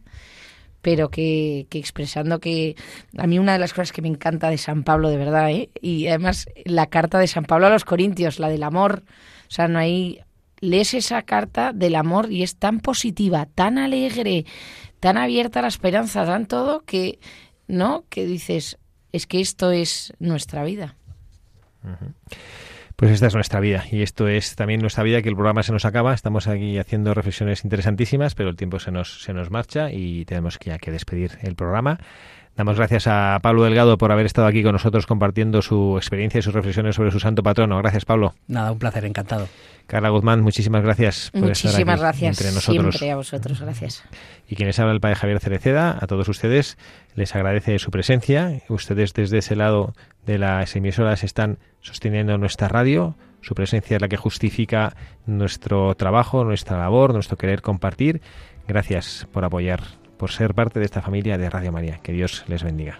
pero 0.82 1.10
que, 1.10 1.68
que 1.70 1.80
expresando 1.80 2.40
que 2.40 2.76
a 3.18 3.26
mí 3.28 3.40
una 3.40 3.54
de 3.54 3.60
las 3.60 3.74
cosas 3.74 3.92
que 3.92 4.02
me 4.02 4.10
encanta 4.10 4.50
de 4.50 4.58
San 4.58 4.84
Pablo, 4.84 5.10
de 5.10 5.18
verdad, 5.18 5.50
¿eh? 5.50 5.70
y 5.82 6.08
además 6.08 6.48
la 6.66 6.88
carta 6.88 7.20
de 7.20 7.28
San 7.28 7.46
Pablo 7.46 7.68
a 7.68 7.70
los 7.70 7.86
Corintios, 7.86 8.40
la 8.40 8.50
del 8.50 8.64
amor, 8.64 9.04
o 9.48 9.52
sea, 9.52 9.68
no 9.68 9.80
hay 9.80 10.20
lees 10.64 10.94
esa 10.94 11.22
carta 11.24 11.74
del 11.74 11.96
amor 11.96 12.32
y 12.32 12.42
es 12.42 12.56
tan 12.56 12.80
positiva, 12.80 13.48
tan 13.54 13.78
alegre, 13.78 14.46
tan 15.04 15.18
abierta 15.18 15.62
la 15.62 15.68
esperanza, 15.68 16.26
tan 16.26 16.46
todo 16.46 16.86
que, 16.86 17.20
¿no? 17.68 18.06
Que 18.10 18.26
dices, 18.26 18.80
es 19.12 19.28
que 19.28 19.42
esto 19.42 19.70
es 19.72 20.14
nuestra 20.20 20.64
vida. 20.64 20.96
Pues 22.96 23.12
esta 23.12 23.28
es 23.28 23.36
nuestra 23.36 23.60
vida 23.60 23.84
y 23.92 24.02
esto 24.02 24.30
es 24.30 24.56
también 24.56 24.80
nuestra 24.80 25.04
vida 25.04 25.22
que 25.22 25.28
el 25.28 25.36
programa 25.36 25.62
se 25.62 25.74
nos 25.74 25.84
acaba. 25.84 26.14
Estamos 26.14 26.48
aquí 26.48 26.78
haciendo 26.78 27.14
reflexiones 27.14 27.66
interesantísimas, 27.66 28.34
pero 28.34 28.50
el 28.50 28.56
tiempo 28.56 28.80
se 28.80 28.92
nos, 28.92 29.22
se 29.24 29.34
nos 29.34 29.52
marcha 29.52 29.92
y 29.92 30.24
tenemos 30.24 30.58
que 30.58 30.70
ya 30.70 30.78
que 30.78 30.90
despedir 30.90 31.38
el 31.42 31.56
programa. 31.56 32.00
Damos 32.56 32.78
gracias 32.78 33.06
a 33.08 33.38
Pablo 33.42 33.66
Delgado 33.66 33.98
por 33.98 34.14
haber 34.14 34.26
estado 34.26 34.48
aquí 34.48 34.64
con 34.64 34.72
nosotros 34.72 35.06
compartiendo 35.06 35.62
su 35.62 35.98
experiencia 35.98 36.40
y 36.40 36.44
sus 36.44 36.54
reflexiones 36.54 36.96
sobre 36.96 37.12
su 37.12 37.20
santo 37.20 37.44
patrono. 37.44 37.78
Gracias, 37.80 38.06
Pablo. 38.06 38.36
Nada, 38.48 38.72
un 38.72 38.80
placer, 38.80 39.04
encantado. 39.04 39.50
Carla 39.88 40.10
Guzmán, 40.10 40.42
muchísimas 40.42 40.82
gracias 40.82 41.30
por 41.32 41.52
estar 41.52 41.74
aquí 41.74 41.84
gracias. 41.84 42.40
entre 42.40 42.54
nosotros. 42.54 42.96
Siempre 42.96 43.12
a 43.12 43.16
vosotros, 43.16 43.62
gracias. 43.62 44.04
Y 44.48 44.56
quienes 44.56 44.80
habla 44.80 44.94
el 44.94 45.00
padre 45.00 45.16
Javier 45.16 45.40
Cereceda, 45.40 45.98
a 46.00 46.08
todos 46.08 46.28
ustedes 46.30 46.78
les 47.16 47.36
agradece 47.36 47.78
su 47.80 47.92
presencia. 47.92 48.62
Ustedes 48.70 49.14
desde 49.14 49.40
ese 49.40 49.56
lado 49.56 49.94
de 50.26 50.38
las 50.38 50.76
emisoras 50.76 51.24
están 51.24 51.60
sosteniendo 51.82 52.38
nuestra 52.38 52.68
radio. 52.68 53.16
Su 53.42 53.56
presencia 53.56 53.96
es 53.98 54.02
la 54.02 54.08
que 54.08 54.18
justifica 54.18 54.96
nuestro 55.26 55.94
trabajo, 55.96 56.46
nuestra 56.46 56.78
labor, 56.78 57.14
nuestro 57.14 57.38
querer 57.38 57.62
compartir. 57.62 58.22
Gracias 58.68 59.28
por 59.32 59.44
apoyar 59.44 59.84
por 60.18 60.32
ser 60.32 60.54
parte 60.54 60.80
de 60.80 60.86
esta 60.86 61.02
familia 61.02 61.38
de 61.38 61.50
Radio 61.50 61.72
María. 61.72 62.00
Que 62.02 62.14
Dios 62.14 62.46
les 62.48 62.64
bendiga. 62.64 63.00